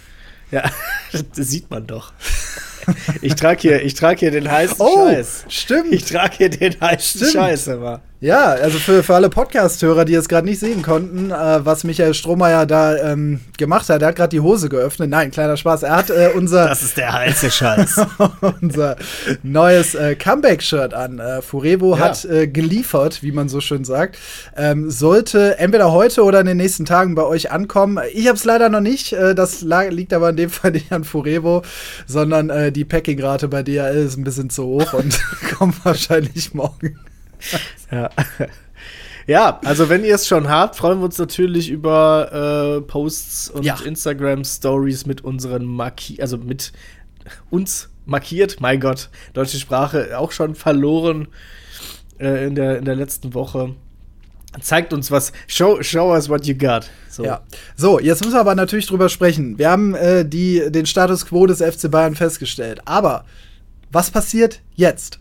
Ja, 0.50 0.62
das 1.12 1.48
sieht 1.48 1.70
man 1.70 1.86
doch. 1.86 2.14
Ich 3.20 3.34
trage 3.34 3.60
hier, 3.60 3.82
ich 3.82 3.92
trage 3.92 4.20
hier 4.20 4.30
den 4.30 4.50
heißen 4.50 4.76
Oh, 4.78 5.06
Scheiß. 5.06 5.44
stimmt. 5.50 5.92
Ich 5.92 6.06
trage 6.06 6.36
hier 6.38 6.48
den 6.48 6.80
heißen 6.80 7.20
Stimmt. 7.20 7.32
Scheiß 7.34 7.66
immer. 7.66 8.00
Ja, 8.20 8.46
also 8.46 8.78
für, 8.80 9.04
für 9.04 9.14
alle 9.14 9.30
Podcast-Hörer, 9.30 10.04
die 10.04 10.14
es 10.14 10.28
gerade 10.28 10.44
nicht 10.44 10.58
sehen 10.58 10.82
konnten, 10.82 11.30
äh, 11.30 11.64
was 11.64 11.84
Michael 11.84 12.14
Strohmeier 12.14 12.66
da 12.66 12.96
ähm, 12.96 13.38
gemacht 13.58 13.88
hat, 13.88 14.02
er 14.02 14.08
hat 14.08 14.16
gerade 14.16 14.30
die 14.30 14.40
Hose 14.40 14.68
geöffnet. 14.68 15.08
Nein, 15.08 15.30
kleiner 15.30 15.56
Spaß. 15.56 15.84
Er 15.84 15.94
hat 15.96 16.10
äh, 16.10 16.30
unser, 16.34 16.66
Das 16.66 16.82
ist 16.82 16.96
der 16.96 17.12
heiße 17.12 17.48
Scheiß. 17.48 18.00
unser 18.60 18.96
neues 19.44 19.94
äh, 19.94 20.16
Comeback-Shirt 20.16 20.94
an. 20.94 21.20
Äh, 21.20 21.42
Furevo 21.42 21.94
Ja. 21.96 22.06
hat 22.06 22.24
äh, 22.24 22.48
geliefert, 22.48 23.22
wie 23.22 23.30
man 23.30 23.48
so 23.48 23.60
schön 23.60 23.84
sagt. 23.84 24.18
Ähm, 24.56 24.90
sollte 24.90 25.56
entweder 25.60 25.92
heute 25.92 26.24
oder 26.24 26.40
in 26.40 26.46
den 26.46 26.56
nächsten 26.56 26.86
Tagen 26.86 27.14
bei 27.14 27.22
euch 27.22 27.52
ankommen. 27.52 28.00
Ich 28.14 28.26
habe 28.26 28.36
es 28.36 28.44
leider 28.44 28.68
noch 28.68 28.80
nicht. 28.80 29.12
Äh, 29.12 29.36
das 29.36 29.62
liegt 29.62 30.12
aber 30.12 30.30
in 30.30 30.36
dem 30.36 30.50
Fall 30.50 30.72
nicht 30.72 30.90
an 30.90 31.04
Furevo, 31.04 31.62
sondern 32.08 32.50
äh, 32.50 32.72
die 32.72 32.84
Packing-Rate 32.84 33.46
bei 33.46 33.62
DHL 33.62 33.94
ist 34.06 34.16
ein 34.16 34.24
bisschen 34.24 34.50
zu 34.50 34.64
hoch 34.64 34.92
und 34.94 35.20
kommt 35.56 35.84
wahrscheinlich 35.84 36.52
morgen. 36.52 36.98
Ja. 37.90 38.10
Ja, 39.26 39.60
also 39.62 39.90
wenn 39.90 40.04
ihr 40.04 40.14
es 40.14 40.26
schon 40.26 40.48
habt, 40.48 40.76
freuen 40.76 41.00
wir 41.00 41.04
uns 41.04 41.18
natürlich 41.18 41.68
über 41.68 42.78
äh, 42.78 42.80
Posts 42.80 43.50
und 43.50 43.62
Ja. 43.62 43.76
Instagram-Stories 43.84 45.04
mit 45.04 45.22
unseren 45.22 45.66
Marki 45.66 46.20
also 46.22 46.38
mit 46.38 46.72
uns 47.50 47.90
markiert. 48.06 48.60
Mein 48.60 48.80
Gott, 48.80 49.10
deutsche 49.34 49.58
Sprache 49.58 50.18
auch 50.18 50.32
schon 50.32 50.54
verloren 50.54 51.28
äh, 52.18 52.46
in, 52.46 52.54
der, 52.54 52.78
in 52.78 52.86
der 52.86 52.96
letzten 52.96 53.34
Woche. 53.34 53.74
Zeigt 54.62 54.94
uns 54.94 55.10
was. 55.10 55.32
Show, 55.46 55.82
show 55.82 56.10
us 56.14 56.30
what 56.30 56.46
you 56.46 56.54
got. 56.56 56.88
So. 57.10 57.22
Ja. 57.22 57.42
So, 57.76 58.00
jetzt 58.00 58.24
müssen 58.24 58.34
wir 58.34 58.40
aber 58.40 58.54
natürlich 58.54 58.86
drüber 58.86 59.10
sprechen. 59.10 59.58
Wir 59.58 59.70
haben 59.70 59.94
äh, 59.94 60.24
die, 60.26 60.70
den 60.70 60.86
Status 60.86 61.26
quo 61.26 61.44
des 61.46 61.58
FC 61.58 61.90
Bayern 61.90 62.14
festgestellt. 62.14 62.80
Aber 62.86 63.26
was 63.92 64.10
passiert 64.10 64.62
jetzt? 64.74 65.20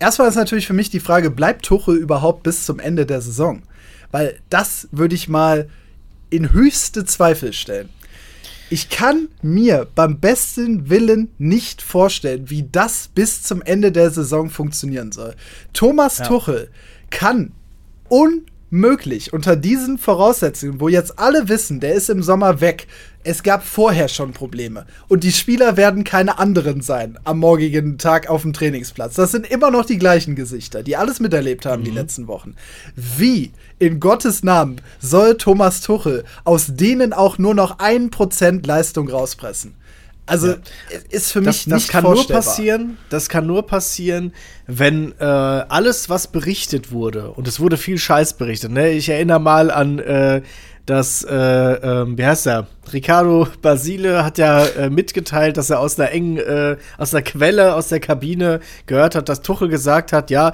Erstmal 0.00 0.28
ist 0.28 0.36
natürlich 0.36 0.66
für 0.66 0.72
mich 0.74 0.90
die 0.90 1.00
Frage, 1.00 1.30
bleibt 1.30 1.64
Tuchel 1.64 1.96
überhaupt 1.96 2.42
bis 2.42 2.64
zum 2.64 2.78
Ende 2.78 3.06
der 3.06 3.20
Saison? 3.20 3.62
Weil 4.10 4.38
das 4.50 4.88
würde 4.90 5.14
ich 5.14 5.28
mal 5.28 5.68
in 6.30 6.52
höchste 6.52 7.04
Zweifel 7.04 7.52
stellen. 7.52 7.88
Ich 8.70 8.90
kann 8.90 9.28
mir 9.40 9.86
beim 9.94 10.20
besten 10.20 10.90
Willen 10.90 11.30
nicht 11.38 11.80
vorstellen, 11.80 12.50
wie 12.50 12.68
das 12.70 13.08
bis 13.08 13.42
zum 13.42 13.62
Ende 13.62 13.92
der 13.92 14.10
Saison 14.10 14.50
funktionieren 14.50 15.10
soll. 15.10 15.34
Thomas 15.72 16.18
Tuchel 16.18 16.70
kann 17.08 17.52
unmöglich 18.70 19.32
unter 19.32 19.56
diesen 19.56 19.98
Voraussetzungen, 19.98 20.80
wo 20.80 20.88
jetzt 20.88 21.18
alle 21.18 21.48
wissen, 21.48 21.80
der 21.80 21.94
ist 21.94 22.10
im 22.10 22.22
Sommer 22.22 22.60
weg. 22.60 22.86
Es 23.24 23.42
gab 23.42 23.64
vorher 23.64 24.08
schon 24.08 24.32
Probleme. 24.32 24.86
Und 25.08 25.24
die 25.24 25.32
Spieler 25.32 25.76
werden 25.76 26.04
keine 26.04 26.38
anderen 26.38 26.80
sein 26.80 27.18
am 27.24 27.38
morgigen 27.38 27.98
Tag 27.98 28.30
auf 28.30 28.42
dem 28.42 28.52
Trainingsplatz. 28.52 29.16
Das 29.16 29.32
sind 29.32 29.50
immer 29.50 29.70
noch 29.70 29.84
die 29.84 29.98
gleichen 29.98 30.34
Gesichter, 30.34 30.82
die 30.82 30.96
alles 30.96 31.20
miterlebt 31.20 31.66
haben 31.66 31.84
die 31.84 31.90
letzten 31.90 32.26
Wochen. 32.26 32.54
Wie 32.94 33.52
in 33.78 34.00
Gottes 34.00 34.42
Namen 34.42 34.80
soll 34.98 35.36
Thomas 35.36 35.80
Tuchel 35.80 36.24
aus 36.44 36.74
denen 36.74 37.12
auch 37.12 37.38
nur 37.38 37.54
noch 37.54 37.78
ein 37.80 38.10
Prozent 38.10 38.66
Leistung 38.66 39.08
rauspressen? 39.08 39.74
Also 40.28 40.54
ist 41.10 41.32
für 41.32 41.40
mich 41.40 41.64
Das, 41.64 41.86
das 41.86 41.88
kann 41.88 42.04
nur 42.04 42.26
passieren, 42.26 42.98
das 43.08 43.28
kann 43.28 43.46
nur 43.46 43.66
passieren, 43.66 44.32
wenn 44.66 45.14
äh, 45.18 45.24
alles, 45.24 46.08
was 46.08 46.28
berichtet 46.28 46.92
wurde, 46.92 47.30
und 47.30 47.48
es 47.48 47.58
wurde 47.60 47.76
viel 47.76 47.98
Scheiß 47.98 48.34
berichtet, 48.34 48.70
ne? 48.70 48.90
Ich 48.90 49.08
erinnere 49.08 49.40
mal 49.40 49.70
an 49.70 49.98
äh, 49.98 50.42
das, 50.88 51.22
äh, 51.22 51.34
ähm, 51.34 52.16
wie 52.16 52.24
heißt 52.24 52.46
er? 52.46 52.66
Ricardo 52.92 53.46
Basile 53.60 54.24
hat 54.24 54.38
ja 54.38 54.64
äh, 54.64 54.90
mitgeteilt, 54.90 55.56
dass 55.56 55.70
er 55.70 55.80
aus 55.80 55.98
einer 55.98 56.10
engen, 56.10 56.38
äh, 56.38 56.76
aus 56.96 57.14
einer 57.14 57.22
Quelle, 57.22 57.74
aus 57.74 57.88
der 57.88 58.00
Kabine 58.00 58.60
gehört 58.86 59.14
hat, 59.14 59.28
dass 59.28 59.42
Tuchel 59.42 59.68
gesagt 59.68 60.12
hat, 60.12 60.30
ja, 60.30 60.52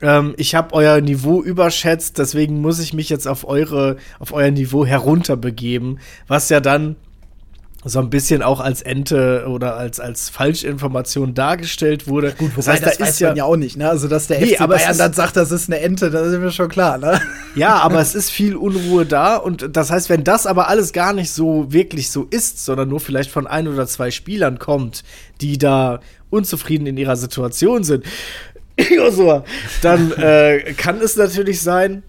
ähm, 0.00 0.34
ich 0.36 0.54
habe 0.54 0.74
euer 0.74 1.00
Niveau 1.00 1.42
überschätzt, 1.42 2.18
deswegen 2.18 2.60
muss 2.60 2.78
ich 2.78 2.92
mich 2.92 3.08
jetzt 3.08 3.26
auf 3.26 3.46
eure, 3.46 3.96
auf 4.18 4.32
euer 4.32 4.50
Niveau 4.50 4.86
herunterbegeben, 4.86 5.98
was 6.28 6.48
ja 6.50 6.60
dann 6.60 6.96
so 7.86 7.98
ein 7.98 8.08
bisschen 8.08 8.42
auch 8.42 8.60
als 8.60 8.80
Ente 8.80 9.44
oder 9.46 9.76
als, 9.76 10.00
als 10.00 10.30
Falschinformation 10.30 11.34
dargestellt 11.34 12.06
wurde. 12.08 12.32
Gut, 12.32 12.56
wobei 12.56 12.78
das, 12.78 12.98
weiß 12.98 13.20
man 13.20 13.36
ja 13.36 13.44
auch 13.44 13.56
nicht, 13.56 13.76
ne? 13.76 13.90
Also, 13.90 14.08
dass 14.08 14.26
der 14.26 14.40
Nee, 14.40 14.54
FC 14.54 14.66
Bayern 14.66 14.96
dann 14.96 15.12
sagt, 15.12 15.36
das 15.36 15.50
ist 15.50 15.68
eine 15.68 15.80
Ente, 15.80 16.10
das 16.10 16.28
ist 16.28 16.38
mir 16.38 16.50
schon 16.50 16.68
klar, 16.68 16.96
ne? 16.96 17.20
Ja, 17.54 17.76
aber 17.76 18.00
es 18.00 18.14
ist 18.14 18.30
viel 18.30 18.56
Unruhe 18.56 19.06
da 19.06 19.36
und 19.36 19.76
das 19.76 19.90
heißt, 19.90 20.08
wenn 20.08 20.24
das 20.24 20.46
aber 20.46 20.68
alles 20.68 20.92
gar 20.92 21.12
nicht 21.12 21.30
so 21.30 21.72
wirklich 21.72 22.10
so 22.10 22.26
ist, 22.30 22.64
sondern 22.64 22.88
nur 22.88 23.00
vielleicht 23.00 23.30
von 23.30 23.46
ein 23.46 23.68
oder 23.68 23.86
zwei 23.86 24.10
Spielern 24.10 24.58
kommt, 24.58 25.04
die 25.40 25.58
da 25.58 26.00
unzufrieden 26.30 26.86
in 26.86 26.96
ihrer 26.96 27.16
Situation 27.16 27.84
sind, 27.84 28.04
dann 29.82 30.12
äh, 30.12 30.74
kann 30.76 31.00
es 31.00 31.16
natürlich 31.16 31.60
sein, 31.62 32.02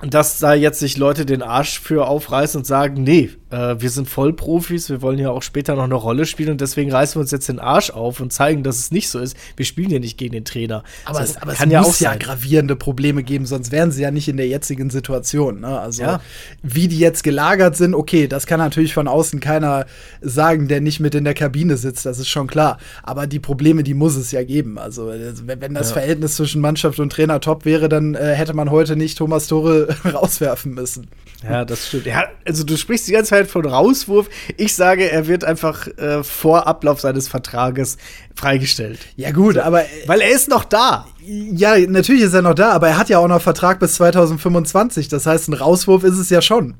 dass 0.00 0.38
da 0.38 0.54
jetzt 0.54 0.78
sich 0.78 0.96
Leute 0.96 1.24
den 1.24 1.42
Arsch 1.42 1.80
für 1.80 2.06
aufreißen 2.06 2.58
und 2.58 2.64
sagen, 2.64 3.02
nee, 3.02 3.30
äh, 3.50 3.76
wir 3.78 3.90
sind 3.90 4.08
Vollprofis, 4.08 4.90
wir 4.90 5.02
wollen 5.02 5.18
ja 5.18 5.30
auch 5.30 5.42
später 5.42 5.76
noch 5.76 5.84
eine 5.84 5.94
Rolle 5.94 6.26
spielen 6.26 6.50
und 6.50 6.60
deswegen 6.60 6.90
reißen 6.90 7.16
wir 7.16 7.20
uns 7.20 7.30
jetzt 7.30 7.48
den 7.48 7.58
Arsch 7.60 7.90
auf 7.90 8.20
und 8.20 8.32
zeigen, 8.32 8.62
dass 8.62 8.78
es 8.78 8.90
nicht 8.90 9.08
so 9.08 9.18
ist. 9.18 9.36
Wir 9.56 9.64
spielen 9.64 9.90
ja 9.90 9.98
nicht 9.98 10.18
gegen 10.18 10.32
den 10.32 10.44
Trainer. 10.44 10.82
Aber, 11.04 11.18
So, 11.18 11.24
es, 11.24 11.36
aber 11.36 11.52
kann 11.54 11.68
es 11.68 11.72
ja 11.72 11.80
muss 11.82 11.96
auch 11.96 12.00
ja 12.00 12.10
sein. 12.10 12.18
gravierende 12.18 12.76
Probleme 12.76 13.22
geben, 13.22 13.46
sonst 13.46 13.70
wären 13.72 13.92
sie 13.92 14.02
ja 14.02 14.10
nicht 14.10 14.28
in 14.28 14.36
der 14.36 14.48
jetzigen 14.48 14.90
Situation. 14.90 15.60
Ne? 15.60 15.78
Also 15.78 16.02
Ja. 16.02 16.20
wie 16.62 16.88
die 16.88 16.98
jetzt 16.98 17.22
gelagert 17.22 17.76
sind, 17.76 17.94
okay, 17.94 18.26
das 18.28 18.46
kann 18.46 18.58
natürlich 18.58 18.94
von 18.94 19.06
außen 19.08 19.38
keiner 19.40 19.86
sagen, 20.20 20.68
der 20.68 20.80
nicht 20.80 21.00
mit 21.00 21.14
in 21.14 21.24
der 21.24 21.34
Kabine 21.34 21.76
sitzt, 21.76 22.06
das 22.06 22.18
ist 22.18 22.28
schon 22.28 22.46
klar. 22.46 22.78
Aber 23.02 23.26
die 23.26 23.38
Probleme, 23.40 23.82
die 23.82 23.94
muss 23.94 24.16
es 24.16 24.32
ja 24.32 24.42
geben. 24.42 24.78
Also 24.78 25.08
also, 25.08 25.46
wenn 25.46 25.60
wenn 25.60 25.74
das 25.74 25.88
Ja. 25.90 25.94
Verhältnis 25.94 26.36
zwischen 26.36 26.60
Mannschaft 26.60 26.98
und 26.98 27.10
Trainer 27.12 27.40
top 27.40 27.64
wäre, 27.64 27.88
dann 27.88 28.14
äh, 28.14 28.34
hätte 28.34 28.54
man 28.54 28.70
heute 28.70 28.96
nicht 28.96 29.18
Thomas 29.18 29.46
Tore 29.46 29.88
rauswerfen 30.12 30.74
müssen. 30.74 31.08
Ja, 31.42 31.64
das 31.64 31.88
stimmt. 31.88 32.06
Ja, 32.06 32.24
also 32.46 32.64
du 32.64 32.76
sprichst 32.76 33.06
die 33.08 33.12
ganze 33.12 33.30
Zeit 33.30 33.35
von 33.44 33.66
Rauswurf. 33.66 34.30
Ich 34.56 34.74
sage, 34.74 35.10
er 35.10 35.26
wird 35.26 35.44
einfach 35.44 35.86
äh, 35.98 36.24
vor 36.24 36.66
Ablauf 36.66 37.00
seines 37.00 37.28
Vertrages 37.28 37.98
freigestellt. 38.34 39.00
Ja 39.16 39.32
gut, 39.32 39.58
aber 39.58 39.82
äh, 39.82 39.88
Weil 40.06 40.22
er 40.22 40.30
ist 40.30 40.48
noch 40.48 40.64
da. 40.64 41.06
ja, 41.20 41.76
natürlich 41.78 42.22
ist 42.22 42.32
er 42.32 42.42
noch 42.42 42.54
da, 42.54 42.72
aber 42.72 42.88
er 42.88 42.98
hat 42.98 43.10
ja 43.10 43.18
auch 43.18 43.28
noch 43.28 43.42
Vertrag 43.42 43.78
bis 43.80 43.96
2025. 43.96 45.08
Das 45.08 45.26
heißt, 45.26 45.48
ein 45.48 45.54
Rauswurf 45.54 46.04
ist 46.04 46.16
es 46.16 46.30
ja 46.30 46.40
schon. 46.40 46.74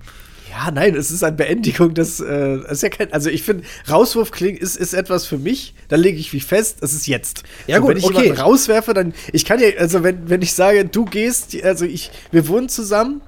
Ja, 0.56 0.70
nein, 0.70 0.94
es 0.94 1.10
ist 1.10 1.22
eine 1.22 1.36
Beendigung 1.36 1.92
des, 1.92 2.20
äh, 2.20 2.58
ist 2.70 2.82
ja 2.82 2.88
kein, 2.88 3.12
also 3.12 3.28
ich 3.28 3.42
finde, 3.42 3.64
Rauswurf 3.90 4.30
klingt, 4.30 4.58
ist, 4.58 4.76
ist 4.76 4.94
etwas 4.94 5.26
für 5.26 5.36
mich, 5.36 5.74
da 5.88 5.96
lege 5.96 6.18
ich 6.18 6.32
wie 6.32 6.40
fest, 6.40 6.78
es 6.80 6.94
ist 6.94 7.06
jetzt. 7.06 7.42
Ja, 7.66 7.78
gut, 7.78 7.90
wenn 7.90 7.96
ich 7.98 8.04
okay. 8.04 8.22
jemanden 8.22 8.40
rauswerfe, 8.40 8.94
dann, 8.94 9.12
ich 9.32 9.44
kann 9.44 9.60
ja, 9.60 9.68
also 9.78 10.02
wenn, 10.02 10.30
wenn 10.30 10.40
ich 10.40 10.54
sage, 10.54 10.86
du 10.86 11.04
gehst, 11.04 11.62
also 11.62 11.84
ich, 11.84 12.10
wir 12.30 12.48
wohnen 12.48 12.70
zusammen, 12.70 13.20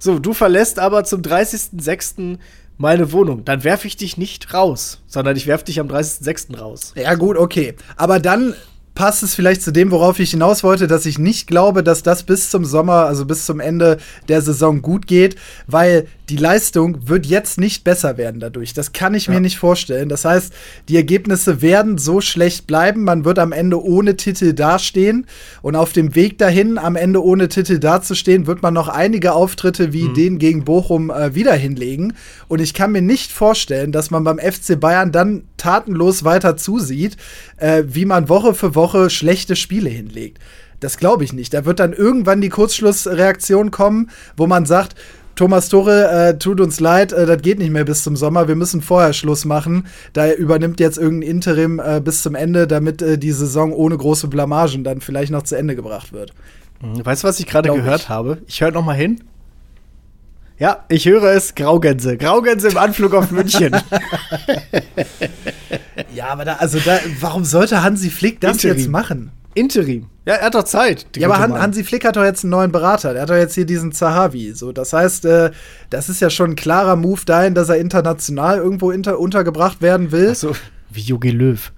so, 0.00 0.18
du 0.18 0.32
verlässt 0.32 0.80
aber 0.80 1.04
zum 1.04 1.22
30.06. 1.22 2.38
meine 2.82 3.12
Wohnung, 3.12 3.44
dann 3.44 3.64
werfe 3.64 3.86
ich 3.86 3.96
dich 3.96 4.18
nicht 4.18 4.52
raus, 4.52 5.00
sondern 5.06 5.36
ich 5.36 5.46
werfe 5.46 5.64
dich 5.64 5.80
am 5.80 5.88
30.06. 5.88 6.58
raus. 6.58 6.92
Ja, 6.96 7.14
gut, 7.14 7.38
okay. 7.38 7.74
Aber 7.96 8.18
dann 8.18 8.54
passt 8.94 9.22
es 9.22 9.34
vielleicht 9.34 9.62
zu 9.62 9.72
dem, 9.72 9.90
worauf 9.90 10.18
ich 10.18 10.32
hinaus 10.32 10.62
wollte, 10.62 10.86
dass 10.88 11.06
ich 11.06 11.18
nicht 11.18 11.46
glaube, 11.46 11.82
dass 11.82 12.02
das 12.02 12.24
bis 12.24 12.50
zum 12.50 12.64
Sommer, 12.64 13.06
also 13.06 13.24
bis 13.24 13.46
zum 13.46 13.60
Ende 13.60 13.98
der 14.28 14.42
Saison 14.42 14.82
gut 14.82 15.06
geht, 15.06 15.36
weil 15.66 16.08
die 16.32 16.38
Leistung 16.38 17.10
wird 17.10 17.26
jetzt 17.26 17.60
nicht 17.60 17.84
besser 17.84 18.16
werden 18.16 18.40
dadurch. 18.40 18.72
Das 18.72 18.92
kann 18.92 19.12
ich 19.12 19.28
mir 19.28 19.38
nicht 19.38 19.58
vorstellen. 19.58 20.08
Das 20.08 20.24
heißt, 20.24 20.50
die 20.88 20.96
Ergebnisse 20.96 21.60
werden 21.60 21.98
so 21.98 22.22
schlecht 22.22 22.66
bleiben. 22.66 23.04
Man 23.04 23.26
wird 23.26 23.38
am 23.38 23.52
Ende 23.52 23.84
ohne 23.84 24.16
Titel 24.16 24.54
dastehen. 24.54 25.26
Und 25.60 25.76
auf 25.76 25.92
dem 25.92 26.14
Weg 26.14 26.38
dahin, 26.38 26.78
am 26.78 26.96
Ende 26.96 27.22
ohne 27.22 27.48
Titel 27.48 27.78
dazustehen, 27.78 28.46
wird 28.46 28.62
man 28.62 28.72
noch 28.72 28.88
einige 28.88 29.34
Auftritte 29.34 29.92
wie 29.92 30.08
den 30.08 30.38
gegen 30.38 30.64
Bochum 30.64 31.10
äh, 31.10 31.34
wieder 31.34 31.52
hinlegen. 31.52 32.14
Und 32.48 32.62
ich 32.62 32.72
kann 32.72 32.92
mir 32.92 33.02
nicht 33.02 33.30
vorstellen, 33.30 33.92
dass 33.92 34.10
man 34.10 34.24
beim 34.24 34.38
FC 34.38 34.80
Bayern 34.80 35.12
dann 35.12 35.42
tatenlos 35.58 36.24
weiter 36.24 36.56
zusieht, 36.56 37.18
äh, 37.58 37.82
wie 37.86 38.06
man 38.06 38.30
Woche 38.30 38.54
für 38.54 38.74
Woche 38.74 39.10
schlechte 39.10 39.54
Spiele 39.54 39.90
hinlegt. 39.90 40.38
Das 40.80 40.96
glaube 40.96 41.24
ich 41.24 41.34
nicht. 41.34 41.52
Da 41.52 41.66
wird 41.66 41.78
dann 41.78 41.92
irgendwann 41.92 42.40
die 42.40 42.48
Kurzschlussreaktion 42.48 43.70
kommen, 43.70 44.10
wo 44.36 44.46
man 44.46 44.64
sagt, 44.64 44.96
Thomas 45.34 45.68
Tore, 45.68 46.10
äh, 46.10 46.38
tut 46.38 46.60
uns 46.60 46.80
leid, 46.80 47.12
äh, 47.12 47.26
das 47.26 47.40
geht 47.42 47.58
nicht 47.58 47.70
mehr 47.70 47.84
bis 47.84 48.02
zum 48.02 48.16
Sommer, 48.16 48.48
wir 48.48 48.54
müssen 48.54 48.82
vorher 48.82 49.12
Schluss 49.12 49.44
machen. 49.44 49.86
Da 50.12 50.30
übernimmt 50.32 50.80
jetzt 50.80 50.98
irgendein 50.98 51.30
Interim 51.30 51.80
äh, 51.84 52.00
bis 52.00 52.22
zum 52.22 52.34
Ende, 52.34 52.66
damit 52.66 53.02
äh, 53.02 53.18
die 53.18 53.32
Saison 53.32 53.72
ohne 53.72 53.96
große 53.96 54.28
Blamagen 54.28 54.84
dann 54.84 55.00
vielleicht 55.00 55.32
noch 55.32 55.42
zu 55.42 55.56
Ende 55.56 55.74
gebracht 55.76 56.12
wird. 56.12 56.32
Weißt 56.80 57.22
du, 57.22 57.28
was 57.28 57.38
ich 57.38 57.46
gerade 57.46 57.70
gehört 57.70 58.02
ich. 58.02 58.08
habe? 58.08 58.38
Ich 58.46 58.60
höre 58.60 58.72
noch 58.72 58.84
mal 58.84 58.94
hin. 58.94 59.22
Ja, 60.58 60.84
ich 60.88 61.06
höre 61.06 61.32
es, 61.32 61.54
Graugänse. 61.54 62.16
Graugänse 62.16 62.68
im 62.68 62.76
Anflug 62.76 63.14
auf 63.14 63.30
München. 63.30 63.76
Ja, 66.14 66.28
aber 66.28 66.44
da, 66.44 66.54
also 66.56 66.78
da, 66.78 66.98
warum 67.20 67.44
sollte 67.44 67.82
Hansi 67.82 68.10
Flick 68.10 68.40
das 68.40 68.56
Interim. 68.56 68.76
jetzt 68.76 68.88
machen? 68.90 69.30
Interim. 69.54 70.06
Ja, 70.24 70.34
er 70.34 70.46
hat 70.46 70.54
doch 70.54 70.62
Zeit. 70.62 71.06
Ja, 71.16 71.28
aber 71.28 71.38
Han. 71.38 71.60
Hansi 71.60 71.82
Flick 71.84 72.04
hat 72.04 72.16
doch 72.16 72.24
jetzt 72.24 72.44
einen 72.44 72.50
neuen 72.50 72.70
Berater. 72.72 73.12
Der 73.12 73.22
hat 73.22 73.30
doch 73.30 73.36
jetzt 73.36 73.54
hier 73.54 73.66
diesen 73.66 73.92
Zahavi. 73.92 74.52
So, 74.54 74.72
das 74.72 74.92
heißt, 74.92 75.24
äh, 75.24 75.50
das 75.90 76.08
ist 76.08 76.20
ja 76.20 76.30
schon 76.30 76.52
ein 76.52 76.56
klarer 76.56 76.96
Move 76.96 77.22
dahin, 77.26 77.54
dass 77.54 77.68
er 77.68 77.76
international 77.76 78.58
irgendwo 78.58 78.90
inter 78.90 79.18
untergebracht 79.18 79.82
werden 79.82 80.12
will. 80.12 80.34
So, 80.34 80.54
wie 80.90 81.00
Jogi 81.00 81.30
Löw. 81.30 81.72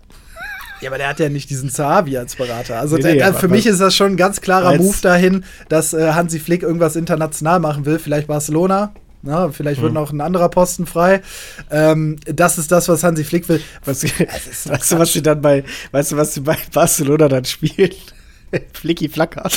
Ja, 0.80 0.90
aber 0.90 0.98
der 0.98 1.08
hat 1.08 1.18
ja 1.18 1.30
nicht 1.30 1.48
diesen 1.48 1.70
Zahavi 1.70 2.18
als 2.18 2.36
Berater. 2.36 2.78
Also 2.78 2.96
Nee, 2.96 3.02
der, 3.02 3.12
nee, 3.12 3.18
der, 3.18 3.34
für 3.34 3.48
mich 3.48 3.66
ist 3.66 3.80
das 3.80 3.96
schon 3.96 4.12
ein 4.12 4.16
ganz 4.18 4.42
klarer 4.42 4.76
Move 4.76 4.98
dahin, 5.00 5.44
dass 5.70 5.94
äh, 5.94 6.12
Hansi 6.12 6.38
Flick 6.38 6.62
irgendwas 6.62 6.96
international 6.96 7.60
machen 7.60 7.86
will. 7.86 7.98
Vielleicht 7.98 8.26
Barcelona. 8.26 8.92
Na, 9.26 9.50
vielleicht 9.50 9.78
Hm. 9.78 9.84
wird 9.84 9.94
noch 9.94 10.12
ein 10.12 10.20
anderer 10.20 10.50
Posten 10.50 10.86
frei. 10.86 11.22
Ähm, 11.70 12.16
das 12.26 12.58
ist 12.58 12.70
das, 12.70 12.88
was 12.88 13.02
Hansi 13.02 13.24
Flick 13.24 13.48
will. 13.48 13.60
Was, 13.84 14.04
weißt 14.68 14.92
du, 14.92 14.98
was 14.98 15.12
sie 15.14 15.22
dann 15.22 15.40
bei, 15.40 15.64
weißt 15.92 16.12
du, 16.12 16.16
was 16.18 16.34
sie 16.34 16.40
bei 16.40 16.58
Barcelona 16.72 17.28
dann 17.28 17.44
spielen? 17.46 17.94
Flicky 18.74 19.08
Flacker. 19.08 19.48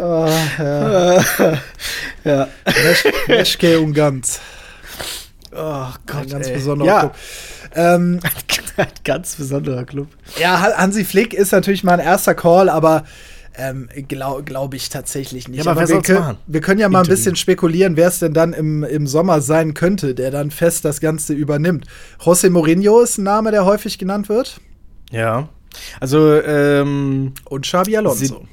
Oh, 0.00 0.26
ja. 0.58 1.22
Ja. 2.24 2.48
Meschke 3.26 3.80
und 3.80 3.94
Ganz. 3.94 4.40
Oh 5.54 5.86
Gott, 6.06 6.22
Ein 6.22 6.28
ganz 6.28 6.46
ey. 6.48 6.54
besonderer 6.54 6.86
ja. 6.88 6.98
Club. 7.00 7.14
Ähm, 7.74 8.20
Ein 8.76 8.86
ganz 9.04 9.34
besonderer 9.36 9.84
Club. 9.84 10.08
ja, 10.38 10.60
Han- 10.60 10.74
Hansi 10.76 11.04
Flick 11.04 11.34
ist 11.34 11.52
natürlich 11.52 11.82
mal 11.84 11.94
ein 11.94 12.00
erster 12.00 12.34
Call, 12.34 12.68
aber 12.68 13.04
ähm, 13.56 13.88
glaube 14.06 14.44
glaub 14.44 14.72
ich 14.74 14.88
tatsächlich 14.88 15.48
nicht. 15.48 15.64
Ja, 15.64 15.70
aber 15.72 15.80
wer 15.80 15.88
wir, 15.88 16.02
können, 16.02 16.36
wir 16.46 16.60
können 16.60 16.78
ja 16.78 16.88
mal 16.88 17.00
ein 17.02 17.08
bisschen 17.08 17.34
spekulieren, 17.34 17.96
wer 17.96 18.06
es 18.08 18.20
denn 18.20 18.32
dann 18.34 18.52
im, 18.52 18.84
im 18.84 19.06
Sommer 19.08 19.40
sein 19.40 19.74
könnte, 19.74 20.14
der 20.14 20.30
dann 20.30 20.52
fest 20.52 20.84
das 20.84 21.00
Ganze 21.00 21.32
übernimmt. 21.34 21.86
José 22.20 22.50
Mourinho 22.50 23.00
ist 23.00 23.18
ein 23.18 23.24
Name, 23.24 23.50
der 23.50 23.64
häufig 23.64 23.98
genannt 23.98 24.28
wird. 24.28 24.60
Ja. 25.10 25.48
Also, 25.98 26.40
ähm, 26.40 27.32
Und 27.46 27.62
Xabi 27.66 27.96
Alonso. 27.96 28.46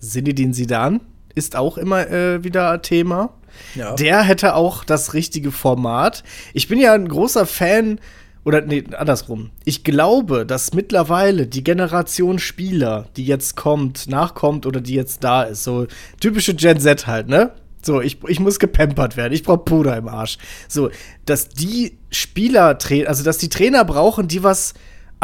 Sinedin 0.00 0.52
Sidan 0.52 1.00
ist 1.34 1.56
auch 1.56 1.78
immer 1.78 2.08
äh, 2.10 2.44
wieder 2.44 2.82
Thema. 2.82 3.30
Ja. 3.74 3.94
Der 3.94 4.22
hätte 4.22 4.54
auch 4.54 4.84
das 4.84 5.14
richtige 5.14 5.52
Format. 5.52 6.24
Ich 6.52 6.68
bin 6.68 6.78
ja 6.78 6.92
ein 6.94 7.08
großer 7.08 7.46
Fan, 7.46 7.98
oder 8.44 8.60
nee, 8.60 8.84
andersrum. 8.96 9.50
Ich 9.64 9.84
glaube, 9.84 10.44
dass 10.44 10.74
mittlerweile 10.74 11.46
die 11.46 11.64
Generation 11.64 12.38
Spieler, 12.38 13.06
die 13.16 13.24
jetzt 13.24 13.56
kommt, 13.56 14.06
nachkommt 14.08 14.66
oder 14.66 14.80
die 14.80 14.94
jetzt 14.94 15.24
da 15.24 15.44
ist, 15.44 15.64
so 15.64 15.86
typische 16.20 16.54
Gen 16.54 16.78
Z 16.78 17.06
halt, 17.06 17.28
ne? 17.28 17.52
So, 17.82 18.00
ich, 18.00 18.18
ich 18.28 18.40
muss 18.40 18.58
gepampert 18.58 19.16
werden, 19.16 19.32
ich 19.32 19.42
brauche 19.42 19.58
Puder 19.58 19.96
im 19.96 20.08
Arsch. 20.08 20.38
So, 20.68 20.90
dass 21.26 21.48
die 21.48 21.98
Spieler, 22.10 22.78
also 23.06 23.24
dass 23.24 23.38
die 23.38 23.50
Trainer 23.50 23.84
brauchen, 23.84 24.28
die 24.28 24.42
was 24.42 24.74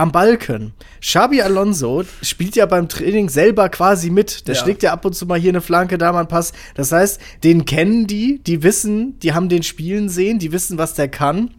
am 0.01 0.13
Ball 0.13 0.39
können. 0.39 0.73
Xabi 1.01 1.43
Alonso 1.43 2.05
spielt 2.23 2.57
ja 2.57 2.67
beim 2.67 2.89
Training 2.89 3.29
selber 3.29 3.69
quasi 3.69 4.11
mit. 4.11 4.47
Der 4.49 4.55
Ja. 4.55 4.61
schlägt 4.63 4.83
ja 4.83 4.93
ab 4.93 5.05
und 5.05 5.15
zu 5.15 5.27
mal 5.27 5.39
hier 5.39 5.51
eine 5.51 5.61
Flanke, 5.61 5.99
da 5.99 6.13
mal 6.13 6.21
einen 6.21 6.29
Pass. 6.29 6.53
Das 6.75 6.91
heißt, 6.91 7.21
den 7.45 7.65
kennen 7.67 8.07
die, 8.07 8.41
die 8.43 8.63
wissen, 8.63 9.19
die 9.21 9.33
haben 9.35 9.49
den 9.49 9.63
Spielen 9.63 10.09
sehen, 10.09 10.39
die 10.39 10.53
wissen, 10.53 10.79
was 10.79 10.95
der 10.95 11.09
kann. 11.09 11.51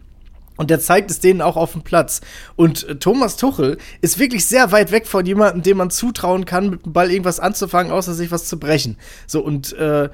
Und 0.56 0.70
der 0.70 0.80
zeigt 0.80 1.10
es 1.10 1.18
denen 1.20 1.40
auch 1.40 1.56
auf 1.56 1.72
dem 1.72 1.82
Platz. 1.82 2.20
Und 2.56 2.86
äh, 2.88 2.96
Thomas 2.96 3.36
Tuchel 3.36 3.78
ist 4.00 4.18
wirklich 4.18 4.44
sehr 4.46 4.70
weit 4.70 4.90
weg 4.92 5.06
von 5.06 5.24
jemandem, 5.24 5.62
dem 5.62 5.78
man 5.78 5.90
zutrauen 5.90 6.44
kann, 6.44 6.68
mit 6.70 6.84
dem 6.84 6.92
Ball 6.92 7.10
irgendwas 7.10 7.40
anzufangen, 7.40 7.90
außer 7.90 8.12
sich 8.12 8.30
was 8.30 8.46
zu 8.46 8.58
brechen. 8.58 8.96
So, 9.26 9.40
und 9.40 9.72
äh, 9.74 10.08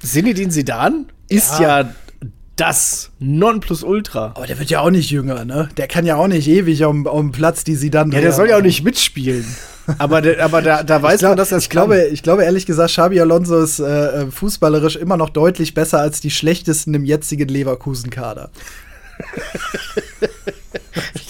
Zinedine 0.00 0.50
Zidane 0.50 1.04
ist 1.28 1.60
Ja. 1.60 1.80
ja 1.82 1.94
das 2.58 3.10
Nonplusultra. 3.18 4.32
Aber 4.34 4.46
der 4.46 4.58
wird 4.58 4.70
ja 4.70 4.80
auch 4.80 4.90
nicht 4.90 5.10
jünger, 5.10 5.44
ne? 5.44 5.68
Der 5.76 5.88
kann 5.88 6.04
ja 6.04 6.16
auch 6.16 6.26
nicht 6.26 6.48
ewig 6.48 6.84
um, 6.84 7.06
um 7.06 7.32
Platz, 7.32 7.64
die 7.64 7.76
sie 7.76 7.90
dann. 7.90 8.12
Ja, 8.12 8.20
der 8.20 8.32
soll 8.32 8.50
ja 8.50 8.58
auch 8.58 8.62
nicht 8.62 8.84
mitspielen. 8.84 9.44
aber 9.98 10.20
der, 10.20 10.44
aber 10.44 10.60
da, 10.60 10.82
da 10.82 11.02
weiß 11.02 11.14
ich 11.14 11.20
glaub, 11.20 11.30
man, 11.30 11.38
dass 11.38 11.52
er 11.52 11.58
ich 11.58 11.70
glaube, 11.70 12.04
ich 12.06 12.22
glaube 12.22 12.44
ehrlich 12.44 12.66
gesagt, 12.66 12.90
Xabi 12.90 13.20
Alonso 13.20 13.60
ist 13.60 13.78
äh, 13.78 13.84
äh, 14.22 14.30
fußballerisch 14.30 14.96
immer 14.96 15.16
noch 15.16 15.30
deutlich 15.30 15.72
besser 15.74 16.00
als 16.00 16.20
die 16.20 16.30
schlechtesten 16.30 16.92
im 16.94 17.04
jetzigen 17.04 17.48
Leverkusen-Kader. 17.48 18.50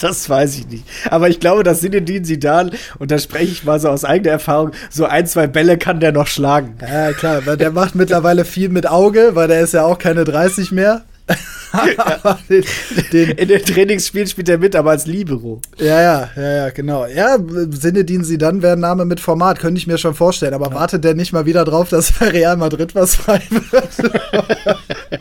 Das 0.00 0.28
weiß 0.28 0.56
ich 0.58 0.68
nicht. 0.68 0.84
Aber 1.10 1.28
ich 1.28 1.40
glaube, 1.40 1.62
dass 1.62 1.80
Zinedine 1.80 2.22
Zidane, 2.22 2.70
und 2.98 3.10
da 3.10 3.18
spreche 3.18 3.50
ich 3.50 3.64
mal 3.64 3.80
so 3.80 3.88
aus 3.88 4.04
eigener 4.04 4.30
Erfahrung, 4.30 4.72
so 4.90 5.06
ein, 5.06 5.26
zwei 5.26 5.46
Bälle 5.46 5.76
kann 5.76 5.98
der 6.00 6.12
noch 6.12 6.28
schlagen. 6.28 6.76
Ja, 6.80 7.12
klar, 7.12 7.44
weil 7.46 7.56
der 7.56 7.72
macht 7.72 7.94
mittlerweile 7.94 8.44
viel 8.44 8.68
mit 8.68 8.88
Auge, 8.88 9.30
weil 9.34 9.48
der 9.48 9.60
ist 9.60 9.74
ja 9.74 9.84
auch 9.84 9.98
keine 9.98 10.24
30 10.24 10.70
mehr. 10.70 11.02
Den, 12.48 12.64
den, 13.12 13.30
In 13.32 13.48
den 13.48 13.62
Trainingsspielen 13.62 14.26
spielt 14.26 14.48
er 14.48 14.58
mit, 14.58 14.74
aber 14.74 14.90
als 14.90 15.06
Libero. 15.06 15.60
ja, 15.78 16.00
ja, 16.00 16.30
ja, 16.34 16.52
ja, 16.52 16.70
genau. 16.70 17.06
Ja, 17.06 17.36
Sinedin 17.70 18.24
Sidan 18.24 18.62
wäre 18.62 18.72
ein 18.74 18.80
Name 18.80 19.04
mit 19.04 19.20
Format, 19.20 19.58
könnte 19.58 19.78
ich 19.78 19.86
mir 19.86 19.98
schon 19.98 20.14
vorstellen. 20.14 20.54
Aber 20.54 20.72
wartet 20.72 21.04
der 21.04 21.14
nicht 21.14 21.32
mal 21.32 21.46
wieder 21.46 21.64
drauf, 21.64 21.90
dass 21.90 22.12
bei 22.18 22.28
Real 22.28 22.56
Madrid 22.56 22.94
was 22.94 23.14
frei 23.14 23.42
wird? 23.50 25.20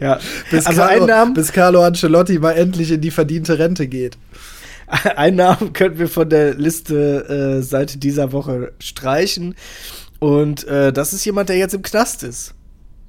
Ja. 0.00 0.20
bis, 0.48 0.64
also 0.64 0.80
Carlo, 0.80 1.06
Namen, 1.06 1.34
bis 1.34 1.52
Carlo 1.52 1.82
Ancelotti 1.82 2.38
mal 2.38 2.52
endlich 2.52 2.92
in 2.92 3.00
die 3.00 3.10
verdiente 3.10 3.58
Rente 3.58 3.88
geht. 3.88 4.16
einen 5.16 5.38
Namen 5.38 5.72
könnten 5.72 5.98
wir 5.98 6.08
von 6.08 6.30
der 6.30 6.54
Liste 6.54 7.58
äh, 7.58 7.62
seit 7.62 8.04
dieser 8.04 8.30
Woche 8.30 8.72
streichen. 8.78 9.56
Und 10.20 10.66
äh, 10.68 10.92
das 10.92 11.12
ist 11.12 11.24
jemand, 11.24 11.48
der 11.48 11.56
jetzt 11.56 11.74
im 11.74 11.82
Knast 11.82 12.22
ist. 12.22 12.54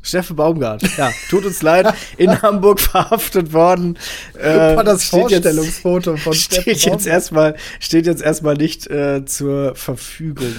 Steffen 0.08 0.36
Baumgart. 0.36 0.82
Ja, 0.98 1.12
tut 1.30 1.46
uns 1.46 1.62
leid, 1.62 1.94
in 2.18 2.30
Hamburg 2.42 2.80
verhaftet 2.80 3.54
worden. 3.54 3.98
Äh, 4.40 4.76
Boah, 4.76 4.84
das 4.84 5.04
steht 5.06 5.30
jetzt- 5.30 5.44
Vorstellungsfoto 5.44 6.18
von 6.18 6.34
Steffen 6.34 6.62
steht 6.62 6.74
jetzt 6.76 6.86
Baumgart. 6.86 7.08
erstmal 7.08 7.56
steht 7.80 8.06
jetzt 8.06 8.22
erstmal 8.22 8.56
nicht 8.56 8.88
äh, 8.88 9.26
zur 9.26 9.76
Verfügung. 9.76 10.54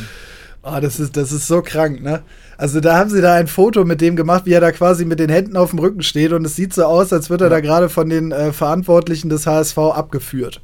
Ah, 0.62 0.80
das 0.80 1.00
ist, 1.00 1.16
das 1.16 1.32
ist 1.32 1.46
so 1.46 1.62
krank, 1.62 2.02
ne? 2.02 2.22
Also 2.58 2.80
da 2.80 2.98
haben 2.98 3.08
sie 3.08 3.20
da 3.22 3.34
ein 3.34 3.46
Foto 3.46 3.84
mit 3.84 4.00
dem 4.00 4.16
gemacht, 4.16 4.42
wie 4.44 4.52
er 4.52 4.60
da 4.60 4.72
quasi 4.72 5.04
mit 5.04 5.20
den 5.20 5.30
Händen 5.30 5.56
auf 5.56 5.70
dem 5.70 5.78
Rücken 5.78 6.02
steht 6.02 6.32
und 6.32 6.44
es 6.44 6.56
sieht 6.56 6.74
so 6.74 6.84
aus, 6.84 7.12
als 7.12 7.30
wird 7.30 7.40
er 7.40 7.48
da 7.48 7.60
gerade 7.60 7.88
von 7.88 8.08
den 8.10 8.32
äh, 8.32 8.52
Verantwortlichen 8.52 9.28
des 9.30 9.46
HSV 9.46 9.78
abgeführt. 9.78 10.60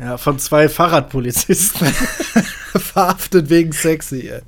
Ja, 0.00 0.16
von 0.16 0.38
zwei 0.38 0.68
Fahrradpolizisten 0.68 1.86
Verhaftet 2.78 3.50
wegen 3.50 3.72
sexy. 3.72 4.28
ey. 4.28 4.40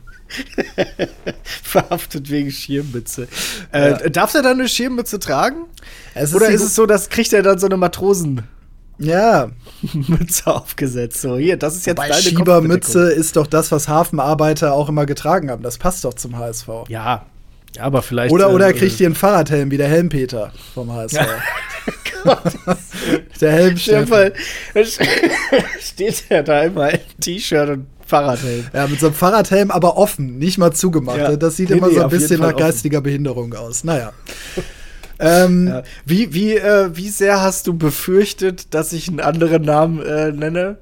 verhaftet 1.63 2.31
wegen 2.31 2.51
Schirmmütze. 2.51 3.29
Äh, 3.73 4.11
Darf 4.11 4.35
er 4.35 4.43
dann 4.43 4.61
eine 4.61 4.69
Schirmmütze 4.69 5.19
tragen? 5.19 5.67
Es 6.15 6.35
Oder 6.35 6.49
ist 6.49 6.63
es 6.63 6.75
so, 6.75 6.87
dass 6.87 7.09
kriegt 7.09 7.33
er 7.33 7.43
dann 7.43 7.59
so 7.59 7.67
eine 7.67 7.77
Matrosenmütze 7.77 8.45
Ja, 8.99 9.51
aufgesetzt? 10.45 11.21
So, 11.21 11.37
hier, 11.37 11.57
das 11.57 11.77
ist 11.77 11.87
jetzt 11.87 11.97
bei 11.97 12.09
deine 12.09 12.23
Schiebermütze 12.23 13.11
ist 13.11 13.37
doch 13.37 13.47
das, 13.47 13.73
was 13.73 13.89
Hafenarbeiter 13.89 14.73
auch 14.75 14.89
immer 14.89 15.07
getragen 15.07 15.51
haben. 15.51 15.63
Das 15.63 15.79
passt 15.79 16.05
doch 16.05 16.15
zum 16.15 16.39
HSV. 16.39 16.69
Ja, 16.89 17.27
ja, 17.77 17.83
aber 17.83 18.03
vielleicht. 18.03 18.33
Oder, 18.33 18.51
äh, 18.51 18.55
oder 18.55 18.73
kriegt 18.73 18.99
ihr 19.01 19.07
einen 19.07 19.15
Fahrradhelm 19.15 19.71
wie 19.71 19.77
der 19.77 19.89
Helmpeter 19.89 20.53
vom 20.75 20.93
HSV. 20.93 21.19
der 23.41 23.53
Helm 23.53 23.77
Stell 23.77 24.05
dir 24.05 24.11
mal, 24.11 24.33
steht 25.81 26.25
er 26.29 26.43
da 26.43 26.65
immer 26.65 26.91
in 26.91 27.01
T-Shirt 27.21 27.71
und 27.71 27.87
Fahrradhelm. 28.11 28.67
Ja, 28.75 28.87
mit 28.87 29.01
so 29.01 29.07
einem 29.07 29.15
Fahrradhelm, 29.15 29.71
aber 29.71 29.97
offen, 29.97 30.37
nicht 30.39 30.59
mal 30.59 30.73
zugemacht. 30.73 31.17
Ja. 31.19 31.37
Das 31.37 31.57
sieht 31.57 31.71
Nee, 31.71 31.79
immer 31.79 31.89
nee, 31.89 31.95
so 31.95 32.03
ein 32.03 32.11
bisschen 32.11 32.41
nach 32.41 32.55
geistiger 32.57 33.01
Behinderung 33.01 33.55
aus. 33.55 33.83
Naja. 33.85 34.13
ähm, 35.19 35.69
Ja. 35.69 35.83
Wie, 36.05 36.35
wie, 36.35 36.57
äh, 36.57 36.91
wie 36.95 37.09
sehr 37.09 37.41
hast 37.41 37.67
du 37.67 37.75
befürchtet, 37.75 38.75
dass 38.75 38.93
ich 38.93 39.09
einen 39.09 39.21
anderen 39.21 39.63
Namen 39.63 40.03
äh, 40.03 40.33
nenne, 40.33 40.79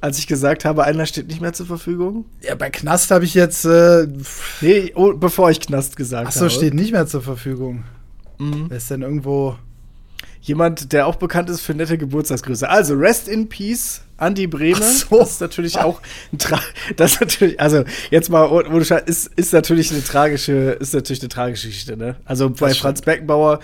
als 0.00 0.18
ich 0.18 0.26
gesagt 0.26 0.64
habe, 0.64 0.84
einer 0.84 1.06
steht 1.06 1.28
nicht 1.28 1.40
mehr 1.40 1.52
zur 1.52 1.66
Verfügung? 1.66 2.24
ja, 2.40 2.54
bei 2.54 2.70
Knast 2.70 3.10
habe 3.10 3.24
ich 3.24 3.34
jetzt. 3.34 3.64
Äh, 3.64 4.06
Nee, 4.60 4.92
oh, 4.94 5.12
bevor 5.14 5.50
ich 5.50 5.60
Knast 5.60 5.96
gesagt 5.96 6.28
achso, 6.28 6.40
habe. 6.40 6.50
steht 6.50 6.74
nicht 6.74 6.92
mehr 6.92 7.06
zur 7.06 7.22
Verfügung. 7.22 7.84
Mhm. 8.38 8.66
Wer 8.68 8.76
ist 8.78 8.90
denn 8.90 9.02
irgendwo. 9.02 9.56
Jemand, 10.44 10.92
der 10.92 11.06
auch 11.06 11.14
bekannt 11.16 11.48
ist 11.50 11.60
für 11.60 11.72
nette 11.72 11.96
Geburtstagsgrüße. 11.96 12.68
Also, 12.68 12.94
Rest 12.94 13.28
in 13.28 13.48
Peace, 13.48 14.02
Andy 14.18 14.48
Brehme. 14.48 14.80
Ach 14.82 14.90
so. 15.08 15.18
Das 15.20 15.30
ist 15.30 15.40
natürlich 15.40 15.78
auch 15.78 16.00
ein 16.32 16.38
Tra 16.38 16.60
das 16.96 17.12
ist 17.14 17.20
natürlich, 17.20 17.60
also 17.60 17.84
jetzt 18.10 18.28
mal 18.28 18.46
ohne 18.46 18.84
Scheiß, 18.84 19.02
ist, 19.06 19.30
ist 19.36 19.52
natürlich 19.52 19.92
eine 19.92 20.02
tragische, 20.02 20.52
ist 20.80 20.94
natürlich 20.94 21.22
eine 21.22 21.28
tragische 21.28 21.68
Geschichte, 21.68 21.96
ne? 21.96 22.16
Also 22.24 22.50
bei 22.50 22.70
stimmt. 22.70 22.76
Franz 22.76 23.02
Beckenbauer 23.02 23.60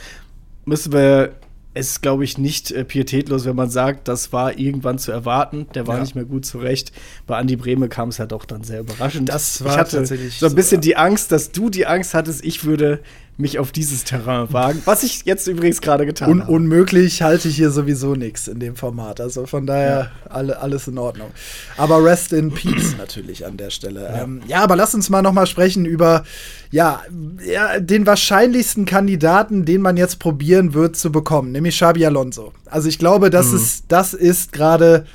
müssen 0.67 0.93
wir, 0.93 1.35
es 1.75 2.01
glaube 2.01 2.23
ich, 2.23 2.39
nicht 2.39 2.71
äh, 2.71 2.85
pietätlos, 2.85 3.45
wenn 3.45 3.57
man 3.57 3.71
sagt, 3.71 4.07
das 4.07 4.33
war 4.33 4.57
irgendwann 4.57 4.99
zu 4.99 5.11
erwarten. 5.11 5.67
Der 5.75 5.89
war 5.89 5.97
Ja. 5.97 6.03
nicht 6.03 6.15
mehr 6.15 6.25
gut 6.25 6.47
zurecht. 6.47 6.93
Bei 7.27 7.41
Andy 7.41 7.57
Brehme 7.57 7.89
kam 7.89 8.11
es 8.11 8.19
ja 8.19 8.27
doch 8.27 8.45
dann 8.45 8.63
sehr 8.63 8.81
überraschend. 8.81 9.29
Das 9.29 9.65
war 9.65 9.73
ich 9.73 9.79
hatte 9.79 9.97
tatsächlich 9.97 10.39
so 10.39 10.47
ein 10.47 10.51
so, 10.51 10.57
bisschen 10.57 10.79
ja. 10.79 10.83
die 10.83 10.97
Angst, 10.97 11.33
dass 11.33 11.51
du 11.51 11.71
die 11.71 11.87
Angst 11.87 12.15
hattest, 12.15 12.45
ich 12.45 12.65
würde 12.65 13.01
mich 13.39 13.61
auf 13.61 13.71
dieses 13.71 14.03
Terrain 14.03 14.53
wagen. 14.53 14.83
Was 14.85 15.05
ich 15.05 15.25
jetzt 15.25 15.47
übrigens 15.47 15.81
gerade 15.81 16.05
getan 16.05 16.29
Un 16.29 16.41
habe. 16.43 16.53
unmöglich 16.53 17.23
halte 17.23 17.47
ich 17.47 17.55
hier 17.55 17.71
sowieso 17.71 18.17
nichts 18.17 18.49
in 18.49 18.59
dem 18.59 18.75
Format. 18.75 19.21
Also 19.21 19.47
von 19.47 19.65
daher 19.65 20.11
alle, 20.29 20.59
alles 20.61 20.89
in 20.89 20.99
Ordnung. 20.99 21.31
Aber 21.77 22.05
Rest 22.05 22.33
in 22.33 22.53
Peace 22.53 22.97
natürlich 22.99 23.47
an 23.47 23.57
der 23.57 23.71
Stelle. 23.71 24.03
Ja, 24.03 24.25
ähm, 24.25 24.43
ja 24.49 24.63
aber 24.65 24.75
lass 24.75 24.93
uns 24.93 25.09
mal 25.09 25.23
noch 25.23 25.33
mal 25.33 25.47
sprechen 25.47 25.87
über 25.87 26.25
ja, 26.73 27.03
ja, 27.49 27.79
den 27.79 28.07
wahrscheinlichsten 28.07 28.87
Kandidaten, 28.87 29.65
den 29.65 29.83
man 29.83 29.97
jetzt 29.97 30.19
probieren 30.19 30.75
wird 30.75 30.97
zu 30.97 31.13
bekommen, 31.13 31.53
nämlich 31.53 31.77
Xabi 31.77 32.05
Alonso. 32.05 32.53
Also 32.67 32.89
ich 32.89 32.99
glaube, 32.99 33.31
das 33.31 33.53
ist, 33.53 33.85
das 33.87 34.15
ist 34.15 34.51
gerade 34.53 35.07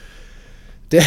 der, 0.94 1.04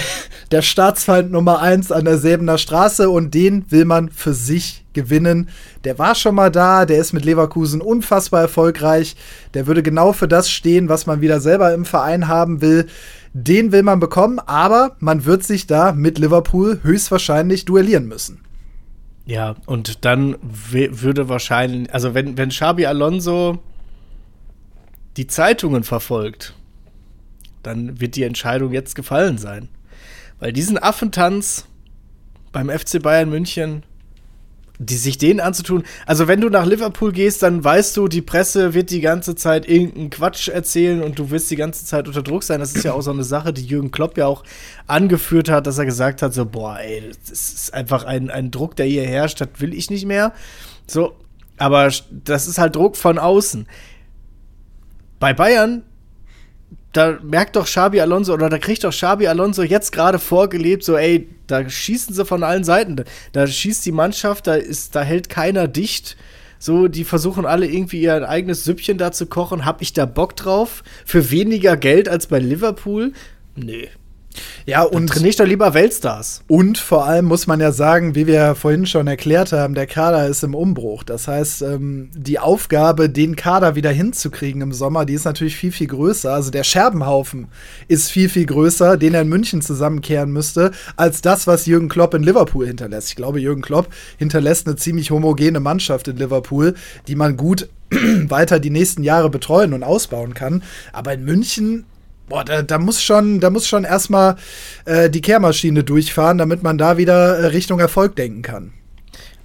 der 0.51 0.63
Staatsfeind 0.63 1.31
Nummer 1.31 1.61
eins 1.61 1.91
an 1.91 2.05
der 2.05 2.19
Säbener 2.19 2.59
Straße 2.59 3.09
und 3.09 3.33
den 3.33 3.71
will 3.71 3.85
man 3.85 4.11
für 4.11 4.35
sich 4.35 4.85
gewinnen. 4.93 5.49
Der 5.85 5.99
war 5.99 6.15
schon 6.15 6.35
mal 6.35 6.51
da, 6.51 6.85
der 6.85 6.99
ist 6.99 7.13
mit 7.13 7.25
Leverkusen 7.25 7.81
unfassbar 7.81 8.43
erfolgreich. 8.43 9.17
Der 9.55 9.67
würde 9.67 9.83
genau 9.83 10.13
für 10.13 10.29
das 10.29 10.51
stehen, 10.51 10.89
was 10.89 11.07
man 11.07 11.21
wieder 11.21 11.41
selber 11.41 11.73
im 11.73 11.85
Verein 11.85 12.29
haben 12.29 12.61
will. 12.61 12.87
Den 13.33 13.71
will 13.71 13.83
man 13.83 14.01
bekommen, 14.01 14.39
aber 14.41 14.97
man 14.99 15.25
wird 15.25 15.45
sich 15.45 15.67
da 15.67 15.93
mit 15.93 16.19
Liverpool 16.19 16.81
höchstwahrscheinlich 16.83 17.65
duellieren 17.65 18.09
müssen. 18.09 18.41
Ja, 19.27 19.57
und 19.67 20.05
dann 20.05 20.37
würde 20.43 21.29
wahrscheinlich, 21.29 21.93
also 21.93 22.15
wenn, 22.15 22.37
wenn 22.39 22.49
Xabi 22.49 22.87
Alonso 22.87 23.59
die 25.17 25.27
Zeitungen 25.27 25.83
verfolgt, 25.83 26.55
dann 27.63 28.01
wird 28.01 28.17
die 28.17 28.23
Entscheidung 28.23 28.73
jetzt 28.73 28.95
gefallen 28.95 29.39
sein. 29.39 29.69
Weil 30.39 30.53
diesen 30.53 30.79
Affentanz 30.79 31.67
beim 32.53 32.69
FC 32.69 33.03
Bayern 33.03 33.31
München, 33.31 33.83
die 34.79 34.97
sich 34.97 35.17
den 35.17 35.41
anzutun, 35.41 35.85
also 36.05 36.29
wenn 36.29 36.41
du 36.41 36.51
nach 36.51 36.67
Liverpool 36.67 37.13
gehst, 37.13 37.43
dann 37.43 37.65
weißt 37.65 37.97
du, 37.97 38.09
die 38.09 38.21
Presse 38.21 38.75
wird 38.75 38.91
die 38.91 39.01
ganze 39.01 39.35
Zeit 39.35 39.67
irgendeinen 39.67 40.11
Quatsch 40.11 40.49
erzählen 40.49 41.03
und 41.03 41.19
du 41.19 41.31
wirst 41.31 41.51
die 41.51 41.57
ganze 41.57 41.87
Zeit 41.87 42.09
unter 42.09 42.23
Druck 42.23 42.43
sein. 42.43 42.61
Das 42.61 42.75
ist 42.75 42.85
ja 42.85 42.93
auch 42.93 43.01
so 43.01 43.11
eine 43.11 43.25
Sache, 43.25 43.55
die 43.55 43.65
Jürgen 43.65 43.91
Klopp 43.91 44.19
ja 44.19 44.27
auch 44.27 44.45
angeführt 44.87 45.49
hat, 45.49 45.67
dass 45.67 45.79
er 45.79 45.87
gesagt 45.87 46.21
hat, 46.21 46.35
so, 46.35 46.45
boah, 46.45 46.79
ey, 46.79 47.11
das 47.29 47.31
ist 47.31 47.75
einfach 47.75 48.05
ein, 48.05 48.31
ein 48.31 48.51
Druck, 48.51 48.77
der 48.77 48.87
hier 48.87 49.07
herrscht, 49.07 49.41
das 49.41 49.49
will 49.59 49.73
ich 49.73 49.89
nicht 49.89 50.05
mehr. 50.05 50.35
So, 50.87 51.15
aber 51.57 51.91
das 52.11 52.47
ist 52.47 52.59
halt 52.59 52.77
Druck 52.77 52.97
von 52.97 53.19
außen. 53.19 53.67
Bei 55.19 55.33
Bayern 55.33 55.83
da 56.97 57.19
merkt 57.23 57.57
doch 57.57 57.67
Xabi 57.67 58.01
Alonso 58.01 58.33
oder 58.33 58.49
da 58.49 58.59
kriegt 58.59 58.83
doch 58.85 58.91
Xabi 58.91 59.27
Alonso 59.27 59.63
jetzt 59.63 59.93
gerade 59.93 60.19
vorgelebt, 60.19 60.83
so 60.83 60.97
ey, 60.97 61.29
da 61.47 61.69
schießen 61.69 62.15
sie 62.15 62.25
von 62.25 62.43
allen 62.43 62.65
Seiten. 62.65 62.97
Da, 63.33 63.47
schießt 63.47 63.85
die 63.85 63.93
Mannschaft, 63.93 64.47
da 64.47 64.55
ist, 64.55 64.95
da 64.97 65.03
hält 65.03 65.29
keiner 65.29 65.69
dicht. 65.69 66.17
So, 66.59 66.89
die 66.89 67.05
versuchen 67.05 67.45
alle 67.45 67.67
irgendwie 67.67 68.01
ihr 68.01 68.27
eigenes 68.27 68.65
Süppchen 68.65 68.97
da 68.97 69.13
zu 69.13 69.27
kochen. 69.27 69.67
Hab 69.67 69.83
ich 69.83 69.93
da 69.93 70.07
Bock 70.07 70.37
drauf? 70.37 70.83
Für 71.05 71.31
weniger 71.31 71.77
Geld 71.77 72.09
als 72.09 72.29
bei 72.29 72.39
Liverpool? 72.39 73.13
Nee, 73.55 73.91
ja, 74.67 74.83
und 74.83 75.09
trainiere 75.09 75.31
ich 75.31 75.37
doch 75.37 75.47
lieber 75.47 75.75
Weltstars. 75.75 76.43
Und 76.49 76.79
vor 76.79 77.05
allem 77.05 77.27
muss 77.27 77.47
man 77.47 77.61
ja 77.61 77.73
sagen, 77.73 78.15
wie 78.15 78.27
wir 78.27 78.55
vorhin 78.55 78.87
schon 78.87 79.07
erklärt 79.07 79.53
haben, 79.53 79.75
der 79.75 79.87
Kader 79.87 80.27
ist 80.27 80.43
im 80.43 80.55
Umbruch. 80.55 81.03
Das 81.03 81.29
heißt, 81.29 81.63
ähm, 81.63 82.11
die 82.15 82.39
Aufgabe, 82.39 83.09
den 83.09 83.37
Kader 83.37 83.75
wieder 83.75 83.91
hinzukriegen 83.91 84.63
im 84.63 84.73
Sommer, 84.73 85.05
die 85.05 85.15
ist 85.15 85.25
natürlich 85.25 85.57
viel, 85.57 85.73
viel 85.73 85.87
größer. 85.87 86.33
Also 86.33 86.51
der 86.51 86.65
Scherbenhaufen 86.65 87.49
ist 87.89 88.11
viel, 88.11 88.29
viel 88.29 88.47
größer, 88.47 88.97
den 88.97 89.15
er 89.15 89.23
in 89.23 89.29
München 89.29 89.63
zusammenkehren 89.63 90.33
müsste, 90.33 90.73
als 90.97 91.23
das, 91.23 91.47
was 91.47 91.67
Jürgen 91.67 91.89
Klopp 91.89 92.15
in 92.15 92.23
Liverpool 92.23 92.67
hinterlässt. 92.67 93.11
Ich 93.11 93.17
glaube, 93.17 93.41
Jürgen 93.41 93.63
Klopp 93.63 93.89
hinterlässt 94.19 94.67
eine 94.67 94.77
ziemlich 94.77 95.11
homogene 95.11 95.61
Mannschaft 95.61 96.09
in 96.09 96.17
Liverpool, 96.17 96.75
die 97.09 97.15
man 97.15 97.37
gut 97.37 97.69
weiter 97.91 98.59
die 98.59 98.71
nächsten 98.71 99.03
Jahre 99.03 99.31
betreuen 99.31 99.73
und 99.73 99.83
ausbauen 99.83 100.35
kann. 100.35 100.63
Aber 100.93 101.13
in 101.13 101.25
München 101.25 101.85
boah, 102.29 102.45
da, 102.45 102.63
da, 102.63 102.79
muss 102.79 103.03
schon, 103.03 103.41
da 103.41 103.51
muss 103.51 103.67
schon 103.67 103.85
erstmal 103.85 104.37
äh, 104.85 105.11
die 105.11 105.21
Kehrmaschine 105.21 105.85
durchfahren, 105.85 106.39
damit 106.39 106.63
man 106.63 106.79
da 106.79 106.97
wieder 106.97 107.39
äh, 107.39 107.47
Richtung 107.47 107.81
Erfolg 107.81 108.17
denken 108.17 108.43
kann. 108.43 108.73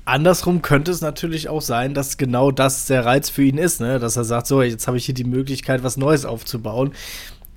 Andersrum 0.05 0.61
könnte 0.61 0.91
es 0.91 1.01
natürlich 1.01 1.47
auch 1.47 1.61
sein, 1.61 1.93
dass 1.93 2.17
genau 2.17 2.51
das 2.51 2.85
der 2.85 3.05
Reiz 3.05 3.29
für 3.29 3.43
ihn 3.43 3.57
ist, 3.57 3.81
ne? 3.81 3.99
dass 3.99 4.17
er 4.17 4.23
sagt, 4.23 4.47
so, 4.47 4.61
jetzt 4.61 4.87
habe 4.87 4.97
ich 4.97 5.05
hier 5.05 5.13
die 5.13 5.23
Möglichkeit, 5.23 5.83
was 5.83 5.95
Neues 5.95 6.25
aufzubauen. 6.25 6.93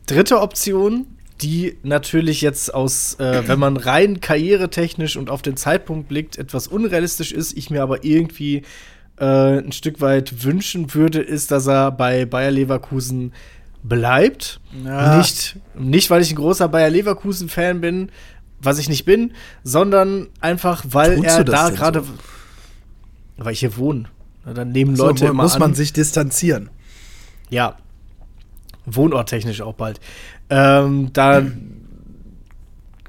Dritte 0.06 0.40
Option, 0.40 1.06
die 1.40 1.78
natürlich 1.82 2.42
jetzt 2.42 2.72
aus, 2.74 3.14
äh, 3.18 3.42
wenn 3.46 3.58
man 3.58 3.76
rein 3.76 4.20
karrieretechnisch 4.20 5.16
und 5.16 5.30
auf 5.30 5.40
den 5.40 5.56
Zeitpunkt 5.56 6.08
blickt, 6.08 6.36
etwas 6.36 6.68
unrealistisch 6.68 7.32
ist, 7.32 7.56
ich 7.56 7.70
mir 7.70 7.82
aber 7.82 8.04
irgendwie 8.04 8.62
äh, 9.18 9.58
ein 9.58 9.72
Stück 9.72 10.00
weit 10.00 10.44
wünschen 10.44 10.94
würde, 10.94 11.20
ist, 11.20 11.50
dass 11.50 11.66
er 11.66 11.90
bei 11.92 12.26
Bayer 12.26 12.50
Leverkusen 12.50 13.32
bleibt. 13.84 14.60
Ja. 14.84 15.18
Nicht, 15.18 15.56
nicht, 15.74 16.10
weil 16.10 16.22
ich 16.22 16.32
ein 16.32 16.36
großer 16.36 16.68
Bayer 16.68 16.90
Leverkusen-Fan 16.90 17.80
bin, 17.80 18.10
was 18.60 18.78
ich 18.78 18.88
nicht 18.88 19.04
bin, 19.04 19.32
sondern 19.62 20.28
einfach, 20.40 20.84
weil 20.88 21.16
Tunst 21.16 21.30
er 21.30 21.44
da 21.44 21.70
gerade. 21.70 22.00
So? 22.00 22.12
Weil 23.36 23.52
ich 23.52 23.60
hier 23.60 23.76
wohne. 23.76 24.06
Dann 24.44 24.72
nehmen 24.72 24.96
Leute 24.96 25.20
so, 25.20 25.26
immer 25.26 25.42
muss 25.44 25.58
man 25.58 25.74
sich 25.74 25.92
distanzieren. 25.92 26.70
Ja. 27.50 27.76
Wohnorttechnisch 28.86 29.60
auch 29.62 29.74
bald. 29.74 30.00
Ähm, 30.50 31.10
da 31.12 31.38
hm. 31.38 31.86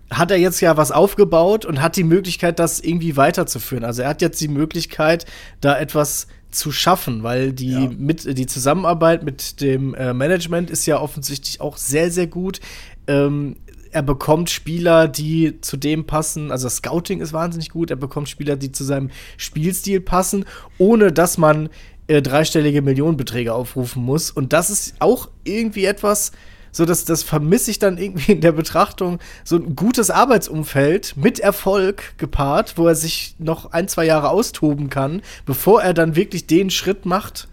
hat 0.09 0.31
er 0.31 0.37
jetzt 0.37 0.61
ja 0.61 0.77
was 0.77 0.91
aufgebaut 0.91 1.65
und 1.65 1.81
hat 1.81 1.95
die 1.95 2.03
Möglichkeit, 2.03 2.59
das 2.59 2.79
irgendwie 2.79 3.17
weiterzuführen. 3.17 3.83
Also 3.83 4.01
er 4.01 4.09
hat 4.09 4.21
jetzt 4.21 4.39
die 4.39 4.47
Möglichkeit, 4.47 5.25
da 5.61 5.77
etwas 5.77 6.27
zu 6.55 6.71
schaffen, 6.71 7.23
weil 7.23 7.53
die, 7.53 7.71
ja. 7.71 7.91
mit, 7.97 8.37
die 8.37 8.45
Zusammenarbeit 8.47 9.23
mit 9.23 9.61
dem 9.61 9.93
äh, 9.93 10.13
Management 10.13 10.69
ist 10.69 10.85
ja 10.85 10.99
offensichtlich 10.99 11.61
auch 11.61 11.77
sehr, 11.77 12.11
sehr 12.11 12.27
gut. 12.27 12.59
Ähm, 13.07 13.57
er 13.91 14.01
bekommt 14.01 14.49
Spieler, 14.49 15.07
die 15.07 15.61
zu 15.61 15.77
dem 15.77 16.05
passen. 16.05 16.51
Also 16.51 16.65
das 16.65 16.77
Scouting 16.77 17.21
ist 17.21 17.31
wahnsinnig 17.31 17.69
gut. 17.69 17.91
Er 17.91 17.95
bekommt 17.95 18.27
Spieler, 18.27 18.57
die 18.57 18.71
zu 18.71 18.83
seinem 18.83 19.09
Spielstil 19.37 20.01
passen, 20.01 20.45
ohne 20.77 21.13
dass 21.13 21.37
man 21.37 21.69
äh, 22.07 22.21
dreistellige 22.21 22.81
Millionenbeträge 22.81 23.53
aufrufen 23.53 24.03
muss. 24.03 24.31
Und 24.31 24.51
das 24.51 24.69
ist 24.69 24.95
auch 24.99 25.29
irgendwie 25.45 25.85
etwas, 25.85 26.33
so 26.75 26.83
dass 26.83 27.05
das 27.05 27.23
vermisse 27.23 27.71
ich 27.71 27.79
dann 27.79 27.97
irgendwie 27.97 28.33
in 28.33 28.41
der 28.41 28.51
Betrachtung. 28.51 29.19
So 29.45 29.55
ein 29.55 29.77
gutes 29.77 30.09
Arbeitsumfeld 30.11 31.15
mit 31.15 31.39
Erfolg 31.39 32.17
gepaart, 32.17 32.77
wo 32.77 32.85
er 32.85 32.95
sich 32.95 33.35
noch 33.39 33.71
ein, 33.71 33.87
zwei 33.87 34.05
Jahre 34.05 34.29
austoben 34.29 34.89
kann, 34.89 35.21
bevor 35.45 35.81
er 35.81 35.93
dann 35.93 36.17
wirklich 36.17 36.47
den 36.47 36.69
Schritt 36.69 37.05
macht, 37.05 37.47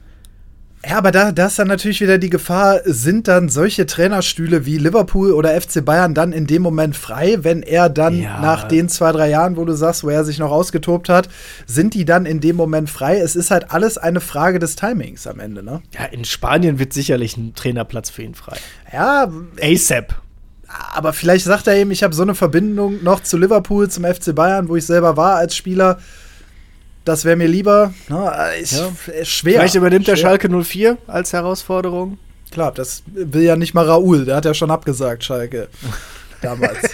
ja, 0.85 0.99
aber 0.99 1.13
da, 1.13 1.31
da 1.31 1.47
ist 1.47 1.59
dann 1.59 1.69
natürlich 1.69 2.01
wieder 2.01 2.19
die 2.19 2.31
Gefahr, 2.31 2.81
sind 2.85 3.29
dann 3.29 3.49
solche 3.49 3.87
Trainerstühle 3.87 4.67
wie 4.67 4.79
Liverpool 4.79 5.31
oder 5.31 5.59
FC 5.61 5.85
Bayern 5.85 6.13
dann 6.13 6.33
in 6.33 6.49
dem 6.49 6.63
Moment 6.63 6.97
frei, 6.97 7.39
wenn 7.43 7.63
er 7.63 7.89
dann 7.89 8.19
ja. 8.21 8.41
nach 8.41 8.67
den 8.67 8.89
zwei, 8.89 9.13
drei 9.13 9.31
Jahren, 9.31 9.57
wo 9.57 9.65
du 9.65 9.75
sagst, 9.75 10.03
wo 10.03 10.09
er 10.09 10.25
sich 10.25 10.41
noch 10.41 10.51
ausgetobt 10.51 11.09
hat, 11.09 11.29
sind 11.67 11.95
die 11.95 12.05
dann 12.05 12.27
in 12.27 12.41
dem 12.41 12.57
Moment 12.57 12.91
frei? 12.91 13.19
Es 13.19 13.37
ist 13.37 13.53
halt 13.53 13.71
alles 13.71 13.97
eine 13.97 14.21
Frage 14.21 14.59
des 14.59 14.75
Timings 14.75 15.29
am 15.29 15.39
Ende, 15.39 15.63
ne? 15.63 15.83
Ja, 15.97 16.07
in 16.07 16.25
Spanien 16.25 16.81
wird 16.81 16.93
sicherlich 16.93 17.37
ein 17.37 17.55
Trainerplatz 17.55 18.11
für 18.11 18.23
ihn 18.23 18.35
frei. 18.35 18.57
Ja. 18.93 19.31
ASAP. 19.63 20.17
Aber 20.95 21.13
vielleicht 21.13 21.45
sagt 21.45 21.69
er 21.69 21.77
eben, 21.77 21.93
ich 21.93 22.03
habe 22.03 22.15
so 22.15 22.23
eine 22.23 22.35
Verbindung 22.35 23.05
noch 23.05 23.23
zu 23.23 23.37
Liverpool, 23.37 23.89
zum 23.89 24.05
FC 24.05 24.35
Bayern, 24.35 24.69
wo 24.69 24.75
ich 24.75 24.87
selber 24.87 25.17
war 25.17 25.37
als 25.37 25.55
Spieler 25.55 25.99
das 27.05 27.25
wäre 27.25 27.37
mir 27.37 27.49
lieber. 27.49 27.93
Ne, 28.09 28.33
ist 28.61 28.73
ja. 28.73 29.25
schwer. 29.25 29.55
Vielleicht 29.55 29.75
übernimmt 29.75 30.05
schwer. 30.05 30.15
der 30.15 30.21
Schalke 30.21 30.49
04 30.49 30.99
als 31.07 31.33
Herausforderung. 31.33 32.19
Klar, 32.51 32.73
das 32.73 33.03
will 33.07 33.43
ja 33.43 33.57
nicht 33.57 33.75
mal 33.75 33.87
Raoul. 33.87 34.25
Der 34.25 34.37
hat 34.37 34.45
ja 34.45 34.55
schon 34.55 34.71
abgesagt, 34.71 35.25
Schalke. 35.25 35.69
Damals. 36.43 36.79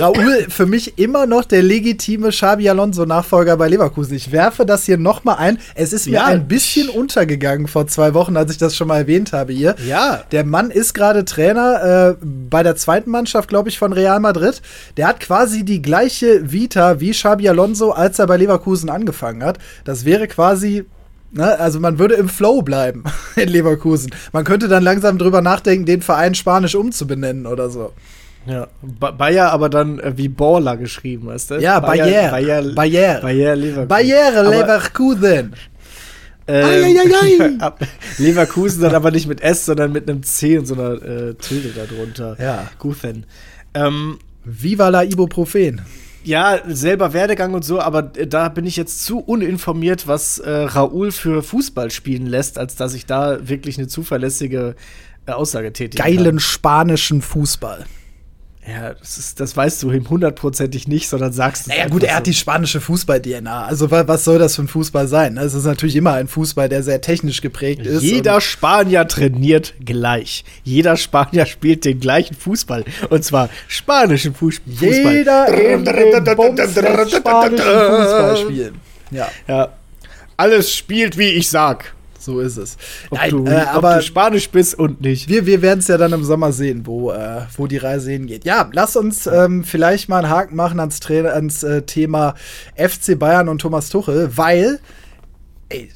Raoul 0.00 0.46
für 0.48 0.66
mich 0.66 0.98
immer 0.98 1.26
noch 1.26 1.44
der 1.44 1.62
legitime 1.62 2.30
Xabi 2.30 2.68
Alonso-Nachfolger 2.68 3.56
bei 3.56 3.68
Leverkusen. 3.68 4.14
Ich 4.14 4.32
werfe 4.32 4.66
das 4.66 4.84
hier 4.84 4.98
noch 4.98 5.24
mal 5.24 5.34
ein. 5.34 5.58
Es 5.74 5.92
ist 5.92 6.06
mir 6.06 6.14
ja. 6.14 6.26
ein 6.26 6.48
bisschen 6.48 6.88
untergegangen 6.88 7.68
vor 7.68 7.86
zwei 7.86 8.14
Wochen, 8.14 8.36
als 8.36 8.52
ich 8.52 8.58
das 8.58 8.76
schon 8.76 8.88
mal 8.88 8.98
erwähnt 8.98 9.32
habe 9.32 9.52
hier. 9.52 9.76
Ja. 9.86 10.22
Der 10.32 10.44
Mann 10.44 10.70
ist 10.70 10.94
gerade 10.94 11.24
Trainer 11.24 12.16
äh, 12.20 12.24
bei 12.24 12.62
der 12.62 12.76
zweiten 12.76 13.10
Mannschaft, 13.10 13.48
glaube 13.48 13.68
ich, 13.68 13.78
von 13.78 13.92
Real 13.92 14.20
Madrid. 14.20 14.62
Der 14.96 15.08
hat 15.08 15.20
quasi 15.20 15.64
die 15.64 15.82
gleiche 15.82 16.50
Vita 16.50 17.00
wie 17.00 17.10
Xabi 17.10 17.48
Alonso, 17.48 17.90
als 17.90 18.18
er 18.18 18.26
bei 18.26 18.36
Leverkusen 18.36 18.90
angefangen 18.90 19.42
hat. 19.42 19.58
Das 19.84 20.04
wäre 20.04 20.28
quasi 20.28 20.84
Ne, 21.30 21.58
also 21.58 21.78
man 21.78 21.98
würde 21.98 22.14
im 22.14 22.28
Flow 22.28 22.62
bleiben 22.62 23.04
in 23.36 23.48
Leverkusen. 23.48 24.10
Man 24.32 24.44
könnte 24.44 24.68
dann 24.68 24.82
langsam 24.82 25.18
drüber 25.18 25.42
nachdenken, 25.42 25.84
den 25.84 26.00
Verein 26.00 26.34
spanisch 26.34 26.74
umzubenennen 26.74 27.46
oder 27.46 27.68
so. 27.68 27.92
Ja, 28.48 28.68
Bayer 28.80 29.52
aber 29.52 29.68
dann 29.68 29.98
äh, 29.98 30.16
wie 30.16 30.28
Baller 30.28 30.76
geschrieben, 30.76 31.26
weißt 31.26 31.50
du? 31.50 31.54
Ja, 31.56 31.80
Bayer. 31.80 32.30
Bayer. 32.30 32.62
Bayer. 32.74 33.20
Bayer 33.20 33.56
Leverkusen. 33.56 33.88
Bayer 33.88 34.42
Leverkusen. 34.42 35.54
Ähm, 36.50 36.96
Leverkusen 38.18 38.80
dann 38.80 38.94
aber 38.94 39.10
nicht 39.10 39.26
mit 39.26 39.42
S, 39.42 39.66
sondern 39.66 39.92
mit 39.92 40.08
einem 40.08 40.22
C 40.22 40.56
und 40.56 40.64
so 40.64 40.72
einer 40.74 40.94
äh, 40.94 41.34
Tilde 41.34 41.74
darunter. 41.74 42.36
Ja. 42.40 42.70
Guthen. 42.78 43.26
Ähm, 43.74 44.18
Viva 44.44 44.88
la 44.88 45.04
Ibuprofen. 45.04 45.82
Ja, 46.24 46.58
selber 46.66 47.12
Werdegang 47.12 47.52
und 47.52 47.66
so, 47.66 47.80
aber 47.80 48.12
äh, 48.16 48.26
da 48.26 48.48
bin 48.48 48.64
ich 48.64 48.76
jetzt 48.76 49.04
zu 49.04 49.18
uninformiert, 49.18 50.08
was 50.08 50.38
äh, 50.38 50.50
Raoul 50.50 51.12
für 51.12 51.42
Fußball 51.42 51.90
spielen 51.90 52.24
lässt, 52.24 52.58
als 52.58 52.76
dass 52.76 52.94
ich 52.94 53.04
da 53.04 53.46
wirklich 53.46 53.76
eine 53.76 53.88
zuverlässige 53.88 54.74
äh, 55.26 55.32
Aussage 55.32 55.74
tätige. 55.74 56.02
Geilen 56.02 56.24
kann. 56.24 56.40
spanischen 56.40 57.20
Fußball. 57.20 57.84
Ja, 58.70 58.92
das, 58.92 59.16
ist, 59.16 59.40
das 59.40 59.56
weißt 59.56 59.82
du 59.82 59.90
ihm 59.92 60.08
hundertprozentig 60.10 60.88
nicht, 60.88 61.08
sondern 61.08 61.32
sagst 61.32 61.62
es. 61.62 61.68
Naja, 61.68 61.88
gut, 61.88 62.02
er 62.04 62.16
hat 62.16 62.26
so. 62.26 62.30
die 62.32 62.34
spanische 62.36 62.80
Fußball-DNA. 62.82 63.64
Also, 63.64 63.90
wa- 63.90 64.06
was 64.06 64.24
soll 64.24 64.38
das 64.38 64.56
für 64.56 64.62
ein 64.62 64.68
Fußball 64.68 65.08
sein? 65.08 65.38
Es 65.38 65.54
ist 65.54 65.64
natürlich 65.64 65.96
immer 65.96 66.12
ein 66.12 66.28
Fußball, 66.28 66.68
der 66.68 66.82
sehr 66.82 67.00
technisch 67.00 67.40
geprägt 67.40 67.86
ist. 67.86 68.02
Jeder 68.02 68.40
Spanier 68.42 69.08
trainiert 69.08 69.72
gleich. 69.84 70.44
Jeder 70.64 70.96
Spanier 70.98 71.46
spielt 71.46 71.84
den 71.86 71.98
gleichen 71.98 72.34
Fußball. 72.34 72.84
Und 73.08 73.24
zwar 73.24 73.48
spanischen 73.68 74.34
Fußball. 74.34 74.74
jeder 74.80 75.48
in 75.48 75.84
spanischen 75.86 77.64
Fußball 77.64 78.36
spielen. 78.36 78.74
Ja, 79.10 79.28
Ja. 79.46 79.68
Alles 80.36 80.72
spielt, 80.74 81.16
wie 81.18 81.30
ich 81.30 81.48
sag. 81.48 81.94
So 82.18 82.40
ist 82.40 82.56
es. 82.56 82.76
Ob, 83.10 83.18
Nein, 83.18 83.30
du, 83.30 83.44
äh, 83.46 83.62
ob 83.62 83.74
aber 83.74 83.96
du 83.96 84.02
Spanisch 84.02 84.50
bist 84.50 84.78
und 84.78 85.00
nicht. 85.00 85.28
wir, 85.28 85.46
wir 85.46 85.62
werden 85.62 85.80
es 85.80 85.88
ja 85.88 85.96
dann 85.96 86.12
im 86.12 86.24
Sommer 86.24 86.52
sehen, 86.52 86.82
wo, 86.84 87.12
äh, 87.12 87.42
wo 87.56 87.66
die 87.66 87.76
Reise 87.76 88.10
hingeht. 88.10 88.44
Ja, 88.44 88.68
lass 88.72 88.96
uns 88.96 89.26
ähm, 89.26 89.64
vielleicht 89.64 90.08
mal 90.08 90.18
einen 90.18 90.30
Haken 90.30 90.56
machen 90.56 90.80
ans, 90.80 91.00
Tra 91.00 91.14
ans 91.14 91.62
äh, 91.62 91.82
Thema 91.82 92.34
FC 92.76 93.18
Bayern 93.18 93.48
und 93.48 93.60
Thomas 93.60 93.88
Tuchel, 93.88 94.30
weil 94.36 94.80
ey, 95.68 95.90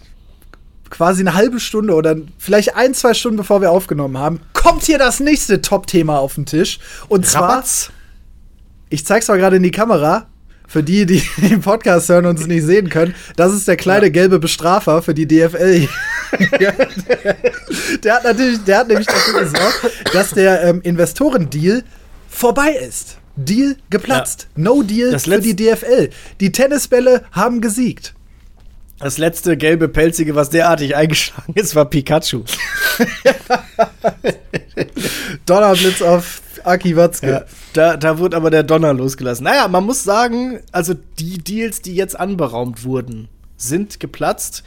quasi 0.93 1.23
eine 1.23 1.35
halbe 1.35 1.59
Stunde 1.59 1.95
oder 1.95 2.17
vielleicht 2.39 2.77
ein, 2.77 2.95
zwei 2.95 3.15
Stunden 3.15 3.39
bevor 3.39 3.61
wir 3.61 3.73
aufgenommen 3.73 4.19
haben, 4.19 4.41
kommt 4.53 4.85
hier 4.85 4.99
das 4.99 5.19
nächste 5.19 5.61
Top-Thema 5.61 6.19
auf 6.19 6.37
den 6.37 6.47
Tisch. 6.47 6.79
Und 7.09 7.27
zwar, 7.27 7.49
Rabatz. 7.49 7.91
ich 8.91 9.05
zeig's 9.05 9.27
mal 9.27 9.39
gerade 9.39 9.57
in 9.57 9.63
die 9.63 9.73
Kamera. 9.73 10.27
Für 10.69 10.83
die, 10.83 11.05
die 11.05 11.23
den 11.37 11.61
Podcast 11.61 12.09
hören 12.09 12.25
und 12.25 12.39
es 12.39 12.47
nicht 12.47 12.65
sehen 12.65 12.89
können, 12.89 13.15
das 13.37 13.53
ist 13.53 13.69
der 13.69 13.77
kleine 13.77 14.11
gelbe 14.11 14.39
Bestrafer 14.39 15.03
für 15.03 15.13
die 15.13 15.27
DFL. 15.27 15.87
Ja, 16.61 16.73
der, 16.73 17.37
der 18.03 18.15
hat 18.15 18.25
natürlich, 18.25 18.65
der 18.65 18.79
hat 18.79 18.89
nämlich 18.89 19.07
dafür 19.07 19.41
gesorgt, 19.41 19.91
dass 20.13 20.31
der 20.31 20.63
ähm, 20.65 20.81
Investorendeal 20.83 21.83
vorbei 22.29 22.73
ist. 22.73 23.19
Deal 23.37 23.77
geplatzt. 23.91 24.49
No 24.57 24.83
Deal 24.83 25.11
Das 25.11 25.25
für 25.25 25.41
die 25.41 25.57
DFL. 25.57 26.11
Die 26.41 26.53
Tennisbälle 26.53 27.25
haben 27.33 27.61
gesiegt. 27.61 28.15
Das 28.99 29.19
letzte 29.19 29.57
gelbe 29.57 29.89
Pelzige, 29.89 30.37
was 30.37 30.51
derartig 30.51 30.95
eingeschlagen 30.95 31.55
ist, 31.55 31.75
war 31.75 31.87
Pikachu. 31.87 32.45
Donnerblitz 35.47 36.03
auf 36.03 36.41
Aki 36.63 36.97
Watzke. 36.97 37.29
Ja, 37.29 37.45
da, 37.73 37.97
da 37.97 38.19
wurde 38.19 38.37
aber 38.37 38.51
der 38.51 38.63
Donner 38.63 38.95
losgelassen. 38.95 39.45
Naja, 39.45 39.67
man 39.67 39.85
muss 39.85 40.05
sagen, 40.05 40.61
also 40.71 40.95
die 41.19 41.39
Deals, 41.39 41.83
die 41.83 41.97
jetzt 41.97 42.19
anberaumt 42.19 42.85
wurden, 42.85 43.29
sind 43.57 43.99
geplatzt. 43.99 44.63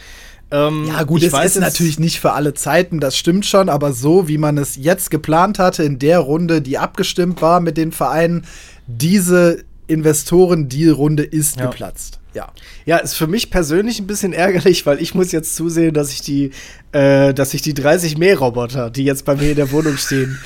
Ähm, 0.51 0.85
Ja, 0.87 1.03
gut, 1.03 1.21
ich 1.21 1.27
es 1.27 1.33
weiß 1.33 1.55
ist 1.55 1.61
natürlich 1.61 1.99
nicht 1.99 2.19
für 2.19 2.33
alle 2.33 2.53
Zeiten, 2.53 2.99
das 2.99 3.17
stimmt 3.17 3.45
schon, 3.45 3.67
aber 3.69 3.93
so 3.93 4.27
wie 4.27 4.37
man 4.37 4.57
es 4.57 4.75
jetzt 4.75 5.09
geplant 5.11 5.59
hatte, 5.59 5.83
in 5.83 5.97
der 5.99 6.19
Runde, 6.19 6.61
die 6.61 6.77
abgestimmt 6.77 7.41
war 7.41 7.59
mit 7.59 7.77
den 7.77 7.91
Vereinen, 7.91 8.45
diese 8.87 9.63
Investoren-Deal-Runde 9.87 11.23
ist 11.23 11.57
Ja. 11.57 11.67
geplatzt. 11.67 12.19
Ja. 12.33 12.51
Ja, 12.85 12.97
ist 12.97 13.13
für 13.13 13.27
mich 13.27 13.49
persönlich 13.49 13.99
ein 13.99 14.07
bisschen 14.07 14.33
ärgerlich, 14.33 14.85
weil 14.85 15.01
ich 15.01 15.15
muss 15.15 15.31
jetzt 15.31 15.55
zusehen, 15.55 15.93
dass 15.93 16.11
ich 16.11 16.21
die, 16.21 16.51
äh, 16.91 17.33
dass 17.33 17.53
ich 17.53 17.61
die 17.61 17.73
30 17.73 18.17
Mähroboter, 18.17 18.89
die 18.89 19.05
jetzt 19.05 19.23
bei 19.25 19.35
mir 19.35 19.51
in 19.51 19.55
der 19.55 19.71
Wohnung 19.71 19.95
stehen, 19.97 20.37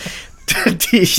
die 0.92 0.98
ich, 1.00 1.16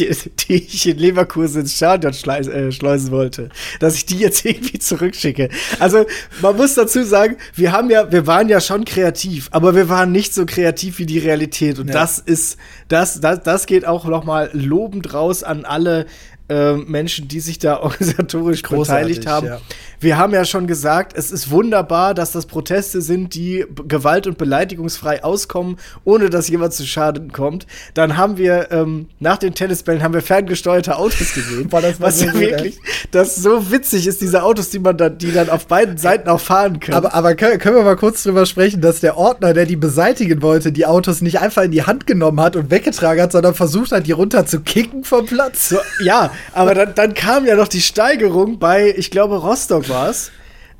die 0.48 0.54
ich 0.54 0.88
in 0.88 0.98
Leverkusen 0.98 1.62
ins 1.62 1.76
Stadion 1.76 2.12
schleis, 2.12 2.46
äh, 2.48 2.72
schleusen 2.72 3.10
wollte, 3.10 3.48
dass 3.78 3.94
ich 3.94 4.06
die 4.06 4.18
jetzt 4.18 4.44
irgendwie 4.44 4.78
zurückschicke. 4.78 5.48
Also 5.78 6.06
man 6.40 6.56
muss 6.56 6.74
dazu 6.74 7.02
sagen, 7.04 7.36
wir 7.54 7.72
haben 7.72 7.90
ja, 7.90 8.10
wir 8.10 8.26
waren 8.26 8.48
ja 8.48 8.60
schon 8.60 8.84
kreativ, 8.84 9.48
aber 9.52 9.74
wir 9.74 9.88
waren 9.88 10.12
nicht 10.12 10.34
so 10.34 10.46
kreativ 10.46 10.98
wie 10.98 11.06
die 11.06 11.18
Realität. 11.18 11.78
Und 11.78 11.88
Ja. 11.88 11.94
das 11.94 12.18
ist, 12.18 12.58
das, 12.88 13.20
das, 13.20 13.42
das 13.42 13.66
geht 13.66 13.84
auch 13.86 14.04
noch 14.04 14.24
mal 14.24 14.50
lobend 14.52 15.12
raus 15.14 15.42
an 15.42 15.64
alle 15.64 16.06
äh, 16.50 16.74
Menschen, 16.74 17.28
die 17.28 17.40
sich 17.40 17.58
da 17.58 17.76
organisatorisch 17.82 18.62
Großartig, 18.62 19.20
beteiligt 19.20 19.26
haben. 19.26 19.46
ja. 19.46 19.60
Wir 20.00 20.16
haben 20.16 20.32
ja 20.32 20.46
schon 20.46 20.66
gesagt, 20.66 21.12
es 21.14 21.30
ist 21.30 21.50
wunderbar, 21.50 22.14
dass 22.14 22.32
das 22.32 22.46
Proteste 22.46 23.02
sind, 23.02 23.34
die 23.34 23.66
gewalt- 23.86 24.26
und 24.26 24.38
beleidigungsfrei 24.38 25.22
auskommen, 25.22 25.76
ohne 26.04 26.30
dass 26.30 26.48
jemand 26.48 26.72
zu 26.72 26.86
Schaden 26.86 27.32
kommt. 27.32 27.66
Dann 27.92 28.16
haben 28.16 28.38
wir 28.38 28.72
ähm, 28.72 29.08
nach 29.18 29.36
den 29.36 29.54
Tennisbällen 29.54 30.02
haben 30.02 30.14
wir 30.14 30.22
ferngesteuerte 30.22 30.96
Autos 30.96 31.34
gesehen, 31.34 31.68
Boah, 31.70 31.82
das 31.82 32.00
war 32.00 32.08
was 32.08 32.18
so 32.18 32.26
ja 32.26 32.34
wirklich, 32.34 32.78
das 33.10 33.36
so 33.36 33.70
witzig 33.70 34.06
ist, 34.06 34.22
diese 34.22 34.42
Autos, 34.42 34.70
die 34.70 34.78
man 34.78 34.96
dann, 34.96 35.18
die 35.18 35.32
dann 35.32 35.50
auf 35.50 35.66
beiden 35.66 35.98
Seiten 35.98 36.28
auch 36.30 36.40
fahren 36.40 36.80
können. 36.80 36.96
Aber, 36.96 37.14
aber 37.14 37.34
können, 37.34 37.58
können 37.58 37.76
wir 37.76 37.82
mal 37.84 37.96
kurz 37.96 38.22
drüber 38.22 38.46
sprechen, 38.46 38.80
dass 38.80 39.00
der 39.00 39.18
Ordner, 39.18 39.52
der 39.52 39.66
die 39.66 39.76
beseitigen 39.76 40.40
wollte, 40.40 40.72
die 40.72 40.86
Autos 40.86 41.20
nicht 41.20 41.40
einfach 41.40 41.62
in 41.62 41.72
die 41.72 41.82
Hand 41.82 42.06
genommen 42.06 42.40
hat 42.40 42.56
und 42.56 42.70
weggetragen 42.70 43.22
hat, 43.22 43.32
sondern 43.32 43.54
versucht 43.54 43.92
hat, 43.92 44.06
die 44.06 44.12
runter 44.12 44.46
zu 44.46 44.60
kicken 44.60 45.04
vom 45.04 45.26
Platz. 45.26 45.68
So, 45.68 45.78
ja, 46.02 46.30
aber 46.52 46.74
dann, 46.74 46.94
dann 46.94 47.14
kam 47.14 47.46
ja 47.46 47.54
noch 47.56 47.68
die 47.68 47.80
Steigerung 47.80 48.58
bei, 48.58 48.92
ich 48.96 49.10
glaube, 49.10 49.36
Rostock 49.36 49.88
war 49.88 50.08
es. 50.10 50.30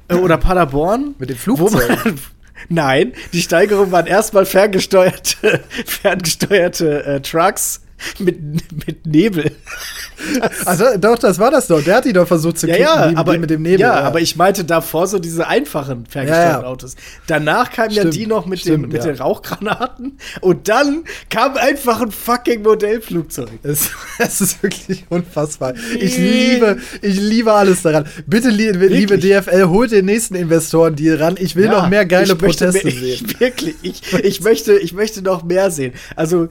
Äh, 0.08 0.14
Oder 0.14 0.38
Paderborn. 0.38 1.14
Mit 1.18 1.30
den 1.30 1.36
wo 1.46 1.68
Flugzeugen. 1.68 1.96
man- 2.04 2.18
Nein, 2.68 3.12
die 3.32 3.40
Steigerung 3.40 3.90
waren 3.90 4.06
erstmal 4.06 4.44
ferngesteuerte, 4.44 5.60
ferngesteuerte 5.86 7.04
äh, 7.04 7.20
Trucks 7.20 7.80
mit, 8.18 8.38
mit 8.86 9.06
Nebel. 9.06 9.52
Also, 10.66 10.84
doch, 10.98 11.18
das 11.18 11.38
war 11.38 11.50
das 11.50 11.66
doch. 11.66 11.82
Der 11.82 11.96
hat 11.96 12.04
die 12.04 12.12
doch 12.12 12.26
versucht 12.26 12.58
zu 12.58 12.66
Ja, 12.66 12.74
kicken, 12.74 12.86
ja, 12.86 13.08
die, 13.08 13.16
aber, 13.16 13.32
die 13.32 13.38
mit 13.38 13.50
dem 13.50 13.62
Nebel. 13.62 13.80
ja, 13.80 13.94
aber 14.00 14.20
ich 14.20 14.36
meinte 14.36 14.64
davor 14.64 15.06
so 15.06 15.18
diese 15.18 15.46
einfachen 15.46 16.06
ferngesteuerten 16.06 16.52
Ja, 16.56 16.60
ja. 16.62 16.66
Autos. 16.66 16.96
Danach 17.26 17.70
kamen 17.72 17.90
ja 17.90 18.02
Stimmt, 18.02 18.14
die 18.16 18.26
noch 18.26 18.46
mit, 18.46 18.60
stimmt, 18.60 18.84
den, 18.84 18.92
mit 18.92 19.04
ja. 19.04 19.12
den 19.12 19.20
Rauchgranaten 19.20 20.18
und 20.40 20.68
dann 20.68 21.04
kam 21.30 21.56
einfach 21.56 22.00
ein 22.00 22.10
fucking 22.10 22.62
Modellflugzeug. 22.62 23.48
Es, 23.62 23.90
es 24.18 24.40
ist 24.40 24.62
wirklich 24.62 25.06
unfassbar. 25.08 25.74
Ich 25.98 26.16
liebe, 26.16 26.78
ich 27.02 27.18
liebe 27.18 27.52
alles 27.52 27.82
daran. 27.82 28.06
Bitte, 28.26 28.50
li 28.50 28.70
liebe 28.70 29.18
DFL, 29.18 29.68
holt 29.68 29.92
den 29.92 30.04
nächsten 30.04 30.34
Investoren-Deal 30.34 31.16
ran. 31.16 31.36
Ich 31.38 31.56
will 31.56 31.68
noch 31.68 31.88
mehr 31.88 32.06
geile 32.06 32.36
Proteste 32.36 32.84
mehr, 32.84 32.92
sehen. 32.92 33.26
Ich, 33.26 33.40
wirklich, 33.40 33.74
ich, 33.82 34.12
ich, 34.12 34.40
möchte, 34.42 34.76
ich 34.76 34.92
möchte 34.92 35.22
noch 35.22 35.44
mehr 35.44 35.70
sehen. 35.70 35.94
Also, 36.14 36.48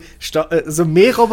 äh, 0.49 0.63
so 0.65 0.85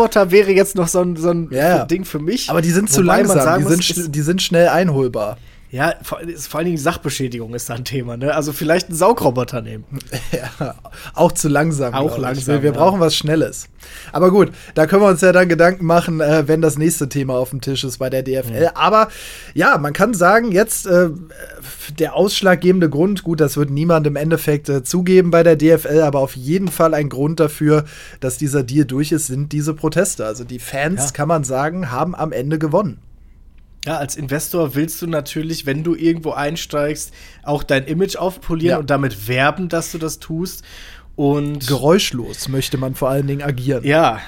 Mähroboter 0.06 0.30
wäre 0.30 0.52
jetzt 0.52 0.76
noch 0.76 0.88
so 0.88 1.00
ein, 1.00 1.16
so 1.16 1.30
ein 1.30 1.48
ja. 1.50 1.84
Ding 1.84 2.04
für 2.04 2.18
mich. 2.18 2.50
Aber 2.50 2.62
die 2.62 2.70
sind 2.70 2.90
zu 2.90 3.02
langsam. 3.02 3.58
Die 3.62 3.68
sind, 3.68 3.76
muss, 3.76 3.90
ist- 3.90 4.14
die 4.14 4.22
sind 4.22 4.42
schnell 4.42 4.68
einholbar. 4.68 5.38
Ja, 5.76 5.94
vor, 6.02 6.18
vor 6.48 6.58
allen 6.58 6.64
Dingen 6.66 6.78
Sachbeschädigung 6.78 7.52
ist 7.54 7.68
da 7.68 7.74
ein 7.74 7.84
Thema, 7.84 8.16
ne? 8.16 8.34
Also 8.34 8.52
vielleicht 8.54 8.88
einen 8.88 8.96
Saugroboter 8.96 9.60
nehmen. 9.60 9.84
Ja, 10.32 10.74
auch 11.14 11.32
zu 11.32 11.48
langsam. 11.48 11.92
Auch 11.94 12.16
ich. 12.16 12.22
langsam, 12.22 12.54
Wir, 12.56 12.62
wir 12.62 12.70
ja. 12.72 12.76
brauchen 12.76 12.98
was 13.00 13.14
Schnelles. 13.14 13.68
Aber 14.12 14.30
gut, 14.30 14.50
da 14.74 14.86
können 14.86 15.02
wir 15.02 15.08
uns 15.08 15.20
ja 15.20 15.32
dann 15.32 15.48
Gedanken 15.48 15.84
machen, 15.84 16.20
äh, 16.20 16.48
wenn 16.48 16.60
das 16.62 16.78
nächste 16.78 17.08
Thema 17.08 17.34
auf 17.34 17.50
dem 17.50 17.60
Tisch 17.60 17.84
ist 17.84 17.98
bei 17.98 18.10
der 18.10 18.22
DFL. 18.22 18.70
Aber 18.74 19.08
ja, 19.54 19.78
man 19.78 19.92
kann 19.92 20.14
sagen, 20.14 20.50
jetzt 20.52 20.86
äh, 20.86 21.10
der 21.98 22.14
ausschlaggebende 22.14 22.88
Grund, 22.90 23.22
gut, 23.22 23.40
das 23.40 23.56
wird 23.56 23.70
niemand 23.70 24.06
im 24.06 24.16
Endeffekt 24.16 24.68
äh, 24.68 24.82
zugeben 24.82 25.30
bei 25.30 25.42
der 25.42 25.56
DFL, 25.56 26.00
aber 26.02 26.20
auf 26.20 26.34
jeden 26.36 26.68
Fall 26.68 26.94
ein 26.94 27.08
Grund 27.08 27.38
dafür, 27.38 27.84
dass 28.20 28.38
dieser 28.38 28.62
Deal 28.62 28.86
durch 28.86 29.12
ist, 29.12 29.26
sind 29.28 29.52
diese 29.52 29.74
Proteste. 29.74 30.24
Also 30.26 30.44
die 30.44 30.58
Fans, 30.58 31.06
Ja. 31.06 31.10
kann 31.12 31.28
man 31.28 31.44
sagen, 31.44 31.90
haben 31.90 32.14
am 32.14 32.32
Ende 32.32 32.58
gewonnen. 32.58 32.98
Ja, 33.87 33.99
als 33.99 34.16
Investor 34.16 34.75
willst 34.75 35.01
du 35.01 35.07
natürlich, 35.07 35.64
wenn 35.64 35.85
du 35.85 35.94
irgendwo 35.94 36.33
einsteigst, 36.33 37.14
auch 37.44 37.62
dein 37.62 37.85
Image 37.85 38.16
aufpolieren 38.16 38.70
Ja. 38.70 38.79
und 38.79 38.90
damit 38.90 39.29
werben, 39.29 39.68
dass 39.68 39.92
du 39.92 39.99
das 39.99 40.18
tust. 40.18 40.64
Und 41.14 41.66
Geräuschlos 41.66 42.49
möchte 42.49 42.77
man 42.79 42.94
vor 42.94 43.09
allen 43.09 43.27
Dingen 43.27 43.42
agieren. 43.42 43.85
Ja. 43.85 44.20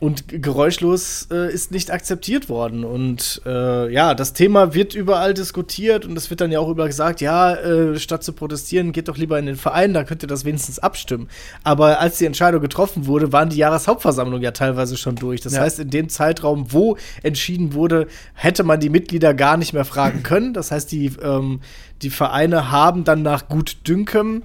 Und 0.00 0.28
geräuschlos 0.28 1.28
äh, 1.30 1.52
ist 1.52 1.72
nicht 1.72 1.90
akzeptiert 1.90 2.48
worden. 2.48 2.84
Und 2.84 3.42
äh, 3.44 3.92
ja, 3.92 4.14
das 4.14 4.32
Thema 4.32 4.72
wird 4.72 4.94
überall 4.94 5.34
diskutiert 5.34 6.06
und 6.06 6.16
es 6.16 6.30
wird 6.30 6.40
dann 6.40 6.50
ja 6.50 6.58
auch 6.58 6.70
überall 6.70 6.88
gesagt, 6.88 7.20
ja, 7.20 7.54
äh, 7.54 7.98
statt 7.98 8.24
zu 8.24 8.32
protestieren, 8.32 8.92
geht 8.92 9.08
doch 9.08 9.18
lieber 9.18 9.38
in 9.38 9.44
den 9.44 9.56
Verein, 9.56 9.92
da 9.92 10.02
könnt 10.04 10.22
ihr 10.24 10.26
das 10.26 10.46
wenigstens 10.46 10.78
abstimmen. 10.78 11.28
Aber 11.64 12.00
als 12.00 12.16
die 12.16 12.24
Entscheidung 12.24 12.62
getroffen 12.62 13.06
wurde, 13.06 13.30
waren 13.32 13.50
die 13.50 13.58
Jahreshauptversammlungen 13.58 14.42
ja 14.42 14.52
teilweise 14.52 14.96
schon 14.96 15.16
durch. 15.16 15.42
Das 15.42 15.52
Ja. 15.52 15.60
heißt, 15.60 15.78
in 15.80 15.90
dem 15.90 16.08
Zeitraum, 16.08 16.72
wo 16.72 16.96
entschieden 17.22 17.74
wurde, 17.74 18.06
hätte 18.32 18.64
man 18.64 18.80
die 18.80 18.88
Mitglieder 18.88 19.34
gar 19.34 19.58
nicht 19.58 19.74
mehr 19.74 19.84
fragen 19.84 20.22
können. 20.22 20.54
Das 20.54 20.70
heißt, 20.70 20.90
die, 20.92 21.12
ähm, 21.22 21.60
die 22.00 22.10
Vereine 22.10 22.70
haben 22.70 23.04
dann 23.04 23.20
nach 23.20 23.48
Gutdünken 23.48 24.44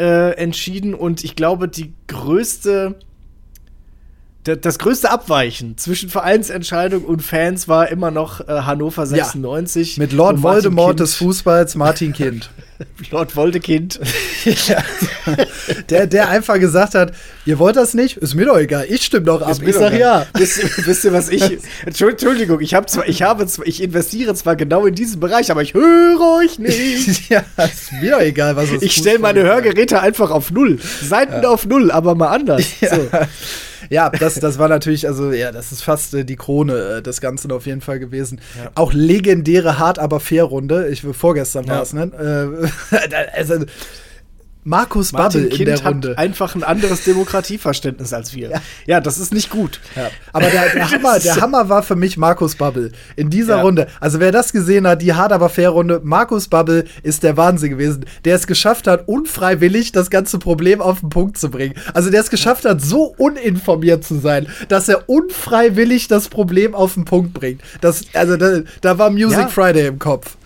äh, 0.00 0.32
entschieden 0.32 0.92
und 0.94 1.22
ich 1.22 1.36
glaube, 1.36 1.68
die 1.68 1.92
größte 2.08 2.96
das 4.56 4.78
größte 4.78 5.10
Abweichen 5.10 5.76
zwischen 5.78 6.08
Vereinsentscheidung 6.08 7.04
und 7.04 7.22
Fans 7.22 7.68
war 7.68 7.88
immer 7.88 8.10
noch 8.10 8.40
äh, 8.40 8.62
Hannover 8.62 9.06
96. 9.06 9.98
Mit 9.98 10.12
Lord 10.12 10.42
Voldemort 10.42 10.90
Kind. 10.90 11.00
des 11.00 11.14
Fußballs, 11.16 11.74
Martin 11.74 12.12
Kind. 12.14 12.50
Lord 13.10 13.34
Voldekind. 13.34 13.98
Ja. 14.44 14.82
Der, 15.90 16.06
der 16.06 16.28
einfach 16.28 16.58
gesagt 16.58 16.94
hat, 16.94 17.12
ihr 17.44 17.58
wollt 17.58 17.76
das 17.76 17.94
nicht? 17.94 18.16
Ist 18.18 18.34
mir 18.34 18.46
doch 18.46 18.56
egal. 18.56 18.86
Ich 18.88 19.04
stimme 19.04 19.26
doch 19.26 19.42
ab. 19.42 19.56
Ich 19.64 19.74
sag 19.74 19.98
ja. 19.98 20.26
Wisst, 20.34 20.86
wisst 20.86 21.04
ihr, 21.04 21.12
was 21.12 21.28
ich. 21.28 21.58
Entschuldigung, 21.84 22.60
ich, 22.60 22.74
hab 22.74 22.88
zwar, 22.88 23.08
ich, 23.08 23.22
habe 23.22 23.46
zwar, 23.46 23.66
ich 23.66 23.82
investiere 23.82 24.34
zwar 24.34 24.54
genau 24.56 24.86
in 24.86 24.94
diesen 24.94 25.18
Bereich, 25.20 25.50
aber 25.50 25.62
ich 25.62 25.74
höre 25.74 26.38
euch 26.38 26.58
nicht. 26.58 27.28
ja, 27.30 27.44
ist 27.58 27.92
mir 28.00 28.12
doch 28.12 28.20
egal, 28.20 28.56
was 28.56 28.70
es 28.70 28.82
Ich 28.82 28.94
stelle 28.94 29.18
meine 29.18 29.42
Hörgeräte 29.42 30.00
einfach 30.00 30.30
auf 30.30 30.50
Null. 30.50 30.78
Seiten 31.02 31.44
auf 31.44 31.66
Null, 31.66 31.90
aber 31.90 32.14
mal 32.14 32.28
anders. 32.28 32.64
So. 32.80 33.08
Ja, 33.90 34.10
das, 34.10 34.34
das 34.34 34.58
war 34.58 34.68
natürlich, 34.68 35.06
also 35.06 35.32
ja, 35.32 35.52
das 35.52 35.72
ist 35.72 35.82
fast 35.82 36.14
äh, 36.14 36.24
die 36.24 36.36
Krone 36.36 36.98
äh, 36.98 37.02
des 37.02 37.20
Ganzen 37.20 37.52
auf 37.52 37.66
jeden 37.66 37.80
Fall 37.80 37.98
gewesen. 37.98 38.40
Auch 38.74 38.92
legendäre 38.92 39.78
Hart 39.78 39.98
aber 39.98 40.20
fair 40.20 40.44
Runde. 40.44 40.88
Ich 40.88 41.02
vorgestern 41.02 41.64
Ja. 41.64 41.74
war 41.76 41.82
es, 41.82 41.92
ne? 41.92 42.70
Äh, 42.92 42.96
also, 43.36 43.64
Markus 44.64 45.12
Martin 45.12 45.42
Babbel 45.42 45.50
in 45.52 45.56
Kind 45.56 45.68
der 45.68 45.84
Runde. 45.86 46.10
hat 46.10 46.18
einfach 46.18 46.54
ein 46.54 46.62
anderes 46.62 47.04
Demokratieverständnis 47.04 48.12
als 48.12 48.34
wir. 48.34 48.60
Ja, 48.86 49.00
das 49.00 49.18
ist 49.18 49.32
nicht 49.34 49.50
gut. 49.50 49.80
Ja. 49.96 50.10
Aber 50.32 50.46
der, 50.48 50.68
der, 50.70 50.90
Hammer, 50.90 51.18
der 51.18 51.36
Hammer 51.40 51.68
war 51.68 51.82
für 51.82 51.96
mich 51.96 52.16
Markus 52.16 52.54
Babbel 52.54 52.92
in 53.16 53.30
dieser 53.30 53.56
Ja. 53.56 53.62
Runde. 53.62 53.86
Also 54.00 54.20
wer 54.20 54.32
das 54.32 54.52
gesehen 54.52 54.86
hat, 54.86 55.02
die 55.02 55.12
hart 55.14 55.32
aber 55.32 55.48
fair 55.48 55.70
Runde, 55.70 56.00
Markus 56.02 56.48
Babbel 56.48 56.84
ist 57.02 57.22
der 57.22 57.36
Wahnsinn 57.36 57.70
gewesen, 57.70 58.04
der 58.24 58.36
es 58.36 58.46
geschafft 58.46 58.86
hat, 58.86 59.06
unfreiwillig 59.08 59.92
das 59.92 60.10
ganze 60.10 60.38
Problem 60.38 60.80
auf 60.80 61.00
den 61.00 61.10
Punkt 61.10 61.38
zu 61.38 61.50
bringen. 61.50 61.74
Also 61.94 62.10
der 62.10 62.20
es 62.20 62.30
geschafft 62.30 62.64
hat, 62.64 62.80
so 62.80 63.14
uninformiert 63.18 64.04
zu 64.04 64.18
sein, 64.18 64.46
dass 64.68 64.88
er 64.88 65.08
unfreiwillig 65.08 66.08
das 66.08 66.28
Problem 66.28 66.74
auf 66.74 66.94
den 66.94 67.04
Punkt 67.04 67.34
bringt. 67.34 67.60
Das, 67.80 68.02
also 68.14 68.36
da, 68.36 68.60
da 68.80 68.98
war 68.98 69.10
Music 69.10 69.38
Ja. 69.38 69.48
Friday 69.48 69.86
im 69.86 69.98
Kopf. 69.98 70.36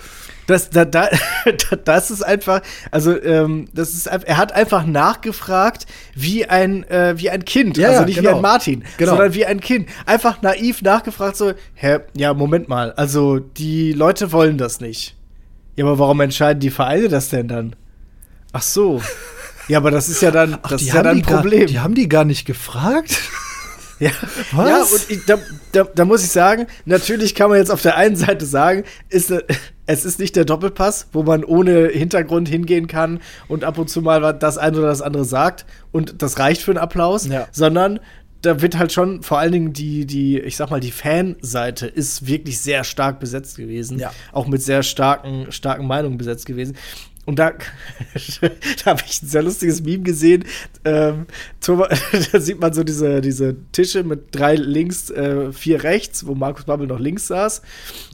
Das, 0.52 0.70
da, 0.70 0.84
da, 0.84 1.08
das 1.84 2.10
ist 2.10 2.22
einfach, 2.22 2.60
also 2.90 3.20
ähm, 3.22 3.66
das 3.72 3.94
ist, 3.94 4.06
er 4.06 4.36
hat 4.36 4.52
einfach 4.52 4.86
nachgefragt 4.86 5.86
wie 6.14 6.46
ein, 6.46 6.84
äh, 6.90 7.14
wie 7.16 7.30
ein 7.30 7.44
Kind, 7.44 7.76
Ja, 7.78 7.88
also 7.88 8.04
nicht 8.04 8.18
wie 8.18 8.22
genau. 8.22 8.36
ein 8.36 8.42
Martin, 8.42 8.84
Genau. 8.98 9.12
sondern 9.12 9.34
wie 9.34 9.44
ein 9.46 9.60
Kind. 9.60 9.88
Einfach 10.06 10.42
naiv 10.42 10.82
nachgefragt 10.82 11.36
so, 11.36 11.52
hä, 11.74 11.98
ja 12.16 12.34
Moment 12.34 12.68
mal, 12.68 12.92
also 12.92 13.38
die 13.38 13.92
Leute 13.92 14.30
wollen 14.32 14.58
das 14.58 14.80
nicht. 14.80 15.16
Ja, 15.76 15.84
aber 15.86 15.98
warum 15.98 16.20
entscheiden 16.20 16.60
die 16.60 16.70
Vereine 16.70 17.08
das 17.08 17.30
denn 17.30 17.48
dann? 17.48 17.76
Ach 18.52 18.62
so. 18.62 19.00
Ja, 19.68 19.78
aber 19.78 19.92
das 19.92 20.08
ist 20.08 20.20
ja 20.20 20.32
dann, 20.32 20.58
das 20.68 20.82
ist 20.82 20.88
ja 20.92 21.04
dann 21.04 21.12
ein 21.12 21.16
die 21.18 21.22
gar- 21.22 21.36
Problem. 21.40 21.66
die 21.68 21.78
haben 21.78 21.94
die 21.94 22.08
gar 22.08 22.24
nicht 22.24 22.46
gefragt. 22.46 23.20
Ja, 24.02 24.10
Was? 24.52 24.68
ja 24.68 24.82
und 24.82 25.10
ich, 25.10 25.24
da, 25.26 25.38
da, 25.72 25.84
da 25.84 26.04
muss 26.04 26.24
ich 26.24 26.30
sagen, 26.30 26.66
natürlich 26.84 27.34
kann 27.34 27.48
man 27.50 27.58
jetzt 27.58 27.70
auf 27.70 27.82
der 27.82 27.96
einen 27.96 28.16
Seite 28.16 28.44
sagen, 28.44 28.84
ist, 29.08 29.30
äh, 29.30 29.42
es 29.86 30.04
ist 30.04 30.18
nicht 30.18 30.34
der 30.36 30.44
Doppelpass, 30.44 31.08
wo 31.12 31.22
man 31.22 31.44
ohne 31.44 31.88
Hintergrund 31.88 32.48
hingehen 32.48 32.86
kann 32.86 33.20
und 33.48 33.64
ab 33.64 33.78
und 33.78 33.88
zu 33.90 34.02
mal 34.02 34.32
das 34.32 34.58
eine 34.58 34.78
oder 34.78 34.88
das 34.88 35.02
andere 35.02 35.24
sagt 35.24 35.66
und 35.92 36.20
das 36.22 36.38
reicht 36.38 36.62
für 36.62 36.72
einen 36.72 36.78
Applaus, 36.78 37.26
Ja. 37.26 37.46
sondern 37.52 38.00
da 38.40 38.60
wird 38.60 38.76
halt 38.76 38.92
schon 38.92 39.22
vor 39.22 39.38
allen 39.38 39.52
Dingen 39.52 39.72
die, 39.72 40.04
die, 40.04 40.40
ich 40.40 40.56
sag 40.56 40.68
mal, 40.70 40.80
die 40.80 40.90
Fanseite 40.90 41.86
ist 41.86 42.26
wirklich 42.26 42.60
sehr 42.60 42.82
stark 42.82 43.20
besetzt 43.20 43.56
gewesen. 43.56 44.00
Ja. 44.00 44.10
Auch 44.32 44.48
mit 44.48 44.60
sehr 44.62 44.82
starken, 44.82 45.52
starken 45.52 45.86
Meinungen 45.86 46.18
besetzt 46.18 46.46
gewesen. 46.46 46.76
Und 47.24 47.38
da, 47.38 47.52
da 48.84 48.90
habe 48.90 49.02
ich 49.06 49.22
ein 49.22 49.28
sehr 49.28 49.42
lustiges 49.42 49.82
Meme 49.82 50.02
gesehen. 50.02 50.44
Ähm, 50.84 51.26
da 52.32 52.40
sieht 52.40 52.60
man 52.60 52.72
so 52.72 52.82
diese, 52.82 53.20
diese 53.20 53.54
Tische 53.70 54.02
mit 54.02 54.34
drei 54.34 54.56
links, 54.56 55.08
äh, 55.10 55.52
vier 55.52 55.84
rechts, 55.84 56.26
wo 56.26 56.34
Markus 56.34 56.64
Babbel 56.64 56.88
noch 56.88 56.98
links 56.98 57.28
saß. 57.28 57.62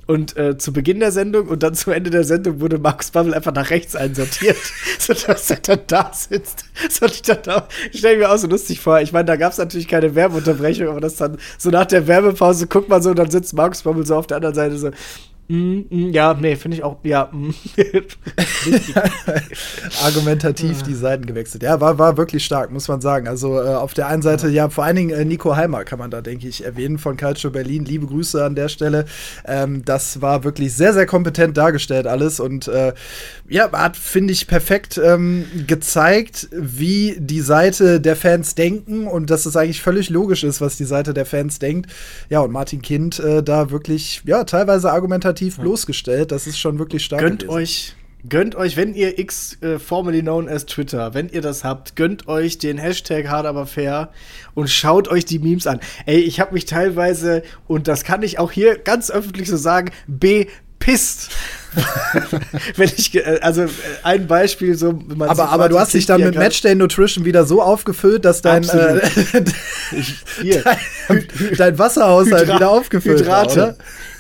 Und 0.07 0.37
äh, 0.37 0.59
zu 0.59 0.73
Beginn 0.73 1.01
der 1.01 1.13
Sendung 1.13 1.49
und 1.49 1.63
dann 1.63 1.75
zu 1.75 1.91
Ende 1.91 2.11
der 2.11 2.25
Sendung 2.25 2.61
wurde 2.61 2.79
Markus 2.79 3.11
Babbel 3.11 3.33
einfach 3.33 3.55
nach 3.55 3.71
rechts 3.71 3.97
einsortiert, 3.97 4.57
sodass 4.99 5.51
er 5.51 5.57
dann 5.57 5.81
da 5.87 6.11
sitzt. 6.15 6.67
So, 6.91 7.07
ich 7.07 7.23
dachte, 7.23 7.65
ich 7.91 8.01
stelle 8.01 8.19
mir 8.19 8.31
auch 8.31 8.39
so 8.39 8.47
lustig 8.47 8.81
vor. 8.81 9.01
Ich 9.01 9.13
meine, 9.13 9.25
da 9.25 9.37
gab 9.37 9.53
es 9.53 9.59
natürlich 9.59 9.89
keine 9.89 10.15
Werbeunterbrechung, 10.15 10.89
aber 10.89 11.01
das 11.01 11.17
dann 11.17 11.39
so 11.57 11.71
nach 11.71 11.87
der 11.87 12.07
Werbepause 12.07 12.67
guckt 12.67 12.91
man 12.91 13.03
so 13.03 13.11
und 13.11 13.19
dann 13.19 13.31
sitzt 13.31 13.55
Markus 13.55 13.83
Babbel 13.83 14.05
so 14.05 14.17
auf 14.17 14.27
der 14.27 14.37
anderen 14.37 14.55
Seite 14.55 14.77
so. 14.77 14.91
Mm, 15.51 15.87
mm, 15.89 16.13
ja, 16.13 16.35
nee, 16.35 16.57
finde 16.57 16.77
ich 16.77 16.85
auch, 16.85 16.99
ja. 17.05 17.31
mm. 17.33 17.55
argumentativ 20.05 20.83
die 20.83 20.93
Seiten 20.93 21.25
gewechselt. 21.25 21.63
Ja, 21.63 21.81
war, 21.81 21.99
war 21.99 22.19
wirklich 22.19 22.45
stark, 22.45 22.71
muss 22.71 22.87
man 22.87 23.01
sagen. 23.01 23.27
Also 23.27 23.59
äh, 23.59 23.69
auf 23.69 23.95
der 23.95 24.09
einen 24.09 24.21
Seite, 24.21 24.51
ja, 24.51 24.69
vor 24.69 24.85
allen 24.85 24.97
Dingen 24.97 25.11
äh, 25.11 25.25
Nico 25.25 25.57
Heimer 25.57 25.85
kann 25.85 25.99
man 25.99 26.11
da, 26.11 26.21
denke 26.21 26.49
ich, 26.49 26.67
erwähnen 26.67 26.99
von 26.99 27.17
Calcio 27.17 27.51
Berlin. 27.51 27.87
Liebe 27.87 28.07
Grüße 28.07 28.45
an 28.45 28.57
der 28.57 28.69
Stelle. 28.69 29.07
Ähm, 29.47 29.87
das 29.87 30.21
war 30.21 30.45
wirklich 30.45 30.75
sehr, 30.75 30.93
sehr 30.93 31.07
kompetent 31.07 31.57
dargestellt 31.57 32.07
alles 32.07 32.41
und 32.41 32.69
äh, 32.69 32.93
ja, 33.49 33.73
hat, 33.73 33.97
finde 33.97 34.35
ich, 34.35 34.49
perfekt 34.49 35.01
ähm, 35.03 35.47
gezeigt, 35.67 36.49
wie 36.53 37.17
die 37.19 37.41
Seite 37.41 38.03
der 38.03 38.17
Fans 38.17 38.55
denken 38.55 39.07
und 39.07 39.31
dass 39.31 39.47
es 39.47 39.57
eigentlich 39.57 39.81
völlig 39.81 40.11
logisch 40.11 40.45
ist, 40.45 40.61
was 40.61 40.77
die 40.77 40.85
Seite 40.85 41.15
der 41.15 41.25
Fans 41.25 41.59
denkt. 41.59 41.91
Ja, 42.29 42.41
und 42.41 42.53
Martin 42.53 42.83
Kind 42.83 43.19
äh, 43.19 43.43
da 43.43 43.71
wirklich, 43.71 44.21
ja, 44.27 44.45
teilweise 44.45 44.93
argumentativ 44.93 45.38
bloßgestellt. 45.41 46.33
Das 46.33 46.47
ist 46.47 46.59
schon 46.59 46.79
wirklich 46.79 47.05
stark. 47.05 47.21
Gönnt 47.21 47.41
gewesen. 47.41 47.55
euch, 47.55 47.97
gönnt 48.29 48.55
euch, 48.57 48.77
wenn 48.77 48.95
ihr 48.95 49.19
X, 49.19 49.61
äh, 49.63 49.79
formerly 49.79 50.23
known 50.23 50.49
as 50.49 50.67
Twitter, 50.67 51.15
wenn 51.15 51.29
ihr 51.29 51.41
das 51.41 51.65
habt, 51.65 51.97
gönnt 51.97 52.29
euch 52.29 52.59
den 52.59 52.79
Hashtag 52.79 53.29
hard 53.29 53.47
aber 53.47 53.67
fair 53.67 54.11
und 54.55 54.69
schaut 54.69 55.09
euch 55.09 55.25
die 55.25 55.39
Memes 55.39 55.67
an. 55.67 55.81
Ey, 56.07 56.21
ich 56.21 56.41
habe 56.41 56.55
mich 56.55 56.65
teilweise, 56.65 57.43
und 57.67 57.89
das 57.89 58.05
kann 58.05 58.23
ich 58.23 58.39
auch 58.39 58.53
hier 58.53 58.79
ganz 58.79 59.11
öffentlich 59.11 59.49
so 59.49 59.57
sagen, 59.57 59.91
bepisst. 60.79 61.31
wenn 62.77 62.91
ich, 62.97 63.15
äh, 63.15 63.39
also 63.43 63.65
äh, 63.65 63.69
ein 64.03 64.27
Beispiel 64.27 64.75
so, 64.75 64.99
Aber, 65.21 65.51
aber 65.51 65.69
du 65.69 65.79
hast 65.79 65.93
dich 65.93 66.07
dann 66.07 66.23
mit 66.23 66.33
grad- 66.35 66.45
Matchday 66.45 66.75
Nutrition 66.75 67.25
wieder 67.27 67.45
so 67.45 67.61
aufgefüllt, 67.63 68.25
dass 68.25 68.41
dein, 68.41 68.65
äh, 68.65 69.01
dein, 70.65 71.27
dein 71.57 71.79
Wasserhaushalt 71.79 72.49
Hydra- 72.49 72.57
wieder 72.57 72.71
aufgefüllt 72.71 73.21
Hydrate. 73.21 73.57
war, 73.61 73.69
oder? 73.69 73.77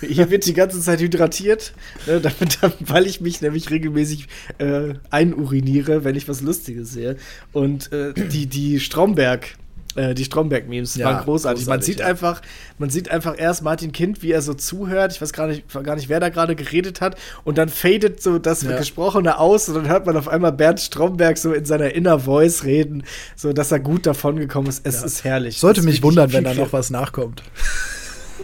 Hier 0.07 0.31
wird 0.31 0.47
die 0.47 0.53
ganze 0.55 0.81
Zeit 0.81 1.01
hydratiert, 1.01 1.73
ne, 2.07 2.21
damit, 2.21 2.59
weil 2.81 3.07
ich 3.07 3.21
mich 3.21 3.41
nämlich 3.41 3.71
regelmäßig 3.71 4.29
äh, 4.59 4.95
einuriniere, 5.11 6.05
wenn 6.05 6.15
ich 6.17 6.29
was 6.29 6.43
Lustiges 6.43 6.93
sehe. 6.93 7.17
Und 7.53 7.91
äh, 7.93 8.13
die, 8.15 8.47
die 8.47 8.79
Stromberg. 8.79 9.55
Äh, 9.97 10.15
Die 10.15 10.25
Stromberg-Memes 10.25 10.97
Ja, 10.97 11.07
waren 11.07 11.25
großartig. 11.25 11.67
Man 11.67 11.79
großartig, 11.79 11.87
sieht 11.87 12.01
ja. 12.01 12.07
einfach, 12.07 12.43
man 12.79 12.91
sieht 12.91 13.11
einfach 13.11 13.35
erst 13.39 13.63
Martin 13.63 13.93
Kind, 13.93 14.23
wie 14.23 14.33
er 14.33 14.43
so 14.43 14.55
zuhört. 14.55 15.13
Ich 15.13 15.21
weiß 15.21 15.33
gar 15.33 15.47
nicht, 15.47 15.65
gar 15.83 15.97
nicht, 15.97 16.09
wer 16.09 16.21
da 16.21 16.29
gerade 16.29 16.55
geredet 16.57 17.01
hat. 17.01 17.17
Und 17.45 17.59
dann 17.59 17.69
fadet 17.69 18.23
so 18.23 18.39
das 18.39 18.63
Ja. 18.63 18.77
Gesprochene 18.77 19.39
aus 19.39 19.69
und 19.69 19.75
dann 19.75 19.89
hört 19.89 20.07
man 20.07 20.17
auf 20.17 20.29
einmal 20.29 20.53
Bernd 20.53 20.81
Stromberg 20.81 21.39
so 21.39 21.53
in 21.53 21.65
seiner 21.65 21.95
Inner 21.95 22.19
Voice 22.21 22.65
reden, 22.65 23.05
so 23.37 23.53
dass 23.53 23.73
er 23.73 23.81
gut 23.81 24.07
davon 24.07 24.37
gekommen 24.37 24.69
ist. 24.69 24.87
Es 24.87 25.03
ist 25.03 25.25
herrlich. 25.25 25.59
Sollte 25.59 25.83
mich 25.83 26.03
wundern, 26.03 26.33
wenn 26.33 26.45
da 26.45 26.55
noch 26.55 26.73
was 26.73 26.91
nachkommt. 26.91 27.43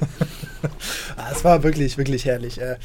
Ah, 1.16 1.28
Es 1.32 1.44
war 1.44 1.62
wirklich, 1.62 1.96
wirklich 1.98 2.24
herrlich. 2.24 2.60
äh. 2.60 2.76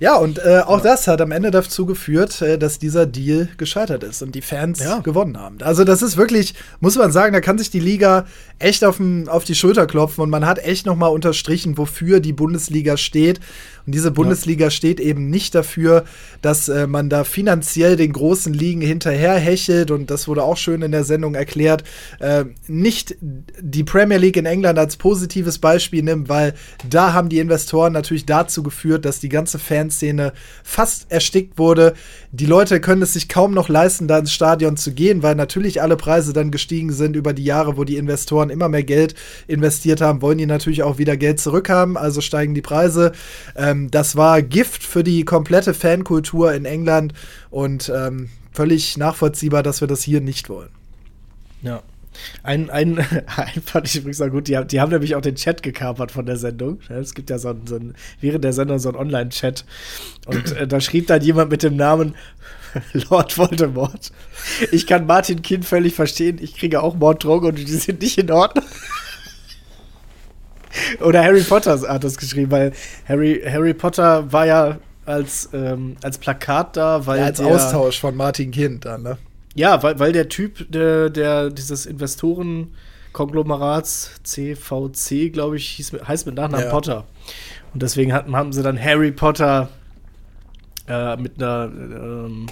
Ja, 0.00 0.16
und 0.16 0.38
äh, 0.38 0.60
auch 0.64 0.80
das 0.80 1.06
hat 1.06 1.20
am 1.20 1.30
Ende 1.32 1.50
dazu 1.50 1.84
geführt, 1.86 2.40
äh, 2.42 2.58
dass 2.58 2.78
dieser 2.78 3.04
Deal 3.06 3.48
gescheitert 3.58 4.02
ist 4.04 4.22
und 4.22 4.34
die 4.34 4.40
Fans 4.42 4.80
Ja. 4.80 4.98
gewonnen 5.00 5.38
haben. 5.38 5.58
Also, 5.62 5.84
das 5.84 6.00
ist 6.02 6.16
wirklich, 6.16 6.54
muss 6.80 6.96
man 6.96 7.12
sagen, 7.12 7.32
da 7.34 7.40
kann 7.40 7.58
sich 7.58 7.70
die 7.70 7.80
Liga 7.80 8.24
echt 8.58 8.84
auf, 8.84 9.00
auf 9.26 9.44
die 9.44 9.54
Schulter 9.54 9.86
klopfen 9.86 10.22
und 10.22 10.30
man 10.30 10.46
hat 10.46 10.58
echt 10.60 10.86
noch 10.86 10.96
mal 10.96 11.08
unterstrichen, 11.08 11.76
wofür 11.76 12.20
die 12.20 12.32
Bundesliga 12.32 12.96
steht. 12.96 13.40
Und 13.86 13.94
diese 13.94 14.10
Bundesliga 14.10 14.70
steht 14.70 14.98
eben 14.98 15.28
nicht 15.28 15.54
dafür, 15.54 16.04
dass 16.40 16.70
äh, 16.70 16.86
man 16.86 17.10
da 17.10 17.24
finanziell 17.24 17.96
den 17.96 18.14
großen 18.14 18.54
Ligen 18.54 18.80
hinterherhechelt 18.80 19.90
und 19.90 20.10
das 20.10 20.26
wurde 20.26 20.42
auch 20.42 20.56
schön 20.56 20.80
in 20.80 20.90
der 20.90 21.04
Sendung 21.04 21.34
erklärt, 21.34 21.84
äh, 22.20 22.46
nicht 22.66 23.16
die 23.20 23.84
Premier 23.84 24.16
League 24.16 24.38
in 24.38 24.46
England 24.46 24.78
als 24.78 24.96
positives 24.96 25.58
Beispiel 25.58 26.02
nimmt, 26.02 26.30
weil 26.30 26.54
da 26.88 27.12
haben 27.12 27.28
die 27.28 27.40
Investoren 27.40 27.73
natürlich 27.74 28.26
dazu 28.26 28.62
geführt, 28.62 29.04
dass 29.04 29.20
die 29.20 29.28
ganze 29.28 29.58
Fanszene 29.58 30.32
fast 30.62 31.10
erstickt 31.10 31.58
wurde. 31.58 31.94
Die 32.32 32.46
Leute 32.46 32.80
können 32.80 33.02
es 33.02 33.12
sich 33.12 33.28
kaum 33.28 33.52
noch 33.52 33.68
leisten, 33.68 34.08
da 34.08 34.18
ins 34.18 34.32
Stadion 34.32 34.76
zu 34.76 34.92
gehen, 34.92 35.22
weil 35.22 35.34
natürlich 35.34 35.82
alle 35.82 35.96
Preise 35.96 36.32
dann 36.32 36.50
gestiegen 36.50 36.92
sind 36.92 37.16
über 37.16 37.32
die 37.32 37.44
Jahre, 37.44 37.76
wo 37.76 37.84
die 37.84 37.96
Investoren 37.96 38.50
immer 38.50 38.68
mehr 38.68 38.84
Geld 38.84 39.14
investiert 39.46 40.00
haben, 40.00 40.22
wollen 40.22 40.38
die 40.38 40.46
natürlich 40.46 40.82
auch 40.82 40.98
wieder 40.98 41.16
Geld 41.16 41.40
zurückhaben, 41.40 41.96
also 41.96 42.20
steigen 42.20 42.54
die 42.54 42.62
Preise. 42.62 43.12
Ähm, 43.56 43.90
das 43.90 44.16
war 44.16 44.42
Gift 44.42 44.82
für 44.82 45.04
die 45.04 45.24
komplette 45.24 45.74
Fankultur 45.74 46.52
in 46.52 46.64
England 46.64 47.12
und 47.50 47.92
ähm, 47.94 48.30
völlig 48.52 48.96
nachvollziehbar, 48.96 49.62
dass 49.62 49.80
wir 49.80 49.88
das 49.88 50.02
hier 50.02 50.20
nicht 50.20 50.48
wollen. 50.48 50.70
Ja. 51.62 51.82
Ein, 52.42 52.70
ein, 52.70 52.98
ein 53.36 53.62
fand 53.64 53.86
ich 53.88 53.96
übrigens 53.96 54.20
auch 54.20 54.30
gut, 54.30 54.48
die, 54.48 54.56
haben- 54.56 54.68
die 54.68 54.80
haben 54.80 54.90
nämlich 54.90 55.14
auch 55.14 55.20
den 55.20 55.34
Chat 55.34 55.62
gekapert 55.62 56.12
von 56.12 56.26
der 56.26 56.36
Sendung. 56.36 56.78
Es 56.88 57.14
gibt 57.14 57.30
ja 57.30 57.38
so 57.38 57.48
einen, 57.50 57.66
so 57.66 57.76
einen 57.76 57.94
während 58.20 58.44
der 58.44 58.52
Sendung 58.52 58.78
so 58.78 58.88
einen 58.90 58.98
Online-Chat. 58.98 59.64
Und 60.26 60.52
äh, 60.56 60.66
da 60.66 60.80
schrieb 60.80 61.06
dann 61.08 61.22
jemand 61.22 61.50
mit 61.50 61.62
dem 61.62 61.76
Namen 61.76 62.14
Lord 63.10 63.36
Voldemort. 63.38 64.10
Ich 64.72 64.86
kann 64.86 65.06
Martin 65.06 65.42
Kind 65.42 65.64
völlig 65.64 65.94
verstehen, 65.94 66.38
ich 66.40 66.56
kriege 66.56 66.82
auch 66.82 66.94
Morddrogen 66.94 67.46
und 67.48 67.58
die 67.58 67.64
sind 67.66 68.00
nicht 68.02 68.18
in 68.18 68.30
Ordnung. 68.30 68.64
Oder 71.00 71.22
Harry 71.22 71.42
Potter 71.42 71.80
hat 71.88 72.02
das 72.02 72.16
geschrieben, 72.16 72.50
weil 72.50 72.72
Harry, 73.08 73.42
Harry 73.48 73.74
Potter 73.74 74.32
war 74.32 74.46
ja 74.46 74.78
als, 75.06 75.48
ähm, 75.52 75.96
als 76.02 76.18
Plakat 76.18 76.76
da, 76.76 77.06
weil 77.06 77.20
Ja, 77.20 77.26
als 77.26 77.38
der, 77.38 77.46
Austausch 77.46 78.00
von 78.00 78.16
Martin 78.16 78.50
Kind 78.50 78.84
dann, 78.84 79.02
ne? 79.02 79.18
Ja, 79.54 79.82
weil, 79.82 79.98
weil 79.98 80.12
der 80.12 80.28
Typ, 80.28 80.70
der, 80.70 81.08
der 81.10 81.50
dieses 81.50 81.86
Investorenkonglomerats 81.86 84.10
CVC, 84.22 85.32
glaube 85.32 85.56
ich, 85.56 85.68
hieß, 85.70 85.92
heißt 86.06 86.26
mit 86.26 86.34
Nachnamen 86.34 86.66
Ja. 86.66 86.70
Potter. 86.70 87.06
Und 87.72 87.82
deswegen 87.82 88.12
hatten, 88.12 88.36
haben 88.36 88.52
sie 88.52 88.62
dann 88.62 88.78
Harry 88.80 89.12
Potter 89.12 89.68
äh, 90.88 91.16
mit 91.16 91.42
einer 91.42 91.70
ähm, 91.74 92.46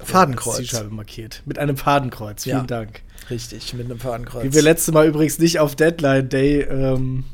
Fadenkreuz. 0.00 0.56
Zielscheibe 0.56 0.90
markiert. 0.90 1.42
Mit 1.46 1.58
einem 1.58 1.76
Fadenkreuz. 1.76 2.44
Vielen 2.44 2.58
Ja. 2.58 2.64
Dank. 2.64 3.02
Richtig, 3.30 3.72
mit 3.74 3.86
einem 3.86 3.98
Fahnenkreuz. 3.98 4.44
Wie 4.44 4.52
wir 4.52 4.62
letztes 4.62 4.92
Mal 4.92 5.06
übrigens 5.06 5.38
nicht 5.38 5.58
auf 5.58 5.76
Deadline 5.76 6.28
Day 6.28 6.60
ähm, 6.60 7.24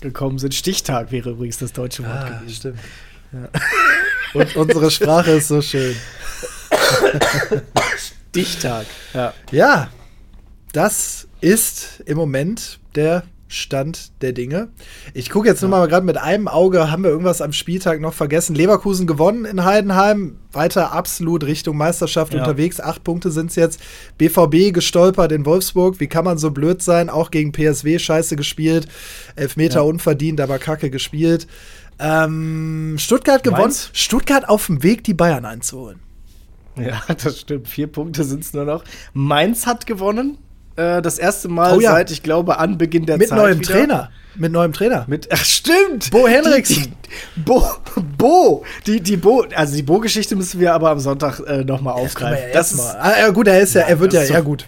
gekommen 0.00 0.38
sind. 0.38 0.54
Stichtag 0.54 1.10
wäre 1.10 1.30
übrigens 1.30 1.58
das 1.58 1.72
deutsche 1.72 2.04
Wort 2.04 2.12
ah, 2.14 2.28
gewesen. 2.38 2.54
stimmt. 2.54 2.78
Und 4.34 4.56
unsere 4.56 4.90
Sprache 4.90 5.32
ist 5.32 5.48
so 5.48 5.60
schön. 5.62 5.96
Stichtag. 8.30 8.86
Ja. 9.14 9.32
Ja, 9.50 9.88
das 10.72 11.26
ist 11.40 12.02
im 12.06 12.16
Moment 12.16 12.78
der 12.94 13.22
Stand 13.48 14.10
der 14.22 14.32
Dinge. 14.32 14.68
Ich 15.14 15.30
gucke 15.30 15.46
jetzt 15.48 15.62
nur 15.62 15.70
mal 15.70 15.86
gerade 15.86 16.04
mit 16.04 16.16
einem 16.18 16.48
Auge, 16.48 16.90
haben 16.90 17.04
wir 17.04 17.10
irgendwas 17.10 17.40
am 17.40 17.52
Spieltag 17.52 18.00
noch 18.00 18.12
vergessen? 18.12 18.56
Leverkusen 18.56 19.06
gewonnen 19.06 19.44
in 19.44 19.64
Heidenheim, 19.64 20.36
weiter 20.52 20.92
absolut 20.92 21.44
Richtung 21.44 21.76
Meisterschaft 21.76 22.34
Ja. 22.34 22.40
unterwegs. 22.40 22.80
Acht 22.80 23.04
Punkte 23.04 23.30
sind 23.30 23.50
es 23.50 23.56
jetzt. 23.56 23.80
BVB 24.18 24.72
gestolpert 24.72 25.30
in 25.30 25.46
Wolfsburg. 25.46 26.00
Wie 26.00 26.08
kann 26.08 26.24
man 26.24 26.38
so 26.38 26.50
blöd 26.50 26.82
sein? 26.82 27.08
Auch 27.08 27.30
gegen 27.30 27.52
PSW 27.52 27.98
scheiße 28.00 28.34
gespielt. 28.34 28.88
Elfmeter 29.36 29.76
Ja. 29.76 29.82
unverdient, 29.82 30.40
aber 30.40 30.58
kacke 30.58 30.90
gespielt. 30.90 31.46
Ähm, 32.00 32.96
Stuttgart 32.98 33.42
gewonnen. 33.44 33.62
Mainz? 33.62 33.90
Stuttgart 33.92 34.48
auf 34.48 34.66
dem 34.66 34.82
Weg, 34.82 35.04
die 35.04 35.14
Bayern 35.14 35.44
einzuholen. 35.44 36.00
Ja, 36.78 37.02
das 37.22 37.40
stimmt. 37.40 37.68
Vier 37.68 37.86
Punkte 37.86 38.24
sind 38.24 38.44
es 38.44 38.52
nur 38.52 38.64
noch. 38.64 38.84
Mainz 39.12 39.66
hat 39.66 39.86
gewonnen. 39.86 40.38
Äh, 40.76 41.00
das 41.00 41.18
erste 41.18 41.48
Mal 41.48 41.74
Oh 41.76 41.80
ja. 41.80 41.92
seit, 41.92 42.10
ich 42.10 42.22
glaube, 42.22 42.58
Anbeginn 42.58 43.06
der 43.06 43.16
Mit 43.16 43.28
Zeit. 43.28 43.38
neuem 43.38 43.60
wieder. 43.60 43.72
Trainer. 43.72 44.10
Mit 44.34 44.52
neuem 44.52 44.74
Trainer. 44.74 45.04
Mit, 45.08 45.28
ach, 45.32 45.42
stimmt! 45.42 46.10
Bo 46.10 46.28
Henriksen. 46.28 46.82
Die, 46.82 46.88
die, 46.90 47.40
Bo, 47.40 47.62
Bo, 48.18 48.64
die, 48.86 49.00
die 49.00 49.16
Bo, 49.16 49.46
also 49.54 49.74
die 49.74 49.82
Bo-Geschichte 49.82 50.36
müssen 50.36 50.60
wir 50.60 50.74
aber 50.74 50.90
am 50.90 51.00
Sonntag 51.00 51.40
äh, 51.46 51.64
nochmal 51.64 51.94
aufgreifen. 51.94 52.48
ja 52.48 52.52
das 52.52 52.72
ist, 52.72 52.78
mal. 52.78 52.96
Ah, 53.00 53.18
ja, 53.20 53.30
gut, 53.30 53.48
er 53.48 53.60
ist 53.60 53.72
ja, 53.74 53.80
Ja, 53.82 53.86
er 53.88 54.00
wird 54.00 54.12
ja, 54.12 54.20
ist 54.20 54.28
ja 54.28 54.40
gut. 54.40 54.66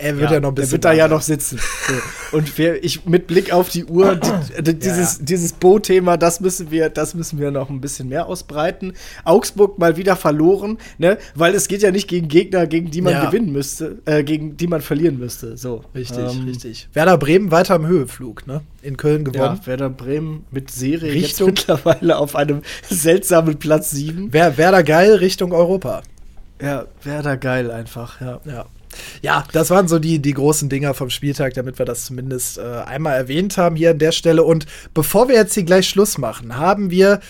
Er 0.00 0.16
wird 0.16 0.30
ja, 0.30 0.38
noch 0.38 0.50
ein 0.50 0.54
bisschen. 0.54 0.68
Der 0.68 0.72
wird 0.72 0.84
da 0.84 0.92
ja 0.92 1.08
noch 1.08 1.22
sitzen. 1.22 1.58
So. 1.58 2.36
Und 2.36 2.56
wir, 2.56 2.84
ich, 2.84 3.04
mit 3.04 3.26
Blick 3.26 3.52
auf 3.52 3.68
die 3.68 3.84
Uhr, 3.84 4.14
die, 4.58 4.62
die, 4.62 4.78
dieses, 4.78 5.18
dieses 5.18 5.52
Bo-Thema, 5.52 6.16
das 6.16 6.38
müssen 6.40 6.70
wir, 6.70 6.88
das 6.88 7.14
müssen 7.14 7.40
wir 7.40 7.50
noch 7.50 7.68
ein 7.68 7.80
bisschen 7.80 8.08
mehr 8.08 8.26
ausbreiten. 8.26 8.92
Augsburg 9.24 9.78
mal 9.78 9.96
wieder 9.96 10.14
verloren, 10.14 10.78
ne? 10.98 11.18
Weil 11.34 11.54
es 11.56 11.66
geht 11.66 11.82
ja 11.82 11.90
nicht 11.90 12.06
gegen 12.06 12.28
Gegner, 12.28 12.68
gegen 12.68 12.92
die 12.92 13.02
man 13.02 13.14
Ja. 13.14 13.24
gewinnen 13.26 13.50
müsste, 13.50 13.98
äh, 14.04 14.22
gegen 14.22 14.56
die 14.56 14.68
man 14.68 14.82
verlieren 14.82 15.18
müsste. 15.18 15.56
So. 15.56 15.82
Richtig, 15.94 16.18
Ähm, 16.18 16.44
richtig. 16.46 16.88
Werder 16.92 17.18
Bremen 17.18 17.50
weiter 17.50 17.74
im 17.74 17.86
Höheflug, 17.86 18.46
ne? 18.46 18.60
In 18.82 18.96
Köln 18.96 19.24
Ja, 19.26 19.32
gewonnen. 19.32 19.60
Werder 19.64 19.90
Bremen 19.90 20.44
mit 20.52 20.70
Serie 20.70 21.12
Richtung- 21.12 21.48
jetzt 21.48 21.66
mittlerweile 21.68 22.18
auf 22.18 22.36
einem 22.36 22.62
seltsamen 22.88 23.58
Platz 23.58 23.90
7. 23.90 24.28
Wer, 24.30 24.56
Werder 24.56 24.84
geil 24.84 25.14
Richtung 25.14 25.52
Europa. 25.52 26.02
Ja, 26.62 26.84
Werder 27.02 27.36
geil 27.36 27.72
einfach, 27.72 28.20
ja. 28.20 28.40
Ja. 28.44 28.66
Ja, 29.22 29.44
das 29.52 29.70
waren 29.70 29.88
so 29.88 29.98
die, 29.98 30.20
die 30.20 30.34
großen 30.34 30.68
Dinger 30.68 30.94
vom 30.94 31.10
Spieltag, 31.10 31.54
damit 31.54 31.78
wir 31.78 31.86
das 31.86 32.04
zumindest 32.06 32.58
äh, 32.58 32.62
einmal 32.62 33.16
erwähnt 33.16 33.56
haben 33.56 33.76
hier 33.76 33.90
an 33.90 33.98
der 33.98 34.12
Stelle. 34.12 34.44
Und 34.44 34.66
bevor 34.94 35.28
wir 35.28 35.36
jetzt 35.36 35.54
hier 35.54 35.64
gleich 35.64 35.88
Schluss 35.88 36.18
machen, 36.18 36.56
haben 36.56 36.90
wir 36.90 37.20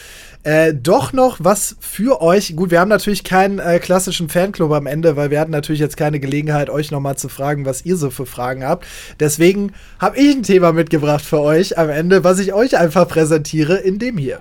äh, 0.44 0.72
doch 0.72 1.12
noch 1.12 1.38
was 1.40 1.76
für 1.80 2.22
euch. 2.22 2.54
Gut, 2.56 2.70
wir 2.70 2.80
haben 2.80 2.88
natürlich 2.88 3.24
keinen 3.24 3.58
äh, 3.58 3.78
klassischen 3.78 4.28
Fanclub 4.28 4.72
am 4.72 4.86
Ende, 4.86 5.16
weil 5.16 5.30
wir 5.30 5.40
hatten 5.40 5.50
natürlich 5.50 5.80
jetzt 5.80 5.96
keine 5.96 6.20
Gelegenheit, 6.20 6.70
euch 6.70 6.90
noch 6.90 7.00
mal 7.00 7.16
zu 7.16 7.28
fragen, 7.28 7.66
was 7.66 7.84
ihr 7.84 7.96
so 7.96 8.10
für 8.10 8.26
Fragen 8.26 8.64
habt. 8.64 8.86
Deswegen 9.20 9.72
habe 9.98 10.16
ich 10.16 10.36
ein 10.36 10.42
Thema 10.42 10.72
mitgebracht 10.72 11.24
für 11.24 11.40
euch 11.40 11.76
am 11.76 11.90
Ende, 11.90 12.24
was 12.24 12.38
ich 12.38 12.52
euch 12.52 12.78
einfach 12.78 13.08
präsentiere 13.08 13.76
in 13.76 13.98
dem 13.98 14.16
hier. 14.16 14.40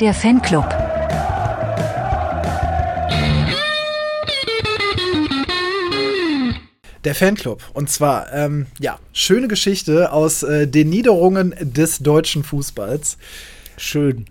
Der 0.00 0.14
Fanclub. 0.14 0.83
Der 7.04 7.14
Fanclub. 7.14 7.62
Und 7.74 7.90
zwar, 7.90 8.32
ähm, 8.32 8.66
ja, 8.80 8.98
schöne 9.12 9.48
Geschichte 9.48 10.10
aus 10.12 10.42
äh, 10.42 10.66
den 10.66 10.88
Niederungen 10.88 11.54
des 11.60 11.98
deutschen 11.98 12.44
Fußballs. 12.44 13.18
Schön. 13.76 14.26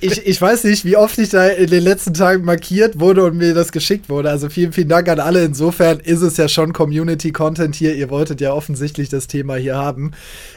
Ich, 0.00 0.26
ich 0.26 0.40
weiß 0.40 0.64
nicht, 0.64 0.84
wie 0.84 0.96
oft 0.96 1.18
ich 1.18 1.30
da 1.30 1.48
in 1.48 1.68
den 1.68 1.82
letzten 1.82 2.14
Tagen 2.14 2.44
markiert 2.44 3.00
wurde 3.00 3.24
und 3.24 3.36
mir 3.36 3.54
das 3.54 3.72
geschickt 3.72 4.08
wurde. 4.08 4.30
Also 4.30 4.48
vielen, 4.48 4.72
vielen 4.72 4.88
Dank 4.88 5.08
an 5.08 5.20
alle. 5.20 5.44
Insofern 5.44 6.00
ist 6.00 6.22
es 6.22 6.36
ja 6.36 6.48
schon 6.48 6.72
Community-Content 6.72 7.74
hier. 7.74 7.94
Ihr 7.94 8.08
wolltet 8.10 8.40
ja 8.40 8.52
offensichtlich 8.52 9.08
das 9.08 9.26
Thema 9.26 9.56
hier 9.56 9.76
haben. 9.76 10.12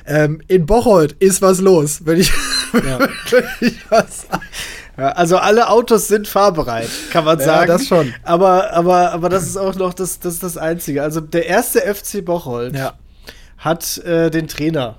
Ähm, 0.05 0.41
in 0.47 0.65
Bocholt 0.65 1.15
ist 1.19 1.41
was 1.41 1.59
los, 1.59 2.01
wenn 2.05 2.19
ich, 2.19 2.31
Ja. 2.73 2.99
wenn 2.99 3.43
ich 3.61 3.75
was. 3.89 4.27
Ja, 4.97 5.09
also 5.09 5.37
alle 5.37 5.69
Autos 5.69 6.07
sind 6.07 6.27
fahrbereit, 6.27 6.89
kann 7.11 7.23
man 7.23 7.37
Ja, 7.39 7.45
sagen. 7.45 7.67
das 7.67 7.85
schon. 7.87 8.13
Aber, 8.23 8.73
aber, 8.73 9.11
aber 9.11 9.29
das 9.29 9.43
ist 9.43 9.55
auch 9.57 9.75
noch 9.75 9.93
das, 9.93 10.19
das, 10.19 10.35
ist 10.35 10.43
das 10.43 10.57
Einzige. 10.57 11.03
Also 11.03 11.21
der 11.21 11.45
erste 11.45 11.81
FC 11.81 12.25
Bocholt 12.25 12.75
Ja. 12.75 12.93
hat 13.59 13.97
äh, 13.99 14.29
den 14.31 14.47
Trainer 14.47 14.95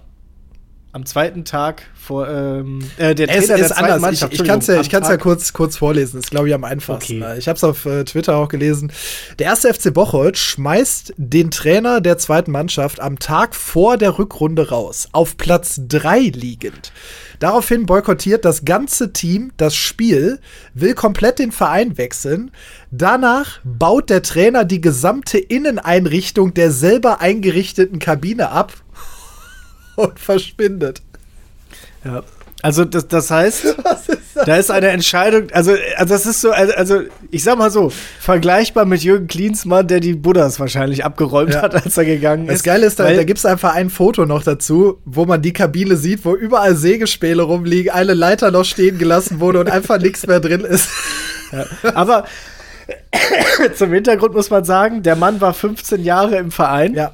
am 0.92 1.04
zweiten 1.04 1.44
Tag 1.44 1.82
vor 1.94 2.28
ähm, 2.28 2.80
äh, 2.96 3.14
der 3.14 3.28
Es 3.28 3.46
Trainer 3.46 3.62
ist 3.62 3.72
anders. 3.72 4.22
Ich, 4.22 4.40
ich 4.40 4.44
kann 4.44 4.60
es 4.60 4.66
ja, 4.68 4.80
ich 4.80 4.88
kann's 4.88 5.08
ja 5.08 5.18
kurz, 5.18 5.52
kurz 5.52 5.76
vorlesen. 5.76 6.18
Ist, 6.18 6.30
glaube 6.30 6.48
ich, 6.48 6.54
am 6.54 6.64
einfachsten. 6.64 7.22
Okay. 7.22 7.38
Ich 7.38 7.46
habe 7.46 7.56
es 7.56 7.64
auf 7.64 7.84
äh, 7.84 8.04
Twitter 8.04 8.36
auch 8.36 8.48
gelesen. 8.48 8.90
Der 9.38 9.46
erste 9.46 9.72
FC 9.72 9.92
Bocholt 9.92 10.38
schmeißt 10.38 11.14
den 11.18 11.50
Trainer 11.50 12.00
der 12.00 12.16
zweiten 12.16 12.52
Mannschaft 12.52 13.00
am 13.00 13.18
Tag 13.18 13.54
vor 13.54 13.98
der 13.98 14.18
Rückrunde 14.18 14.70
raus. 14.70 15.08
Auf 15.12 15.36
Platz 15.36 15.80
3 15.86 16.20
liegend. 16.34 16.92
Daraufhin 17.38 17.86
boykottiert 17.86 18.44
das 18.44 18.64
ganze 18.64 19.12
Team 19.12 19.52
das 19.58 19.76
Spiel, 19.76 20.40
will 20.74 20.94
komplett 20.94 21.38
den 21.38 21.52
Verein 21.52 21.96
wechseln. 21.96 22.50
Danach 22.90 23.60
baut 23.62 24.10
der 24.10 24.22
Trainer 24.22 24.64
die 24.64 24.80
gesamte 24.80 25.38
Inneneinrichtung 25.38 26.54
der 26.54 26.72
selber 26.72 27.20
eingerichteten 27.20 27.98
Kabine 28.00 28.50
ab 28.50 28.72
und 29.98 30.18
verschwindet. 30.18 31.02
Ja. 32.04 32.22
Also 32.60 32.84
das, 32.84 33.06
das 33.06 33.30
heißt, 33.30 33.64
ist 33.64 33.76
das? 34.34 34.44
da 34.44 34.56
ist 34.56 34.70
eine 34.72 34.88
Entscheidung, 34.88 35.46
also, 35.52 35.76
also 35.96 36.12
das 36.14 36.26
ist 36.26 36.40
so, 36.40 36.50
also, 36.50 36.72
also 36.74 37.00
ich 37.30 37.44
sag 37.44 37.56
mal 37.56 37.70
so, 37.70 37.92
vergleichbar 38.20 38.84
mit 38.84 39.02
Jürgen 39.04 39.28
Klinsmann, 39.28 39.86
der 39.86 40.00
die 40.00 40.14
Buddhas 40.14 40.58
wahrscheinlich 40.58 41.04
abgeräumt 41.04 41.54
Ja. 41.54 41.62
hat, 41.62 41.76
als 41.76 41.96
er 41.96 42.04
gegangen 42.04 42.48
Das 42.48 42.56
ist. 42.56 42.62
Geile 42.64 42.86
ist, 42.86 42.98
da, 42.98 43.12
da 43.12 43.22
gibt 43.22 43.38
es 43.38 43.46
einfach 43.46 43.74
ein 43.76 43.90
Foto 43.90 44.26
noch 44.26 44.42
dazu, 44.42 44.98
wo 45.04 45.24
man 45.24 45.40
die 45.40 45.52
Kabine 45.52 45.96
sieht, 45.96 46.24
wo 46.24 46.34
überall 46.34 46.74
Sägespäne 46.74 47.42
rumliegen, 47.42 47.92
eine 47.92 48.14
Leiter 48.14 48.50
noch 48.50 48.64
stehen 48.64 48.98
gelassen 48.98 49.38
wurde 49.38 49.60
und 49.60 49.70
einfach 49.70 50.00
nichts 50.00 50.26
mehr 50.26 50.40
drin 50.40 50.62
ist. 50.62 50.88
Aber 51.94 52.24
zum 53.76 53.92
Hintergrund 53.92 54.34
muss 54.34 54.50
man 54.50 54.64
sagen, 54.64 55.02
der 55.04 55.14
Mann 55.16 55.40
war 55.40 55.54
15 55.54 56.02
Jahre 56.02 56.36
im 56.36 56.50
Verein, 56.50 56.94
Ja, 56.94 57.12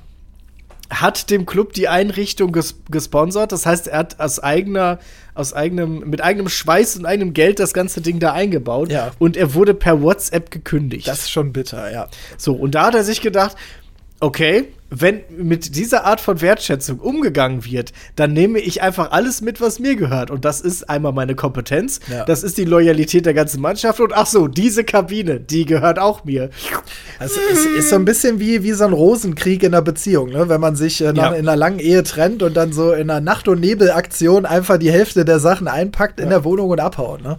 hat 1.01 1.31
dem 1.31 1.47
Club 1.47 1.73
die 1.73 1.89
Einrichtung 1.89 2.53
ges 2.53 2.77
gesponsert. 2.91 3.53
Das 3.53 3.67
heißt, 3.67 3.89
er 3.89 3.99
hat 3.99 4.21
aus 4.21 4.41
eigener, 4.41 4.99
aus 5.35 5.53
eigenem, 5.53 6.09
mit 6.09 6.23
eigenem 6.23 6.49
Schweiß 6.49 6.97
und 6.97 7.07
eigenem 7.07 7.33
Geld 7.35 7.59
das 7.59 7.73
ganze 7.75 8.01
Ding 8.01 8.19
da 8.21 8.33
eingebaut. 8.33 8.91
Ja. 8.91 9.13
Und 9.19 9.37
er 9.37 9.55
wurde 9.55 9.75
per 9.75 10.03
WhatsApp 10.03 10.51
gekündigt. 10.51 11.07
das 11.09 11.21
ist 11.21 11.31
schon 11.31 11.53
bitter, 11.53 11.93
ja. 11.93 12.09
So, 12.37 12.55
und 12.55 12.75
da 12.75 12.87
hat 12.87 12.95
er 12.95 13.05
sich 13.05 13.21
gedacht, 13.21 13.57
okay, 14.25 14.65
wenn 14.97 15.21
mit 15.37 15.75
dieser 15.75 16.05
Art 16.05 16.21
von 16.21 16.41
Wertschätzung 16.41 17.01
umgegangen 17.01 17.65
wird, 17.65 17.93
dann 18.15 18.33
nehme 18.33 18.61
ich 18.61 18.81
einfach 18.81 19.11
alles 19.11 19.41
mit, 19.41 19.61
was 19.61 19.81
mir 19.81 19.97
gehört. 19.97 20.31
Und 20.31 20.45
das 20.45 20.61
ist 20.61 20.89
einmal 20.89 21.13
meine 21.13 21.35
Kompetenz, 21.35 21.99
Ja. 22.09 22.25
das 22.25 22.45
ist 22.45 22.59
die 22.59 22.65
Loyalität 22.65 23.27
der 23.27 23.35
ganzen 23.35 23.61
Mannschaft 23.61 23.99
und 24.01 24.13
ach 24.15 24.27
so, 24.27 24.47
diese 24.47 24.85
Kabine, 24.85 25.41
die 25.41 25.65
gehört 25.65 25.99
auch 25.99 26.25
mir. 26.25 26.51
Also, 27.19 27.41
es 27.53 27.65
ist 27.67 27.91
so 27.91 27.97
ein 27.97 28.05
bisschen 28.05 28.39
wie, 28.39 28.63
wie 28.63 28.73
so 28.73 28.85
ein 28.85 28.93
Rosenkrieg 28.93 29.63
in 29.65 29.75
einer 29.75 29.83
Beziehung, 29.83 30.29
ne? 30.31 30.49
wenn 30.49 30.61
man 30.61 30.77
sich 30.77 31.01
äh, 31.01 31.13
nach, 31.13 31.33
Ja. 31.33 31.39
in 31.39 31.49
einer 31.49 31.57
langen 31.57 31.81
Ehe 31.81 32.05
trennt 32.05 32.43
und 32.45 32.57
dann 32.57 32.73
so 32.73 32.93
in 32.93 33.11
einer 33.11 33.21
Nacht- 33.21 33.49
und 33.49 33.61
Nebelaktion 33.61 34.47
einfach 34.47 34.79
die 34.79 34.93
Hälfte 34.93 35.25
der 35.25 35.41
Sachen 35.41 35.67
einpackt 35.67 36.21
in 36.21 36.29
der 36.31 36.45
Wohnung 36.45 36.71
und 36.71 36.79
abhaut. 36.81 37.21
Ne? 37.23 37.39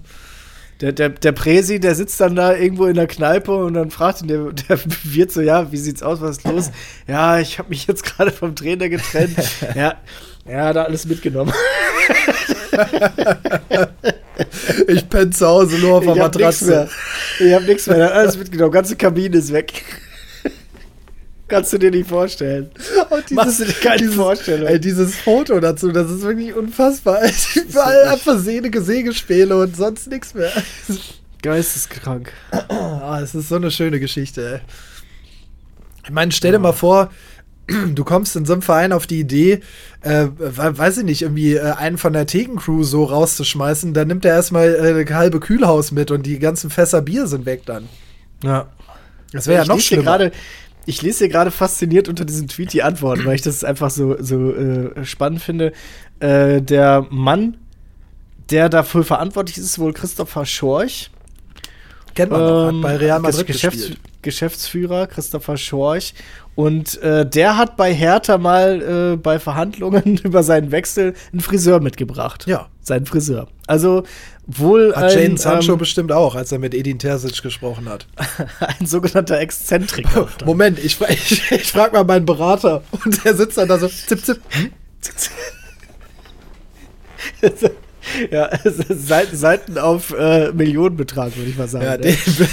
Der, 0.82 0.92
der, 0.92 1.10
der 1.10 1.32
Präsi, 1.32 1.80
der 1.80 1.96
sitzt 1.96 2.20
dann 2.20 2.36
da 2.36 2.54
irgendwo 2.54 2.86
in 2.86 2.96
der 2.96 3.08
Kneipe 3.08 3.56
und 3.56 3.76
dann 3.76 3.92
fragt 3.92 4.22
ihn 4.22 4.28
der, 4.28 4.52
der 4.52 4.80
Wirt 5.04 5.32
so, 5.32 5.42
ja, 5.42 5.72
wie 5.72 5.78
sieht's 5.78 6.04
aus, 6.04 6.20
was 6.20 6.38
ist 6.38 6.44
los? 6.46 6.72
Ja, 7.08 7.40
ich 7.40 7.60
habe 7.60 7.70
mich 7.70 7.88
jetzt 7.88 8.04
gerade 8.04 8.32
vom 8.32 8.56
Trainer 8.56 8.90
getrennt. 8.90 9.38
ja, 9.76 9.96
ja, 10.46 10.74
da 10.74 10.84
alles 10.84 11.06
mitgenommen. 11.06 11.54
Ich 14.88 15.08
penne 15.10 15.30
zu 15.30 15.48
Hause 15.48 15.78
nur 15.80 15.98
auf 15.98 16.04
der 16.04 16.14
Ich 16.16 16.20
hab. 16.20 16.34
Matratze. 16.34 16.90
Ich 17.40 17.54
hab 17.54 17.64
nichts 17.64 17.88
mehr. 17.88 17.98
Er 17.98 18.06
hat 18.08 18.14
Alles 18.14 18.38
mitgenommen. 18.38 18.72
Ganze 18.72 18.96
Kabine 18.96 19.38
ist 19.38 19.54
weg. 19.54 19.84
Kannst 21.48 21.72
du 21.74 21.78
dir 21.78 21.92
nicht 21.92 22.10
vorstellen. 22.10 22.72
Und 23.12 23.32
Machst 23.32 23.60
du 23.60 23.66
dir 23.66 23.74
keine 23.74 24.10
Vorstellung. 24.12 24.68
Ey, 24.68 24.80
dieses 24.80 25.16
Foto 25.16 25.60
dazu, 25.60 25.92
das 25.92 26.10
ist 26.10 26.24
wirklich 26.24 26.56
unfassbar. 26.56 27.20
Überall 27.56 28.06
einfach 28.08 28.40
sehnige 28.40 28.82
Sägespäne 28.82 29.56
und 29.56 29.76
sonst 29.78 30.08
nichts 30.08 30.34
mehr. 30.34 30.52
Geisteskrank. 31.42 32.32
Ah, 32.70 33.20
es 33.22 33.36
ist 33.36 33.50
so 33.50 33.56
eine 33.56 33.70
schöne 33.70 34.00
Geschichte, 34.00 34.54
ey. 34.56 34.60
Ich 36.04 36.12
meine, 36.12 36.32
stell 36.32 36.52
dir 36.52 36.60
mal 36.60 36.74
vor, 36.74 37.12
du 37.68 38.04
kommst 38.04 38.36
in 38.36 38.46
so 38.46 38.54
einem 38.54 38.62
Verein 38.62 38.92
auf 38.94 39.06
die 39.08 39.20
Idee, 39.20 39.62
äh, 40.02 40.28
we- 40.38 40.78
weiß 40.78 41.00
ich 41.00 41.04
nicht, 41.04 41.22
irgendwie 41.24 41.56
äh, 41.56 41.72
einen 41.74 41.98
von 41.98 42.14
der 42.14 42.26
Thekencrew 42.28 42.84
so 42.84 43.04
rauszuschmeißen, 43.06 43.94
dann 43.94 44.08
nimmt 44.08 44.26
er 44.26 44.34
erstmal 44.36 44.74
äh, 44.76 45.02
ein 45.02 45.16
halbe 45.16 45.40
Kühlhaus 45.40 45.92
mit 45.92 46.10
und 46.12 46.26
die 46.26 46.40
ganzen 46.40 46.70
Fässer 46.70 47.02
Bier 47.02 47.28
sind 47.28 47.46
weg 47.46 47.64
dann. 47.66 47.88
Ja. 48.44 48.68
Das 49.32 49.48
wäre 49.48 49.64
ja 49.64 49.68
noch 49.68 49.80
schlimmer. 49.80 50.04
gerade- 50.04 50.32
Ich 50.86 51.02
lese 51.02 51.20
hier 51.20 51.30
gerade 51.30 51.52
fasziniert 51.52 52.08
unter 52.08 52.26
diesem 52.26 52.48
Tweet 52.48 52.74
die 52.74 52.84
Antworten, 52.84 53.26
weil 53.26 53.36
ich 53.36 53.42
das 53.42 53.64
einfach 53.64 53.90
so, 53.90 54.22
so 54.22 54.54
äh, 54.54 55.06
spannend 55.06 55.42
finde. 55.42 55.74
Äh, 56.20 56.62
der 56.62 57.08
Mann, 57.10 57.58
der 58.50 58.70
dafür 58.70 59.04
verantwortlich 59.04 59.58
ist, 59.58 59.66
ist 59.66 59.80
wohl 59.80 59.94
Christopher 59.94 60.46
Schorch. 60.46 61.10
Kennt 62.14 62.32
man 62.32 62.42
noch, 62.42 62.70
Ähm, 62.70 62.82
bei 62.82 62.96
Real 62.96 63.20
Madrid 63.20 63.48
Geschäfts 63.48 63.78
gespielt. 63.80 64.00
Geschäftsführer 64.22 65.08
Christopher 65.08 65.58
Schorch. 65.58 66.14
Und 66.56 66.98
äh, 67.02 67.30
der 67.30 67.58
hat 67.58 67.76
bei 67.76 67.94
Hertha 67.94 68.38
mal 68.38 69.14
äh, 69.14 69.18
bei 69.18 69.40
Verhandlungen 69.40 70.18
über 70.24 70.42
seinen 70.42 70.72
Wechsel 70.72 71.14
einen 71.32 71.42
Friseur 71.42 71.82
mitgebracht. 71.82 72.48
Ja. 72.48 72.70
Seinen 72.82 73.06
Friseur. 73.06 73.48
Also 73.68 74.04
wohl 74.48 74.96
Hat 74.96 75.12
ein, 75.12 75.20
Jane 75.20 75.38
Sancho 75.38 75.74
ähm, 75.74 75.80
bestimmt 75.80 76.12
auch, 76.12 76.36
als 76.36 76.52
er 76.52 76.60
mit 76.60 76.74
Edin 76.74 77.00
Terzic 77.00 77.42
gesprochen 77.42 77.90
hat. 77.90 78.08
ein 78.80 78.86
sogenannter 78.86 79.40
Exzentriker. 79.40 80.28
Moment, 80.46 80.80
ich, 80.80 81.00
ich, 81.10 81.52
ich 81.52 81.72
frage 81.72 81.94
mal 81.94 82.04
meinen 82.04 82.26
Berater 82.26 82.84
und 83.04 83.24
der 83.24 83.36
sitzt 83.36 83.58
dann 83.58 83.68
da 83.68 83.78
so, 83.80 83.88
zip, 83.88 84.24
zip. 84.24 84.42
Hm? 84.50 84.72
ja, 88.32 88.50
Seiten, 88.64 89.36
Seiten 89.36 89.78
auf 89.78 90.14
äh, 90.18 90.52
Millionenbetrag, 90.52 91.36
würde 91.36 91.50
ich 91.50 91.58
mal 91.58 91.68
sagen. 91.68 91.86
Ja, 91.86 91.98
ne? 91.98 92.04
den, 92.04 92.48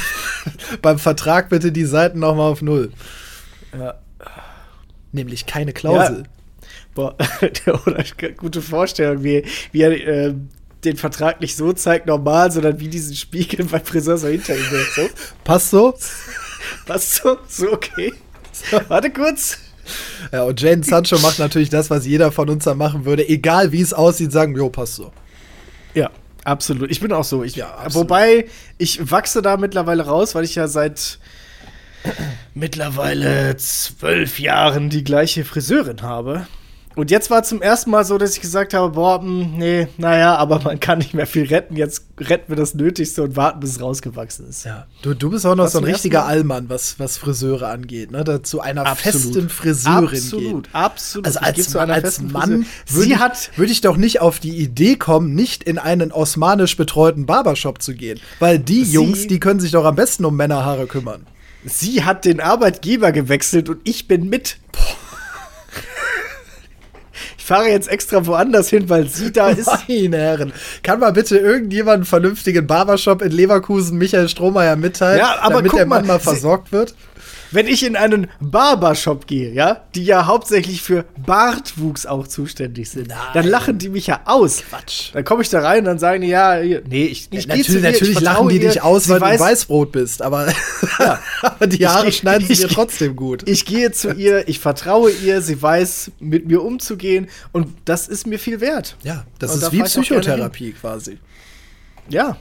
beim 0.82 0.98
Vertrag 0.98 1.50
bitte 1.50 1.72
die 1.72 1.84
Seiten 1.84 2.18
nochmal 2.18 2.50
auf 2.50 2.62
Null. 2.62 2.90
Ja. 3.78 3.94
Nämlich 5.12 5.46
keine 5.46 5.72
Klausel. 5.72 6.24
Boah, 6.94 7.16
oder 7.86 8.04
gute 8.36 8.60
Vorstellung, 8.60 9.24
wie, 9.24 9.44
wie 9.72 9.80
er 9.80 9.92
äh, 9.92 10.34
den 10.84 10.96
Vertrag 10.96 11.40
nicht 11.40 11.56
so 11.56 11.72
zeigt, 11.72 12.06
normal, 12.06 12.50
sondern 12.50 12.80
wie 12.80 12.88
diesen 12.88 13.14
Spiegel 13.14 13.64
beim 13.66 13.84
Friseur 13.84 14.18
so 14.18 14.28
hinter 14.28 14.56
ihm. 14.56 14.64
So, 14.94 15.08
Passt 15.44 15.70
so? 15.70 15.94
was 16.86 17.16
so? 17.16 17.38
So, 17.48 17.72
okay. 17.72 18.12
Warte 18.88 19.10
kurz. 19.10 19.58
Ja, 20.30 20.44
und 20.44 20.60
Jane 20.60 20.84
Sancho 20.84 21.18
macht 21.18 21.38
natürlich 21.38 21.70
das, 21.70 21.90
was 21.90 22.06
jeder 22.06 22.30
von 22.32 22.48
uns 22.48 22.64
da 22.64 22.74
machen 22.74 23.04
würde. 23.04 23.28
Egal 23.28 23.72
wie 23.72 23.80
es 23.80 23.92
aussieht, 23.92 24.32
sagen, 24.32 24.56
jo, 24.56 24.70
passt 24.70 24.94
so. 24.94 25.12
Ja, 25.94 26.10
absolut. 26.44 26.90
Ich 26.90 27.00
bin 27.00 27.12
auch 27.12 27.24
so. 27.24 27.42
Ich, 27.42 27.56
Ja. 27.56 27.84
Wobei, 27.90 28.46
ich 28.78 29.10
wachse 29.10 29.42
da 29.42 29.56
mittlerweile 29.56 30.04
raus, 30.04 30.34
weil 30.34 30.44
ich 30.44 30.54
ja 30.54 30.68
seit 30.68 31.18
mittlerweile 32.54 33.56
zwölf 33.56 34.38
Jahren 34.38 34.90
die 34.90 35.04
gleiche 35.04 35.44
Friseurin 35.44 36.02
habe. 36.02 36.46
Und 36.94 37.10
jetzt 37.10 37.30
war 37.30 37.42
zum 37.42 37.62
ersten 37.62 37.90
Mal 37.90 38.04
so, 38.04 38.18
dass 38.18 38.34
ich 38.34 38.40
gesagt 38.40 38.74
habe, 38.74 38.90
boah, 38.94 39.20
mh, 39.22 39.46
nee, 39.56 39.88
naja, 39.98 40.36
aber 40.36 40.60
man 40.60 40.78
kann 40.80 40.98
nicht 40.98 41.14
mehr 41.14 41.26
viel 41.26 41.46
retten. 41.46 41.76
Jetzt 41.76 42.04
retten 42.18 42.44
wir 42.50 42.56
das 42.56 42.74
Nötigste 42.74 43.22
und 43.22 43.34
warten, 43.36 43.60
bis 43.60 43.70
es 43.70 43.80
rausgewachsen 43.80 44.48
ist. 44.48 44.64
Ja. 44.64 44.86
Du, 45.02 45.14
du 45.14 45.30
bist 45.30 45.46
auch 45.46 45.54
noch 45.54 45.64
Was 45.64 45.72
so 45.72 45.78
ein 45.78 45.84
richtiger? 45.84 46.26
Allmann, 46.26 46.68
was, 46.68 46.98
was 46.98 47.16
Friseure 47.16 47.68
angeht, 47.68 48.10
ne? 48.10 48.24
Da 48.24 48.42
zu 48.42 48.60
einer 48.60 48.86
Absolut. 48.86 49.22
festen 49.22 49.48
Friseurin 49.48 50.18
Absolut, 50.18 50.64
gehen. 50.64 50.74
absolut. 50.74 51.26
Also 51.26 51.38
als, 51.40 51.68
zu 51.70 51.78
einer 51.78 51.94
als 51.94 52.20
Mann 52.20 52.64
Friseur- 52.64 52.94
würde 52.96 53.06
Sie 53.06 53.12
ich, 53.12 53.18
hat 53.18 53.50
würde 53.56 53.72
ich 53.72 53.80
doch 53.80 53.96
nicht 53.96 54.20
auf 54.20 54.38
die 54.38 54.56
Idee 54.58 54.96
kommen, 54.96 55.34
nicht 55.34 55.64
in 55.64 55.78
einen 55.78 56.12
osmanisch 56.12 56.76
betreuten 56.76 57.26
Barbershop 57.26 57.80
zu 57.82 57.94
gehen. 57.94 58.20
Weil 58.38 58.58
die 58.58 58.84
Sie- 58.84 58.92
Jungs, 58.94 59.26
die 59.26 59.40
können 59.40 59.60
sich 59.60 59.70
doch 59.72 59.84
am 59.84 59.96
besten 59.96 60.24
um 60.24 60.36
Männerhaare 60.36 60.86
kümmern. 60.86 61.26
Sie 61.64 62.04
hat 62.04 62.24
den 62.24 62.40
Arbeitgeber 62.40 63.12
gewechselt 63.12 63.68
und 63.68 63.78
ich 63.84 64.08
bin 64.08 64.28
mit. 64.28 64.56
Ich 67.42 67.48
fahre 67.48 67.70
jetzt 67.70 67.88
extra 67.88 68.24
woanders 68.24 68.68
hin, 68.68 68.88
weil 68.88 69.08
sie 69.08 69.32
da 69.32 69.48
ist. 69.48 69.66
Meine 69.88 70.16
Herren, 70.16 70.52
kann 70.84 71.00
mal 71.00 71.12
bitte 71.12 71.38
irgendjemand 71.38 71.94
einen 71.96 72.04
vernünftigen 72.04 72.68
Barbershop 72.68 73.20
in 73.20 73.32
Leverkusen 73.32 73.98
Michael 73.98 74.28
Strohmeier 74.28 74.76
mitteilen, 74.76 75.18
Ja, 75.18 75.40
aber 75.40 75.54
damit 75.56 75.72
guck 75.72 75.80
der 75.80 75.86
Mann 75.86 76.06
mal, 76.06 76.14
mal 76.14 76.20
versorgt 76.20 76.70
wird? 76.70 76.94
Wenn 77.52 77.66
ich 77.66 77.84
in 77.84 77.96
einen 77.96 78.28
Barbershop 78.40 79.26
gehe, 79.26 79.52
ja, 79.52 79.82
die 79.94 80.04
ja 80.04 80.26
hauptsächlich 80.26 80.82
für 80.82 81.04
Bartwuchs 81.24 82.06
auch 82.06 82.26
zuständig 82.26 82.90
sind, 82.90 83.08
Nein. 83.08 83.18
dann 83.34 83.46
lachen 83.46 83.78
die 83.78 83.88
mich 83.90 84.06
ja 84.06 84.20
aus. 84.24 84.62
Quatsch. 84.68 85.10
Dann 85.12 85.24
komme 85.24 85.42
ich 85.42 85.48
da 85.50 85.60
rein 85.60 85.80
und 85.80 85.84
dann 85.84 85.98
sagen 85.98 86.22
die, 86.22 86.28
ja, 86.28 86.58
nee, 86.60 87.04
ich, 87.06 87.28
ich 87.30 87.44
Ja, 87.46 87.54
geh 87.54 87.62
zu 87.62 87.72
natürlich 87.72 87.74
ihr, 87.74 87.76
ich 87.78 87.82
natürlich 87.82 88.12
vertraue 88.18 88.34
lachen 88.34 88.48
die 88.48 88.56
ihr, 88.56 88.68
dich 88.68 88.82
aus, 88.82 89.08
weil 89.08 89.22
weiß- 89.22 89.36
du 89.36 89.40
Weißbrot 89.44 89.92
bist, 89.92 90.22
aber, 90.22 90.52
aber 91.42 91.66
die 91.66 91.82
Ich 91.82 91.86
Haare 91.86 92.06
geh- 92.06 92.12
schneiden 92.12 92.46
sie 92.46 92.52
ich 92.54 92.60
dir 92.60 92.68
trotzdem 92.68 93.16
gut. 93.16 93.48
Ich 93.48 93.64
gehe 93.66 93.92
zu 93.92 94.12
ihr, 94.12 94.48
ich 94.48 94.58
vertraue 94.58 95.10
ihr, 95.10 95.42
sie 95.42 95.60
weiß, 95.60 96.12
mit 96.20 96.46
mir 96.46 96.62
umzugehen 96.62 97.28
und 97.52 97.68
das 97.84 98.08
ist 98.08 98.26
mir 98.26 98.38
viel 98.38 98.60
wert. 98.60 98.96
ja, 99.02 99.24
das 99.38 99.54
Und 99.54 99.62
da 99.62 99.66
ist 99.66 99.72
wie 99.72 99.76
ich 99.76 99.82
auch 99.82 99.92
gerne 99.92 100.02
Psychotherapie 100.22 100.72
quasi. 100.72 101.18
Ja. 102.08 102.36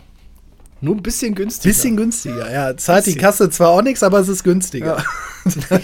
Nur 0.81 0.95
ein 0.95 1.03
bisschen 1.03 1.35
günstiger. 1.35 1.71
Bisschen 1.73 1.95
günstiger, 1.95 2.51
ja. 2.51 2.75
Zahlt 2.75 3.05
die. 3.05 3.15
Kasse 3.15 3.49
zwar 3.51 3.69
auch 3.69 3.81
nichts, 3.83 4.01
aber 4.03 4.19
es 4.19 4.27
ist 4.27 4.43
günstiger. 4.43 5.03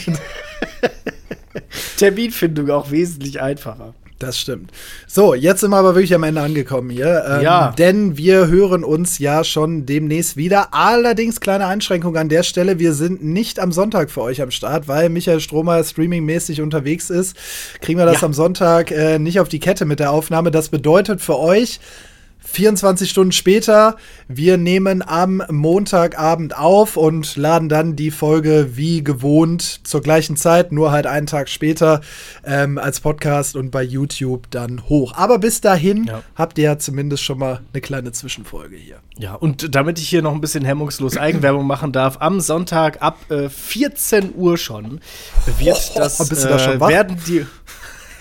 Terminfindung 1.98 2.70
auch 2.70 2.92
wesentlich 2.92 3.42
einfacher. 3.42 3.94
Das 4.20 4.40
stimmt. 4.40 4.72
So, 5.06 5.36
jetzt 5.36 5.62
sind 5.62 5.70
wir 5.70 5.78
aber 5.78 5.94
wirklich 5.94 6.16
am 6.16 6.24
Ende 6.24 6.42
angekommen 6.42 6.90
hier. 6.90 7.24
Ähm, 7.30 7.42
Ja. 7.44 7.76
Denn 7.78 8.18
wir 8.18 8.48
hören 8.48 8.84
uns 8.84 9.20
ja 9.20 9.44
schon 9.44 9.86
demnächst 9.86 10.36
wieder. 10.38 10.74
Allerdings 10.74 11.40
kleine 11.40 11.68
Einschränkung 11.68 12.18
an 12.18 12.28
der 12.28 12.42
Stelle. 12.42 12.80
Wir 12.80 12.94
sind 12.94 13.24
nicht 13.24 13.60
am 13.60 13.72
Sonntag 13.72 14.10
für 14.10 14.22
euch 14.22 14.42
am 14.42 14.50
Start, 14.50 14.88
weil 14.88 15.10
Michael 15.10 15.40
Stromer 15.40 15.84
streamingmäßig 15.84 16.62
unterwegs 16.62 17.12
ist. 17.12 17.38
Kriegen 17.82 18.00
wir 18.00 18.08
das 18.08 18.22
Ja. 18.22 18.26
am 18.28 18.34
Sonntag 18.34 18.90
äh, 18.90 19.20
nicht 19.20 19.40
auf 19.40 19.50
die 19.50 19.60
Kette 19.60 19.86
mit 19.86 20.00
der 20.00 20.10
Aufnahme. 20.12 20.50
Das 20.50 20.70
bedeutet 20.70 21.22
für 21.22 21.38
euch, 21.38 21.80
24 22.50 23.10
Stunden 23.10 23.32
später, 23.34 23.98
wir 24.28 24.58
nehmen 24.58 25.04
am 25.06 25.44
Montagabend 25.50 26.58
auf 26.58 26.96
und 26.98 27.36
laden 27.36 27.68
dann 27.70 27.96
die 27.96 28.10
Folge 28.10 28.70
wie 28.78 29.04
gewohnt 29.04 29.82
zur 29.86 30.02
gleichen 30.02 30.38
Zeit, 30.38 30.72
nur 30.72 30.92
halt 30.92 31.06
einen 31.08 31.28
Tag 31.28 31.50
später 31.50 32.02
ähm, 32.46 32.78
als 32.78 33.00
Podcast 33.02 33.56
und 33.56 33.70
bei 33.70 33.84
YouTube 33.84 34.50
dann 34.50 34.88
hoch. 34.88 35.14
Aber 35.16 35.40
bis 35.40 35.62
dahin 35.62 36.06
Ja. 36.06 36.24
habt 36.36 36.58
ihr 36.58 36.64
ja 36.66 36.78
zumindest 36.80 37.24
schon 37.24 37.38
mal 37.38 37.60
eine 37.74 37.82
kleine 37.82 38.12
Zwischenfolge 38.14 38.78
hier. 38.78 39.00
Ja, 39.18 39.36
und 39.36 39.76
damit 39.76 40.00
ich 40.00 40.08
hier 40.08 40.22
noch 40.22 40.34
ein 40.34 40.42
bisschen 40.42 40.64
hemmungslos 40.66 41.18
Eigenwerbung 41.18 41.68
machen 41.68 41.92
darf, 41.92 42.18
am 42.22 42.40
Sonntag 42.40 43.02
ab 43.02 43.18
äh, 43.30 43.50
14 43.50 44.34
Uhr 44.36 44.58
schon 44.58 45.02
wird 45.60 45.92
Oh, 45.96 46.00
das 46.00 46.28
bist 46.30 46.44
du 46.44 46.48
da 46.48 46.60
schon 46.60 46.78
äh, 46.78 46.88
werden 46.88 47.18
die 47.28 47.46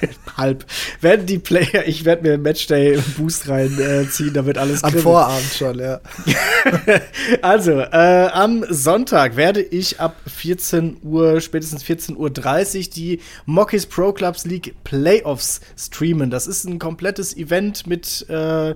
halb 0.37 0.65
werden 1.01 1.27
die 1.27 1.39
Player, 1.39 1.87
ich 1.87 2.05
werde 2.05 2.23
mir 2.23 2.39
Matchday 2.39 2.95
einen 2.95 3.15
Boost 3.17 3.49
reinziehen, 3.49 4.35
damit 4.35 4.59
alles 4.59 4.83
Am 4.83 4.91
kribbelt. 4.91 5.05
Vorabend 5.05 5.53
schon, 5.53 5.79
ja. 5.79 6.01
Also, 7.43 7.73
äh, 7.73 8.29
am 8.33 8.65
Sonntag 8.69 9.37
werde 9.37 9.63
ich 9.63 10.01
ab 10.01 10.17
14 10.27 10.99
Uhr, 11.03 11.41
spätestens 11.41 11.85
14.30 11.85 12.17
Uhr 12.17 12.91
die 12.95 13.21
Mockies 13.47 13.87
Pro 13.87 14.13
Clubs 14.13 14.45
League 14.45 14.75
Playoffs 14.85 15.61
streamen. 15.77 16.31
Das 16.31 16.47
ist 16.47 16.65
ein 16.65 16.79
komplettes 16.79 17.37
Event 17.37 17.87
mit 17.87 18.27
äh, 18.29 18.75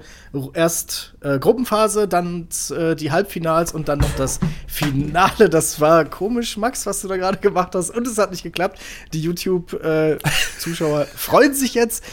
erst 0.54 1.14
äh, 1.20 1.38
Gruppenphase, 1.38 2.08
dann 2.08 2.48
äh, 2.70 2.94
die 2.94 3.10
Halbfinals 3.10 3.72
und 3.72 3.88
dann 3.88 3.98
noch 3.98 4.14
das 4.16 4.40
Finale. 4.66 5.48
Das 5.48 5.80
war 5.80 6.04
komisch, 6.04 6.56
Max, 6.56 6.86
was 6.86 7.00
du 7.00 7.08
da 7.08 7.16
gerade 7.16 7.38
gemacht 7.38 7.74
hast. 7.74 7.90
Und 7.90 8.06
es 8.06 8.18
hat 8.18 8.30
nicht 8.30 8.42
geklappt. 8.42 8.80
Die 9.12 9.20
YouTube-Zuschauer 9.20 11.06
freuen 11.14 11.54
sich 11.54 11.74
jetzt. 11.74 12.04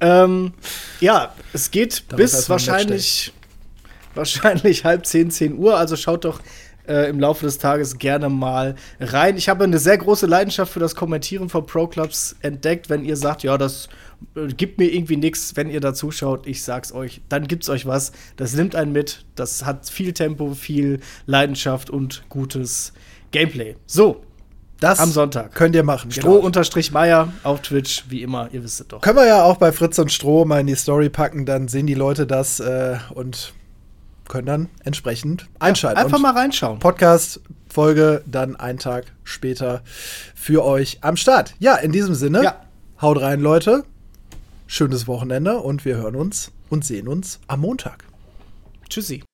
Ähm, 0.00 0.52
ja, 1.00 1.34
es 1.52 1.70
geht 1.70 2.04
Da 2.08 2.16
bis 2.16 2.48
wahrscheinlich 2.48 3.32
wahrscheinlich 4.14 4.84
halb 4.84 5.06
zehn, 5.06 5.30
zehn 5.30 5.56
Uhr. 5.56 5.76
Also 5.76 5.96
schaut 5.96 6.24
doch 6.24 6.40
äh, 6.86 7.08
im 7.08 7.20
Laufe 7.20 7.44
des 7.44 7.58
Tages 7.58 7.98
gerne 7.98 8.28
mal 8.28 8.74
rein. 9.00 9.36
Ich 9.36 9.48
habe 9.48 9.64
eine 9.64 9.78
sehr 9.78 9.98
große 9.98 10.26
Leidenschaft 10.26 10.72
für 10.72 10.80
das 10.80 10.94
Kommentieren 10.94 11.48
von 11.48 11.66
Pro 11.66 11.86
Clubs 11.86 12.36
entdeckt. 12.40 12.90
Wenn 12.90 13.04
ihr 13.04 13.16
sagt, 13.16 13.42
ja, 13.42 13.56
das 13.58 13.88
äh, 14.34 14.48
gibt 14.48 14.78
mir 14.78 14.92
irgendwie 14.92 15.16
nichts, 15.16 15.56
wenn 15.56 15.70
ihr 15.70 15.80
da 15.80 15.94
zuschaut, 15.94 16.46
ich 16.46 16.62
sag's 16.62 16.92
euch, 16.92 17.20
dann 17.28 17.46
gibt's 17.46 17.68
euch 17.68 17.86
was. 17.86 18.12
Das 18.36 18.54
nimmt 18.54 18.74
einen 18.74 18.92
mit. 18.92 19.24
Das 19.34 19.64
hat 19.64 19.88
viel 19.88 20.12
Tempo, 20.12 20.54
viel 20.54 21.00
Leidenschaft 21.26 21.90
und 21.90 22.24
gutes 22.28 22.92
Gameplay. 23.30 23.76
So, 23.86 24.22
Das 24.80 25.00
Am 25.00 25.10
Sonntag. 25.10 25.54
könnt 25.54 25.74
ihr 25.74 25.82
machen. 25.82 26.10
Stroh 26.12 26.34
genau. 26.34 26.46
unterstrich 26.46 26.92
Meier 26.92 27.32
auf 27.42 27.62
Twitch, 27.62 28.04
wie 28.10 28.22
immer, 28.22 28.48
ihr 28.52 28.62
wisst 28.62 28.80
es 28.80 28.86
doch. 28.86 29.00
Können 29.00 29.16
wir 29.16 29.26
ja 29.26 29.42
auch 29.42 29.56
bei 29.56 29.72
Fritz 29.72 29.98
und 29.98 30.12
Stroh 30.12 30.44
mal 30.44 30.60
in 30.60 30.68
die 30.68 30.76
Story 30.76 31.08
packen, 31.08 31.46
dann 31.46 31.66
sehen 31.66 31.86
die 31.88 31.94
Leute 31.94 32.26
das 32.28 32.60
äh, 32.60 32.96
und 33.12 33.52
können 34.28 34.46
dann 34.46 34.68
entsprechend 34.84 35.46
einschalten. 35.58 35.98
Einfach 36.00 36.16
Und 36.18 36.22
mal 36.22 36.32
reinschauen. 36.32 36.78
Podcast-Folge 36.78 38.22
dann 38.26 38.56
einen 38.56 38.78
Tag 38.78 39.06
später 39.24 39.82
für 40.34 40.64
euch 40.64 40.98
am 41.00 41.16
Start. 41.16 41.54
Ja, 41.58 41.74
in 41.76 41.90
diesem 41.92 42.14
Sinne, 42.14 42.44
Ja. 42.44 42.60
haut 43.00 43.20
rein, 43.20 43.40
Leute. 43.40 43.84
Schönes 44.66 45.08
Wochenende 45.08 45.58
und 45.58 45.84
wir 45.86 45.96
hören 45.96 46.14
uns 46.14 46.52
und 46.68 46.84
sehen 46.84 47.08
uns 47.08 47.40
am 47.48 47.60
Montag. 47.60 48.04
Tschüssi. 48.88 49.24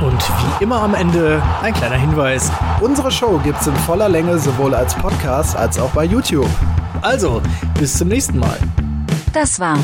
Und 0.00 0.20
wie 0.20 0.64
immer 0.64 0.82
am 0.82 0.94
Ende 0.94 1.42
ein 1.62 1.72
kleiner 1.72 1.96
Hinweis. 1.96 2.50
Unsere 2.80 3.10
Show 3.10 3.40
gibt's 3.44 3.66
in 3.66 3.76
voller 3.76 4.08
Länge 4.08 4.38
sowohl 4.38 4.74
als 4.74 4.94
Podcast 4.94 5.56
als 5.56 5.78
auch 5.78 5.90
bei 5.90 6.04
YouTube. 6.04 6.48
Also, 7.02 7.40
bis 7.78 7.98
zum 7.98 8.08
nächsten 8.08 8.38
Mal. 8.38 8.58
Das 9.32 9.60
war 9.60 9.78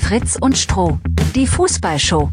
Fritz 0.00 0.36
und 0.40 0.56
Stroh, 0.56 0.98
die 1.34 1.46
Fußballshow. 1.46 2.30